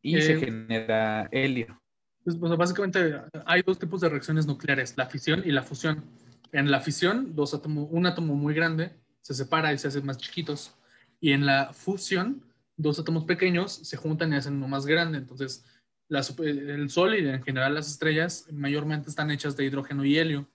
y 0.00 0.20
se 0.20 0.32
Eh, 0.32 0.36
genera 0.36 1.28
helio. 1.32 1.80
Pues, 2.24 2.36
pues, 2.36 2.56
básicamente 2.56 3.20
hay 3.44 3.62
dos 3.62 3.78
tipos 3.78 4.00
de 4.00 4.08
reacciones 4.08 4.46
nucleares, 4.46 4.96
la 4.96 5.06
fisión 5.06 5.42
y 5.44 5.50
la 5.50 5.62
fusión. 5.62 6.04
En 6.52 6.70
la 6.70 6.80
fisión, 6.80 7.34
dos 7.34 7.54
átomos, 7.54 7.88
un 7.90 8.06
átomo 8.06 8.34
muy 8.34 8.54
grande 8.54 8.92
se 9.20 9.34
separa 9.34 9.72
y 9.72 9.78
se 9.78 9.88
hacen 9.88 10.06
más 10.06 10.18
chiquitos. 10.18 10.76
Y 11.20 11.32
en 11.32 11.46
la 11.46 11.72
fusión, 11.72 12.44
dos 12.76 12.98
átomos 12.98 13.24
pequeños 13.24 13.72
se 13.72 13.96
juntan 13.96 14.32
y 14.32 14.36
hacen 14.36 14.54
uno 14.54 14.68
más 14.68 14.86
grande. 14.86 15.18
Entonces, 15.18 15.64
la 16.08 16.20
el 16.38 16.90
Sol 16.90 17.14
y 17.14 17.26
en 17.26 17.42
general 17.42 17.74
las 17.74 17.88
estrellas 17.88 18.46
mayormente 18.52 19.08
están 19.08 19.30
hechas 19.30 19.56
de 19.56 19.64
hidrógeno 19.64 20.04
y 20.04 20.18
helio, 20.18 20.48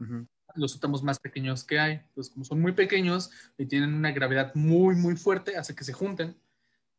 Ujú. 0.00 0.26
Los 0.56 0.76
átomos 0.76 1.02
más 1.02 1.18
pequeños 1.18 1.64
que 1.64 1.78
hay. 1.78 1.92
Entonces, 1.94 2.32
como 2.32 2.44
son 2.44 2.60
muy 2.60 2.72
pequeños 2.72 3.30
y 3.58 3.66
tienen 3.66 3.94
una 3.94 4.12
gravedad 4.12 4.52
muy, 4.54 4.94
muy 4.96 5.16
fuerte, 5.16 5.56
hace 5.56 5.74
que 5.74 5.84
se 5.84 5.92
junten. 5.92 6.36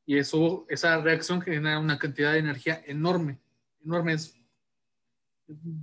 Y 0.06 0.18
eso, 0.18 0.66
esa 0.70 1.02
reacción 1.02 1.42
genera 1.42 1.80
una 1.80 1.98
cantidad 2.00 2.32
de 2.34 2.40
energía 2.40 2.82
enorme, 2.86 3.40
enorme. 3.84 4.14
Es- 4.14 4.34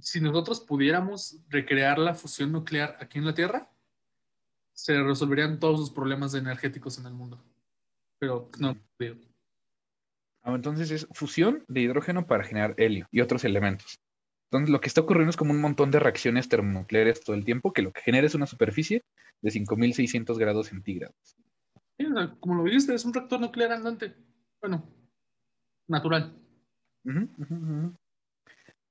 si 0.01 0.21
nosotros 0.21 0.61
pudiéramos 0.61 1.39
recrear 1.49 1.99
la 1.99 2.15
fusión 2.15 2.53
nuclear 2.53 2.97
aquí 3.01 3.19
en 3.19 3.25
la 3.25 3.35
Tierra, 3.35 3.71
se 4.73 5.03
resolverían 5.03 5.59
todos 5.59 5.79
los 5.81 5.91
problemas 5.91 6.35
energéticos 6.35 6.99
en 6.99 7.07
el 7.07 7.15
mundo. 7.15 7.43
Pero 8.19 8.51
no, 8.59 8.77
Ah, 10.47 10.55
Entonces 10.55 10.91
es 10.91 11.07
fusión 11.13 11.65
de 11.69 11.81
hidrógeno 11.81 12.27
para 12.27 12.45
generar 12.45 12.75
helio 12.77 13.09
y 13.11 13.23
otros 13.23 13.45
elementos. 13.45 13.99
Entonces 14.59 14.73
lo 14.73 14.81
que 14.81 14.87
está 14.87 15.01
ocurriendo 15.01 15.31
es 15.31 15.37
como 15.37 15.53
un 15.53 15.61
montón 15.61 15.91
de 15.91 15.99
reacciones 15.99 16.49
termonucleares 16.49 17.25
todo 17.25 17.35
el 17.35 17.45
tiempo, 17.45 17.73
que 17.73 17.83
lo 17.83 17.93
que 17.93 18.03
genera 18.03 18.25
es 18.25 18.37
una 18.37 18.47
superficie 18.47 19.03
de 19.43 19.51
5600 19.51 20.39
grados 20.39 20.69
centígrados. 20.69 21.17
sí, 21.99 22.07
o 22.07 22.15
sea, 22.15 22.37
como 22.39 22.55
lo 22.55 22.65
dijiste, 22.65 22.95
es 22.95 23.05
un 23.05 23.13
reactor 23.13 23.41
nuclear 23.41 23.73
andante. 23.73 24.15
Bueno, 24.61 24.89
natural. 25.89 26.37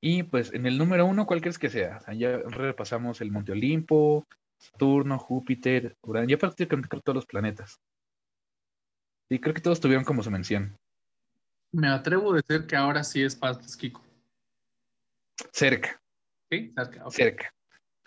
Y 0.02 0.24
pues 0.24 0.54
en 0.54 0.66
el 0.66 0.78
número 0.78 1.06
uno, 1.06 1.26
¿cuál 1.26 1.40
crees 1.40 1.58
que 1.58 1.70
sea? 1.70 1.98
O 1.98 2.02
sea, 2.02 2.14
ya 2.14 2.40
repasamos 2.40 3.22
el 3.22 3.32
Monte 3.32 3.54
Olimpo, 3.54 4.28
Saturno, 4.58 5.18
Júpiter, 5.18 5.96
Urano, 6.02 6.28
ya 6.28 6.38
prácticamente 6.38 6.90
creo 6.90 7.02
todos 7.02 7.16
los 7.16 7.26
planetas. 7.26 7.80
Y 9.30 9.40
creo 9.40 9.54
que 9.54 9.62
todos 9.62 9.80
tuvieron 9.80 10.04
como 10.04 10.24
su 10.24 10.30
mención. 10.30 10.76
Me 11.72 11.88
atrevo 11.88 12.34
a 12.34 12.42
decir 12.42 12.68
que 12.68 12.76
ahora 12.76 13.02
sí 13.02 13.24
es 13.24 13.34
Pastas 13.34 13.78
Kiko. 13.78 14.04
Cerca, 15.52 16.02
¿Sí? 16.52 16.74
Cerca, 16.76 17.10
cerca. 17.10 17.54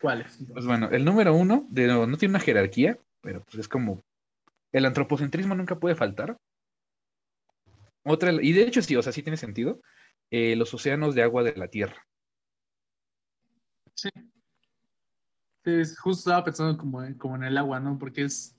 ¿Cuál 0.01 0.22
es? 0.22 0.39
Pues 0.53 0.66
bueno, 0.66 0.89
el 0.91 1.05
número 1.05 1.35
uno, 1.35 1.66
de 1.70 1.87
nuevo, 1.87 2.07
no 2.07 2.16
tiene 2.16 2.33
una 2.33 2.41
jerarquía, 2.41 2.99
pero 3.20 3.43
pues 3.45 3.59
es 3.59 3.68
como 3.68 4.03
el 4.72 4.85
antropocentrismo 4.85 5.55
nunca 5.55 5.79
puede 5.79 5.95
faltar. 5.95 6.37
Otra, 8.05 8.33
y 8.41 8.53
de 8.53 8.62
hecho 8.62 8.83
sí, 8.83 8.95
o 8.95 9.03
sea, 9.03 9.12
sí 9.12 9.22
tiene 9.22 9.37
sentido. 9.37 9.81
eh, 10.31 10.57
los 10.57 10.74
océanos 10.74 11.14
de 11.14 11.22
agua 11.22 11.43
de 11.45 11.55
la 11.57 11.68
Tierra. 11.68 12.05
Sí. 13.95 14.09
Es- 15.64 15.99
justo 15.99 16.29
estaba 16.31 16.45
pensando 16.45 16.77
como, 16.79 17.03
en- 17.03 17.14
como 17.14 17.37
en 17.37 17.45
el 17.45 17.57
agua, 17.59 17.81
¿no? 17.81 17.99
Porque 17.99 18.22
es. 18.24 18.57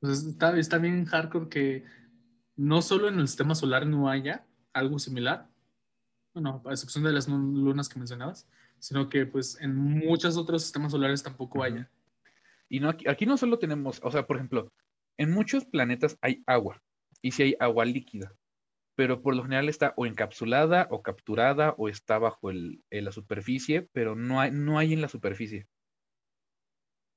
Pues 0.00 0.24
está, 0.24 0.58
está 0.58 0.78
bien 0.78 1.04
hardcore 1.04 1.48
que 1.48 1.84
no 2.56 2.82
solo 2.82 3.08
en 3.08 3.18
el 3.20 3.28
sistema 3.28 3.54
solar 3.54 3.86
no 3.86 4.08
haya 4.10 4.44
algo 4.72 4.98
similar, 4.98 5.48
bueno, 6.34 6.62
a 6.64 6.70
excepción 6.70 7.04
de 7.04 7.12
las 7.12 7.28
lunas 7.28 7.88
que 7.88 7.98
mencionabas, 7.98 8.48
sino 8.78 9.08
que 9.08 9.26
pues 9.26 9.60
en 9.60 9.76
muchos 9.76 10.36
otros 10.36 10.62
sistemas 10.62 10.92
solares 10.92 11.22
tampoco 11.22 11.62
haya. 11.62 11.90
Y 12.68 12.80
no, 12.80 12.88
aquí, 12.88 13.08
aquí 13.08 13.26
no 13.26 13.36
solo 13.36 13.58
tenemos, 13.58 14.00
o 14.02 14.10
sea, 14.10 14.26
por 14.26 14.36
ejemplo, 14.36 14.72
en 15.18 15.30
muchos 15.30 15.64
planetas 15.66 16.18
hay 16.20 16.42
agua, 16.46 16.82
y 17.22 17.30
sí 17.32 17.42
hay 17.42 17.56
agua 17.60 17.84
líquida, 17.84 18.34
pero 18.94 19.22
por 19.22 19.34
lo 19.34 19.42
general 19.42 19.68
está 19.68 19.94
o 19.96 20.06
encapsulada 20.06 20.88
o 20.90 21.02
capturada 21.02 21.74
o 21.78 21.88
está 21.88 22.18
bajo 22.18 22.50
el, 22.50 22.82
en 22.90 23.04
la 23.04 23.12
superficie, 23.12 23.88
pero 23.92 24.16
no 24.16 24.40
hay, 24.40 24.50
no 24.50 24.78
hay 24.78 24.92
en 24.92 25.00
la 25.00 25.08
superficie. 25.08 25.66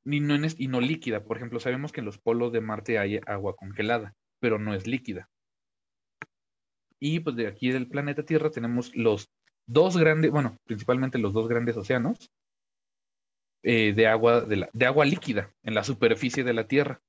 Ni 0.04 0.20
no 0.20 0.36
en 0.36 0.46
y 0.58 0.68
no 0.68 0.82
líquida. 0.82 1.24
Por 1.24 1.38
ejemplo, 1.38 1.60
sabemos 1.60 1.92
que 1.92 2.00
en 2.02 2.06
los 2.06 2.20
polos 2.20 2.52
de 2.52 2.62
Marte 2.62 3.00
hay 3.00 3.20
agua 3.26 3.56
congelada, 3.56 4.14
pero 4.40 4.60
no 4.60 4.76
es 4.76 4.86
líquida. 4.86 5.30
Y 7.08 7.20
pues 7.20 7.36
de 7.36 7.46
aquí 7.46 7.70
del 7.70 7.88
planeta 7.88 8.24
Tierra 8.24 8.50
tenemos 8.50 8.96
los 8.96 9.30
dos 9.68 9.96
grandes, 9.96 10.32
bueno, 10.32 10.58
principalmente 10.66 11.20
los 11.20 11.34
dos 11.34 11.48
grandes 11.48 11.78
océanos, 11.78 12.32
eh, 13.62 13.94
de, 13.94 14.08
agua, 14.08 14.42
de, 14.42 14.56
la- 14.56 14.70
de 14.74 14.86
agua 14.88 15.06
líquida 15.06 15.54
en 15.62 15.76
la 15.76 15.84
superficie 15.84 16.44
de 16.44 16.54
la 16.56 16.68
Tierra, 16.68 17.00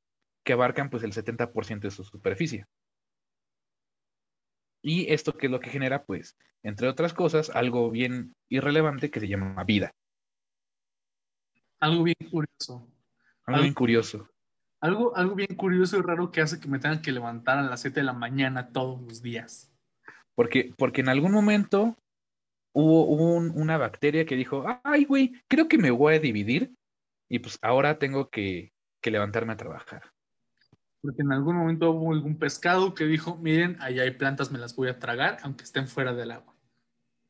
que 0.44 0.53
abarcan 0.53 0.90
pues 0.90 1.03
el 1.03 1.12
70% 1.14 1.80
de 1.80 1.90
su 1.90 2.05
superficie. 2.05 2.66
Y 4.82 5.11
esto 5.11 5.32
que 5.34 5.47
es 5.47 5.51
lo 5.51 5.61
que 5.61 5.70
genera, 5.70 6.05
pues, 6.05 6.36
entre 6.62 6.88
otras 6.88 7.14
cosas, 7.14 7.49
algo 7.49 7.90
bien 7.90 8.34
irrelevante 8.51 9.11
que 9.11 9.20
se 9.20 9.28
llama 9.28 9.64
vida. 9.64 9.92
Algo 11.80 12.03
bien 12.03 12.16
curioso. 12.30 12.86
Algo 13.47 13.62
bien 13.62 13.72
curioso. 13.74 14.28
Algo, 14.82 15.16
algo 15.16 15.34
bien 15.36 15.57
curioso 15.57 15.97
y 15.99 16.03
raro 16.03 16.30
que 16.30 16.42
hace 16.42 16.61
que 16.61 16.68
me 16.68 16.78
tengan 16.80 17.01
que 17.01 17.12
levantar 17.12 17.57
a 17.59 17.62
las 17.62 17.80
7 17.80 18.01
de 18.01 18.05
la 18.05 18.12
mañana 18.12 18.72
todos 18.72 19.01
los 19.01 19.22
días. 19.22 19.72
Porque, 20.37 20.72
porque 20.76 21.01
en 21.01 21.09
algún 21.09 21.32
momento 21.32 21.97
hubo, 22.72 23.07
un- 23.07 23.51
una 23.59 23.78
bacteria 23.78 24.26
que 24.26 24.37
dijo, 24.37 24.64
ay, 24.84 25.05
güey, 25.07 25.32
creo 25.49 25.66
que 25.66 25.78
me 25.78 25.91
voy 25.91 26.14
a 26.14 26.20
dividir 26.20 26.74
y 27.28 27.39
pues 27.41 27.59
ahora 27.62 27.99
tengo 27.99 28.28
que, 28.30 28.72
que 29.01 29.11
levantarme 29.11 29.55
a 29.55 29.57
trabajar. 29.57 30.12
Porque 31.01 31.22
en 31.22 31.32
algún 31.32 31.57
momento 31.57 31.91
hubo 31.91 32.12
algún 32.12 32.39
pescado 32.39 32.95
que 32.95 33.05
dijo, 33.05 33.37
miren, 33.37 33.80
allá 33.80 34.03
hay 34.03 34.11
plantas, 34.12 34.53
me 34.53 34.59
las 34.59 34.76
voy 34.76 34.89
a 34.89 34.99
tragar, 34.99 35.39
aunque 35.43 35.64
estén 35.64 35.89
fuera 35.89 36.12
del 36.12 36.30
agua. 36.32 36.55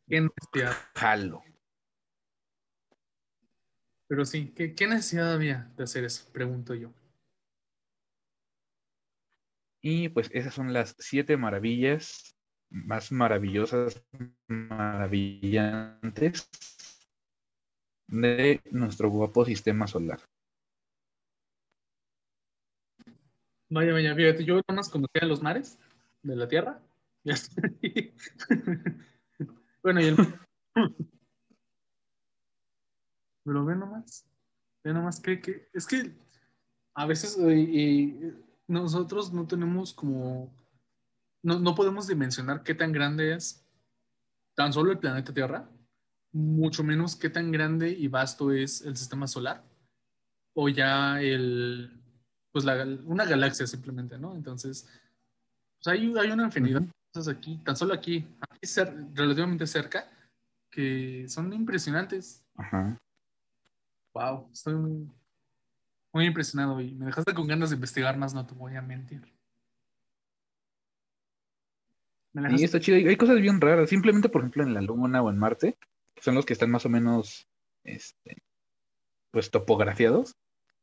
Qué 0.08 0.20
necesidad. 0.20 0.76
Jalo. 0.94 1.42
Pero 4.08 4.24
sí, 4.24 4.52
¿qué, 4.54 4.74
qué 4.74 4.86
necesidad 4.86 5.32
había 5.32 5.72
de 5.76 5.84
hacer 5.84 6.04
eso? 6.04 6.30
Pregunto 6.32 6.74
yo. 6.74 6.92
Y 9.82 10.08
pues 10.08 10.28
esas 10.32 10.54
son 10.54 10.72
las 10.72 10.96
siete 10.98 11.36
maravillas 11.36 12.35
más 12.70 13.12
maravillosas, 13.12 14.02
maravillantes 14.48 16.48
de 18.08 18.60
nuestro 18.70 19.10
guapo 19.10 19.44
sistema 19.44 19.86
solar. 19.86 20.20
Vaya, 23.68 23.92
vaya, 23.92 24.14
fíjate, 24.14 24.44
yo 24.44 24.54
nada 24.56 24.76
más 24.76 24.88
conocía 24.88 25.26
los 25.26 25.42
mares 25.42 25.78
de 26.22 26.36
la 26.36 26.48
Tierra. 26.48 26.80
Ya 27.26 27.34
está. 27.34 27.60
bueno, 29.82 30.00
y 30.00 30.04
el, 30.04 30.16
Pero 33.46 33.64
ve 33.64 33.76
nomás, 33.76 34.26
ve 34.84 34.92
nomás 34.92 35.20
que, 35.20 35.40
que 35.40 35.68
es 35.72 35.86
que 35.86 36.12
a 36.94 37.06
veces 37.06 37.38
nosotros 38.66 39.32
no 39.32 39.46
tenemos 39.46 39.94
como, 39.94 40.52
no, 41.42 41.58
no 41.58 41.74
podemos 41.74 42.06
dimensionar 42.06 42.62
qué 42.62 42.74
tan 42.74 42.92
grande 42.92 43.34
es 43.34 43.64
tan 44.54 44.72
solo 44.72 44.90
el 44.92 44.98
planeta 44.98 45.34
Tierra, 45.34 45.68
mucho 46.32 46.82
menos 46.82 47.16
qué 47.16 47.30
tan 47.30 47.50
grande 47.50 47.90
y 47.90 48.08
vasto 48.08 48.52
es 48.52 48.80
el 48.82 48.96
sistema 48.96 49.26
solar 49.26 49.62
o 50.54 50.68
ya 50.68 51.20
el, 51.20 52.02
pues 52.52 52.64
la, 52.64 52.84
una 53.04 53.24
galaxia 53.26 53.66
simplemente, 53.66 54.18
¿no? 54.18 54.34
Entonces, 54.34 54.88
pues 55.82 55.86
hay, 55.88 56.14
hay 56.18 56.30
una 56.30 56.44
infinidad 56.44 56.80
de 56.80 56.90
cosas 57.12 57.34
aquí, 57.36 57.58
tan 57.58 57.76
solo 57.76 57.92
aquí, 57.92 58.26
aquí 58.48 58.66
cer- 58.66 59.10
relativamente 59.14 59.66
cerca, 59.66 60.10
que 60.70 61.26
son 61.28 61.52
impresionantes. 61.52 62.42
Ajá. 62.56 62.96
Wow, 64.14 64.48
estoy 64.50 64.74
muy, 64.74 65.12
muy 66.14 66.26
impresionado 66.26 66.80
y 66.80 66.94
me 66.94 67.04
dejaste 67.06 67.34
con 67.34 67.46
ganas 67.46 67.68
de 67.70 67.76
investigar 67.76 68.16
más, 68.16 68.32
no 68.32 68.46
te 68.46 68.54
voy 68.54 68.74
a 68.76 68.80
mentir. 68.82 69.20
Me 72.25 72.25
Sí, 72.56 72.64
está 72.64 72.80
chido. 72.80 73.08
Hay 73.08 73.16
cosas 73.16 73.40
bien 73.40 73.60
raras. 73.60 73.88
Simplemente, 73.88 74.28
por 74.28 74.42
ejemplo, 74.42 74.62
en 74.62 74.74
la 74.74 74.82
Luna 74.82 75.22
o 75.22 75.30
en 75.30 75.38
Marte, 75.38 75.78
que 76.14 76.22
son 76.22 76.34
los 76.34 76.44
que 76.44 76.52
están 76.52 76.70
más 76.70 76.84
o 76.84 76.88
menos, 76.88 77.48
este, 77.84 78.42
pues, 79.30 79.50
topografiados. 79.50 80.34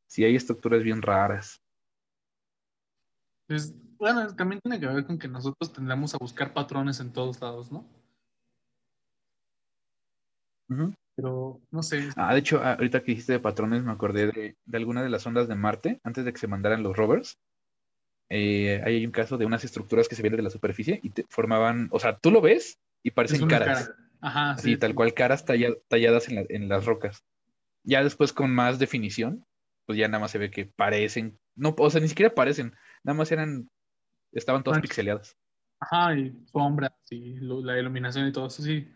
Sí, 0.07 0.23
hay 0.23 0.35
estructuras 0.35 0.83
bien 0.83 1.01
raras. 1.01 1.61
pues, 3.47 3.73
bueno, 3.97 4.35
también 4.35 4.59
tiene 4.61 4.79
que 4.79 4.87
ver 4.87 5.05
con 5.05 5.17
que 5.17 5.27
nosotros 5.27 5.71
tendremos 5.71 6.13
a 6.13 6.17
buscar 6.17 6.53
patrones 6.53 6.99
en 6.99 7.13
todos 7.13 7.39
lados, 7.39 7.71
¿no? 7.71 7.85
Pero 11.15 11.61
no 11.69 11.83
sé, 11.83 12.09
Ah, 12.15 12.33
de 12.33 12.39
hecho, 12.39 12.59
ah, 12.63 12.73
ahorita 12.73 13.01
que 13.01 13.11
dijiste 13.11 13.33
de 13.33 13.39
patrones, 13.39 13.83
me 13.83 13.91
acordé 13.91 14.27
de, 14.27 14.57
de 14.65 14.77
alguna 14.77 15.03
de 15.03 15.09
las 15.09 15.25
ondas 15.27 15.47
de 15.47 15.55
Marte, 15.55 16.01
antes 16.03 16.25
de 16.25 16.33
que 16.33 16.39
se 16.39 16.47
mandaran 16.47 16.81
los 16.81 16.97
rovers. 16.97 17.37
Eh, 18.29 18.81
hay 18.83 19.05
un 19.05 19.11
caso 19.11 19.37
de 19.37 19.45
unas 19.45 19.63
estructuras 19.63 20.07
que 20.07 20.15
se 20.15 20.21
vienen 20.21 20.37
de 20.37 20.43
la 20.43 20.49
superficie 20.49 20.99
y 21.03 21.09
te 21.11 21.25
formaban, 21.29 21.87
o 21.91 21.99
sea, 21.99 22.17
tú 22.17 22.31
lo 22.31 22.41
ves 22.41 22.79
y 23.03 23.11
parecen 23.11 23.47
caras. 23.47 23.85
cara. 23.87 23.97
Ajá, 24.21 24.51
Así, 24.51 24.71
sí, 24.71 24.77
tal 24.77 24.91
sí. 24.91 24.95
cual, 24.95 25.13
caras 25.13 25.45
talla- 25.45 25.75
talladas 25.89 26.29
en, 26.29 26.35
la- 26.35 26.45
en 26.49 26.69
las 26.69 26.85
rocas. 26.85 27.23
Ya 27.83 28.03
después 28.03 28.31
con 28.33 28.49
más 28.51 28.79
definición, 28.79 29.45
pues 29.85 29.97
ya 29.99 30.07
nada 30.07 30.19
más 30.21 30.31
se 30.31 30.37
ve 30.37 30.49
que 30.49 30.65
parecen, 30.65 31.37
no, 31.55 31.75
o 31.77 31.89
sea, 31.89 31.99
ni 32.01 32.07
siquiera 32.07 32.33
parecen, 32.33 32.73
nada 33.03 33.17
más 33.17 33.31
eran, 33.31 33.69
estaban 34.31 34.63
todas 34.63 34.77
Manchas. 34.77 34.89
pixeleadas. 34.89 35.37
Ajá, 35.79 36.15
y 36.17 36.33
sombras 36.51 36.93
y 37.09 37.35
lo- 37.35 37.61
la 37.61 37.77
iluminación 37.77 38.27
y 38.27 38.31
todo 38.31 38.47
eso, 38.47 38.63
sí. 38.63 38.87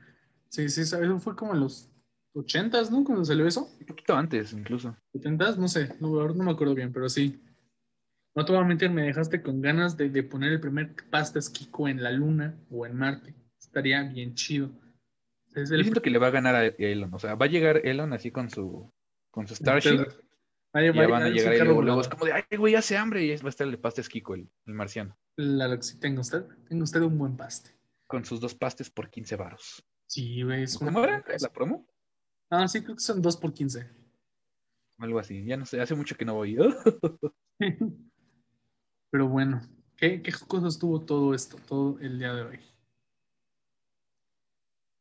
Sí, 0.50 0.70
sí. 0.70 0.82
Eso 0.82 1.20
fue 1.20 1.36
como 1.36 1.54
en 1.54 1.60
los 1.60 1.92
ochentas, 2.34 2.90
¿no? 2.90 3.04
Cuando 3.04 3.26
salió 3.26 3.46
eso. 3.46 3.70
Un 3.82 3.86
poquito 3.86 4.16
antes, 4.16 4.54
incluso. 4.54 4.96
¿70s? 5.14 5.58
No 5.58 5.68
sé, 5.68 5.94
no, 6.00 6.08
no 6.30 6.44
me 6.46 6.52
acuerdo 6.52 6.74
bien, 6.74 6.94
pero 6.94 7.10
sí. 7.10 7.44
No 8.38 8.46
te 8.46 8.52
voy 8.52 8.62
a 8.62 8.66
mentir, 8.66 8.92
me 8.92 9.02
dejaste 9.02 9.42
con 9.42 9.64
ganas 9.64 9.98
de, 9.98 10.12
de 10.12 10.22
poner 10.22 10.52
el 10.52 10.60
primer 10.60 10.94
pastas 11.10 11.50
Kiko 11.50 11.88
en 11.88 12.04
la 12.04 12.12
Luna 12.12 12.56
o 12.70 12.86
en 12.86 12.96
Marte. 12.96 13.34
Estaría 13.60 14.04
bien 14.04 14.36
chido. 14.36 14.70
Es 15.56 15.70
Yo 15.72 15.76
el 15.76 15.82
siento 15.82 16.04
que 16.04 16.12
le 16.12 16.20
va 16.20 16.28
a 16.28 16.30
ganar 16.30 16.54
a 16.54 16.66
Elon, 16.68 17.12
o 17.16 17.18
sea, 17.18 17.34
va 17.34 17.48
a 17.48 17.50
llegar 17.50 17.82
Elon 17.84 18.14
así 18.14 18.30
con 18.30 18.52
su, 18.52 18.94
con 19.32 19.48
su 19.48 19.56
Starship, 19.56 20.06
Ahí 20.72 20.86
y 20.86 20.90
va 20.90 20.96
ya 20.96 21.08
van 21.08 21.24
a 21.24 21.30
llegar 21.30 21.54
carro 21.54 21.66
luego, 21.66 21.82
luego 21.82 22.02
es 22.02 22.08
como 22.10 22.26
de, 22.26 22.34
ay, 22.34 22.58
güey, 22.58 22.76
hace 22.76 22.96
hambre, 22.96 23.24
y 23.26 23.36
va 23.38 23.48
a 23.48 23.50
estar 23.50 23.68
el 23.68 23.80
pastes 23.80 24.08
Kiko, 24.08 24.36
el, 24.36 24.48
el 24.68 24.74
marciano, 24.76 25.18
La- 25.36 25.68
la- 25.68 25.82
sí, 25.82 26.00
tenga 26.00 26.22
usted, 26.22 26.44
tenga 26.70 26.84
usted 26.84 27.02
un 27.02 27.18
buen 27.18 27.36
paste. 27.36 27.72
con 28.06 28.24
sus 28.24 28.40
dos 28.40 28.54
pastes 28.54 28.92
por 28.92 29.10
15 29.10 29.36
varos. 29.36 29.84
Sí, 30.06 30.44
güey, 30.44 30.66
¿Cómo 30.78 31.04
era 31.04 31.24
la 31.40 31.52
promo? 31.52 31.88
Ah, 32.52 32.68
sí, 32.68 32.84
creo 32.84 32.96
que 32.98 33.02
son 33.02 33.20
dos 33.20 33.36
por 33.36 33.52
15. 33.52 33.90
Algo 35.00 35.18
así, 35.18 35.44
ya 35.44 35.58
no 35.58 35.66
sé, 35.66 35.82
hace 35.82 35.96
mucho 35.96 36.16
que 36.16 36.26
no 36.26 36.36
voy. 36.36 36.56
Pero 39.18 39.30
bueno, 39.30 39.62
¿qué, 39.96 40.22
qué 40.22 40.32
cosas 40.48 40.78
tuvo 40.78 41.02
todo 41.04 41.34
esto, 41.34 41.58
todo 41.68 41.98
el 42.02 42.20
día 42.20 42.36
de 42.36 42.44
hoy? 42.44 42.60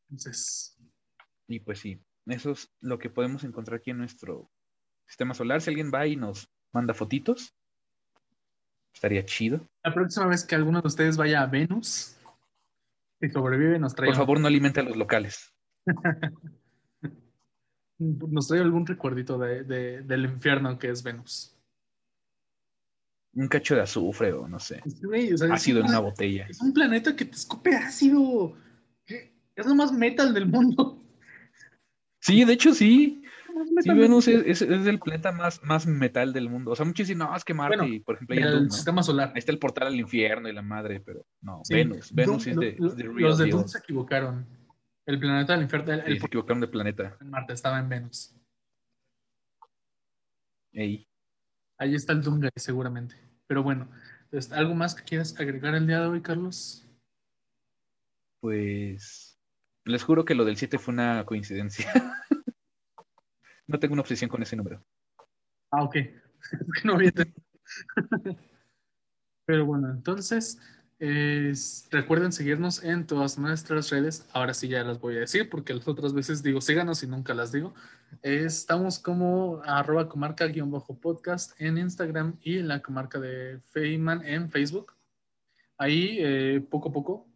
Entonces, 0.09 0.75
Y 1.49 1.61
pues 1.61 1.81
sí, 1.81 2.01
eso 2.25 2.53
es 2.53 2.73
lo 2.81 2.99
que 2.99 3.11
podemos 3.11 3.45
encontrar 3.45 3.81
aquí 3.81 3.91
en 3.91 3.99
nuestro 3.99 4.51
sistema 5.07 5.35
solar. 5.35 5.61
Si 5.61 5.69
alguien 5.69 5.91
va 5.93 6.07
y 6.07 6.17
nos 6.17 6.49
manda 6.73 6.95
fotitos, 6.95 7.55
estaría 8.95 9.23
chido. 9.27 9.61
la 9.85 9.93
próxima 9.93 10.25
vez 10.29 10.47
que 10.47 10.55
alguno 10.55 10.81
de 10.81 10.89
ustedes 10.89 11.19
vaya 11.19 11.43
a 11.43 11.47
Venus 11.47 12.17
y 13.21 13.29
sobrevive, 13.29 13.79
nos 13.79 13.95
trae, 13.95 14.09
Por 14.09 14.17
favor, 14.17 14.41
no 14.41 14.47
alimente 14.47 14.81
a 14.81 14.85
los 14.85 14.97
locales. 14.97 15.53
nos 17.99 18.49
trae 18.49 18.63
algún 18.63 18.87
recuerdito 18.87 19.37
de, 19.37 19.63
de- 19.65 20.01
del 20.01 20.25
infierno 20.25 20.79
que 20.79 20.89
es 20.89 21.03
Venus. 21.03 21.53
Un 23.37 23.49
cacho 23.49 23.75
de 23.77 23.83
azufre 23.83 24.33
o 24.33 24.49
no 24.49 24.59
sé. 24.59 24.81
Es 24.85 24.95
que, 24.99 25.07
güey, 25.07 25.33
o 25.33 25.37
sea, 25.37 25.47
es 25.49 25.53
Ácido 25.53 25.79
en 25.81 25.85
un- 25.85 25.91
una 25.91 26.01
botella. 26.01 26.47
Es 26.49 26.61
un 26.61 26.73
planeta 26.73 27.15
que 27.15 27.25
te 27.27 27.37
escupe 27.37 27.75
ácido. 27.77 28.57
Es 29.55 29.65
lo 29.67 29.75
más 29.75 29.93
metal 29.93 30.35
del 30.35 30.47
mundo. 30.47 31.03
Sí, 32.21 32.45
de 32.45 32.53
hecho 32.55 32.75
sí. 32.75 33.23
Sí, 33.83 33.91
Venus 33.91 34.29
es, 34.29 34.43
es- 34.47 34.63
es 34.63 34.87
el 34.87 34.99
planeta 34.99 35.33
más, 35.33 35.63
más 35.63 35.87
metal 35.87 36.33
del 36.33 36.51
mundo. 36.51 36.73
O 36.73 36.77
sea, 36.77 36.85
muchos 36.85 37.07
dicen, 37.07 37.19
no, 37.19 37.35
es 37.35 37.43
que 37.45 37.55
Marte, 37.55 37.77
Bueno, 37.79 37.93
y 37.95 38.01
por 38.01 38.17
ejemplo, 38.17 38.37
Del 38.37 38.51
Doom, 38.53 38.65
¿no? 38.65 38.71
sistema 38.71 39.03
solar. 39.03 39.29
Ahí 39.35 39.39
está 39.39 39.53
el 39.53 39.59
portal 39.59 39.87
al 39.89 39.95
infierno 39.95 40.49
y 40.49 40.53
la 40.53 40.61
madre, 40.63 41.01
pero 41.01 41.25
no, 41.41 41.61
Sí, 41.65 41.75
Venus. 41.75 42.13
Venus 42.13 42.47
Doom- 42.47 42.51
es 42.51 42.57
de, 42.57 42.77
lo- 42.79 42.87
es 42.89 42.97
de 42.97 43.05
lo- 43.05 43.13
real 43.13 43.23
Los 43.29 43.39
de. 43.39 43.47
Doom 43.51 43.69
se 43.69 43.79
equivocaron. 43.79 44.47
El 45.07 45.21
planeta 45.21 45.53
del 45.55 45.63
infierno, 45.63 45.93
el, 45.93 46.01
Sí, 46.05 46.11
el 46.11 46.21
se 46.21 46.27
equivocaron 46.27 46.61
de 46.61 46.69
planeta. 46.69 47.17
en 47.21 47.31
Marte 47.31 47.53
estaba 47.55 47.79
en 47.79 47.89
Venus. 47.89 48.35
Ey. 50.73 51.07
Ahí 51.79 51.95
está 51.95 52.13
el 52.13 52.23
Doomguy, 52.23 52.49
seguramente. 52.57 53.15
Pero 53.47 53.63
bueno, 53.63 53.89
este, 54.33 54.55
¿algo 54.55 54.75
más 54.75 54.95
que 54.95 55.05
quieras 55.05 55.39
agregar 55.39 55.75
el 55.75 55.87
día 55.87 56.01
de 56.01 56.07
hoy, 56.07 56.23
Carlos? 56.23 56.87
Pues 58.41 59.39
les 59.85 60.03
juro 60.03 60.25
que 60.25 60.35
lo 60.35 60.45
del 60.45 60.57
7 60.57 60.79
fue 60.79 60.95
una 60.95 61.25
coincidencia. 61.25 61.91
no 63.67 63.79
tengo 63.79 63.93
una 63.93 64.03
obsesión 64.03 64.29
con 64.29 64.43
ese 64.43 64.57
número. 64.57 64.85
Ah, 65.71 65.83
ok. 65.85 65.97
No. 66.85 66.99
Pero 69.47 69.67
bueno, 69.67 69.91
entonces, 69.91 70.61
es- 70.99 71.89
recuerden 71.91 72.33
seguirnos 72.33 72.83
en 72.83 73.07
todas 73.07 73.39
nuestras 73.39 73.91
redes. 73.91 74.27
Ahora 74.33 74.55
sí 74.55 74.69
ya 74.69 74.83
las 74.83 75.01
voy 75.01 75.17
a 75.17 75.21
decir 75.21 75.51
porque 75.51 75.75
las 75.75 75.87
otras 75.89 76.13
veces 76.15 76.43
digo 76.43 76.61
síganos 76.61 77.03
y 77.03 77.07
nunca 77.07 77.35
las 77.35 77.53
digo. 77.53 77.75
Estamos 78.23 78.99
como 78.99 79.61
arroba 79.65 80.09
comarca-podcast 80.09 81.61
en 81.61 81.79
Instagram 81.79 82.39
y 82.41 82.59
en 82.59 82.69
la 82.69 82.81
comarca 82.81 83.19
de 83.19 83.61
Feyman 83.73 84.25
en 84.27 84.51
Facebook. 84.51 84.93
Ahí 85.79 86.19
eh, 86.21 86.67
poco 86.71 86.89
a 86.89 86.93
poco, 86.93 87.27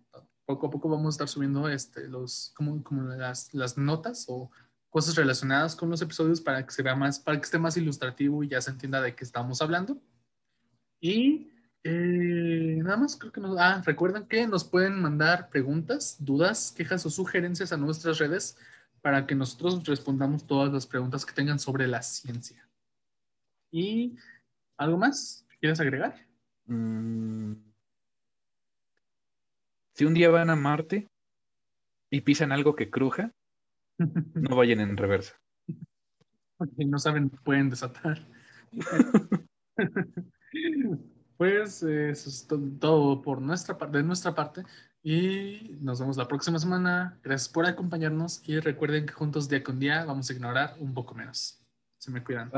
poco 0.46 0.66
a 0.68 0.70
poco 0.70 0.88
vamos 0.88 1.06
a 1.06 1.16
estar 1.16 1.28
subiendo 1.28 1.68
este, 1.68 2.08
los, 2.08 2.52
como, 2.54 2.82
las 3.12 3.76
notas 3.76 4.24
o 4.28 4.50
cosas 4.88 5.14
relacionadas 5.16 5.76
con 5.76 5.90
los 5.90 6.02
episodios 6.02 6.40
para 6.40 6.64
que 6.64 6.72
se 6.72 6.82
vea 6.82 6.96
más, 6.96 7.18
para 7.20 7.38
que 7.38 7.44
esté 7.44 7.58
más 7.58 7.76
ilustrativo 7.76 8.42
y 8.42 8.48
ya 8.48 8.60
se 8.60 8.70
entienda 8.70 9.00
de 9.00 9.14
qué 9.14 9.24
estamos 9.24 9.60
hablando. 9.62 10.00
Y 11.00 11.50
eh, 11.82 12.78
nada 12.82 12.98
más, 12.98 13.16
creo 13.16 13.32
que 13.32 13.40
nos. 13.40 13.56
Ah, 13.58 13.82
recuerden 13.84 14.26
que 14.26 14.46
nos 14.46 14.64
pueden 14.64 15.00
mandar 15.00 15.48
preguntas, 15.48 16.16
dudas, 16.20 16.72
quejas 16.76 17.06
o 17.06 17.10
sugerencias 17.10 17.72
a 17.72 17.78
nuestras 17.78 18.18
redes 18.18 18.58
para 19.00 19.26
que 19.26 19.34
nosotros 19.34 19.84
respondamos 19.86 20.46
todas 20.46 20.72
las 20.72 20.86
preguntas 20.86 21.24
que 21.24 21.32
tengan 21.32 21.58
sobre 21.58 21.86
la 21.86 22.02
ciencia. 22.02 22.68
¿Y 23.70 24.16
algo 24.76 24.98
más 24.98 25.46
que 25.48 25.56
quieras 25.58 25.80
agregar? 25.80 26.26
Mm. 26.66 27.54
Si 29.94 30.04
un 30.04 30.14
día 30.14 30.30
van 30.30 30.50
a 30.50 30.56
Marte 30.56 31.08
y 32.10 32.20
pisan 32.20 32.52
algo 32.52 32.74
que 32.74 32.90
cruja, 32.90 33.32
no 33.98 34.56
vayan 34.56 34.80
en 34.80 34.98
reversa. 34.98 35.40
Si 36.76 36.84
no 36.84 36.98
saben, 36.98 37.30
pueden 37.30 37.70
desatar. 37.70 38.26
Pues 41.40 41.82
eso 41.82 42.28
es 42.28 42.46
to- 42.46 42.60
todo 42.78 43.22
por 43.22 43.40
nuestra 43.40 43.78
parte, 43.78 43.96
de 43.96 44.04
nuestra 44.04 44.34
parte. 44.34 44.62
Y 45.02 45.78
nos 45.80 45.98
vemos 45.98 46.18
la 46.18 46.28
próxima 46.28 46.58
semana. 46.58 47.18
Gracias 47.22 47.48
por 47.48 47.64
acompañarnos. 47.64 48.42
Y 48.46 48.60
recuerden 48.60 49.06
que 49.06 49.14
juntos 49.14 49.48
día 49.48 49.64
con 49.64 49.78
día 49.78 50.04
vamos 50.04 50.28
a 50.28 50.34
ignorar 50.34 50.76
un 50.80 50.92
poco 50.92 51.14
menos. 51.14 51.58
Se 51.96 52.10
me 52.10 52.22
cuidan. 52.22 52.50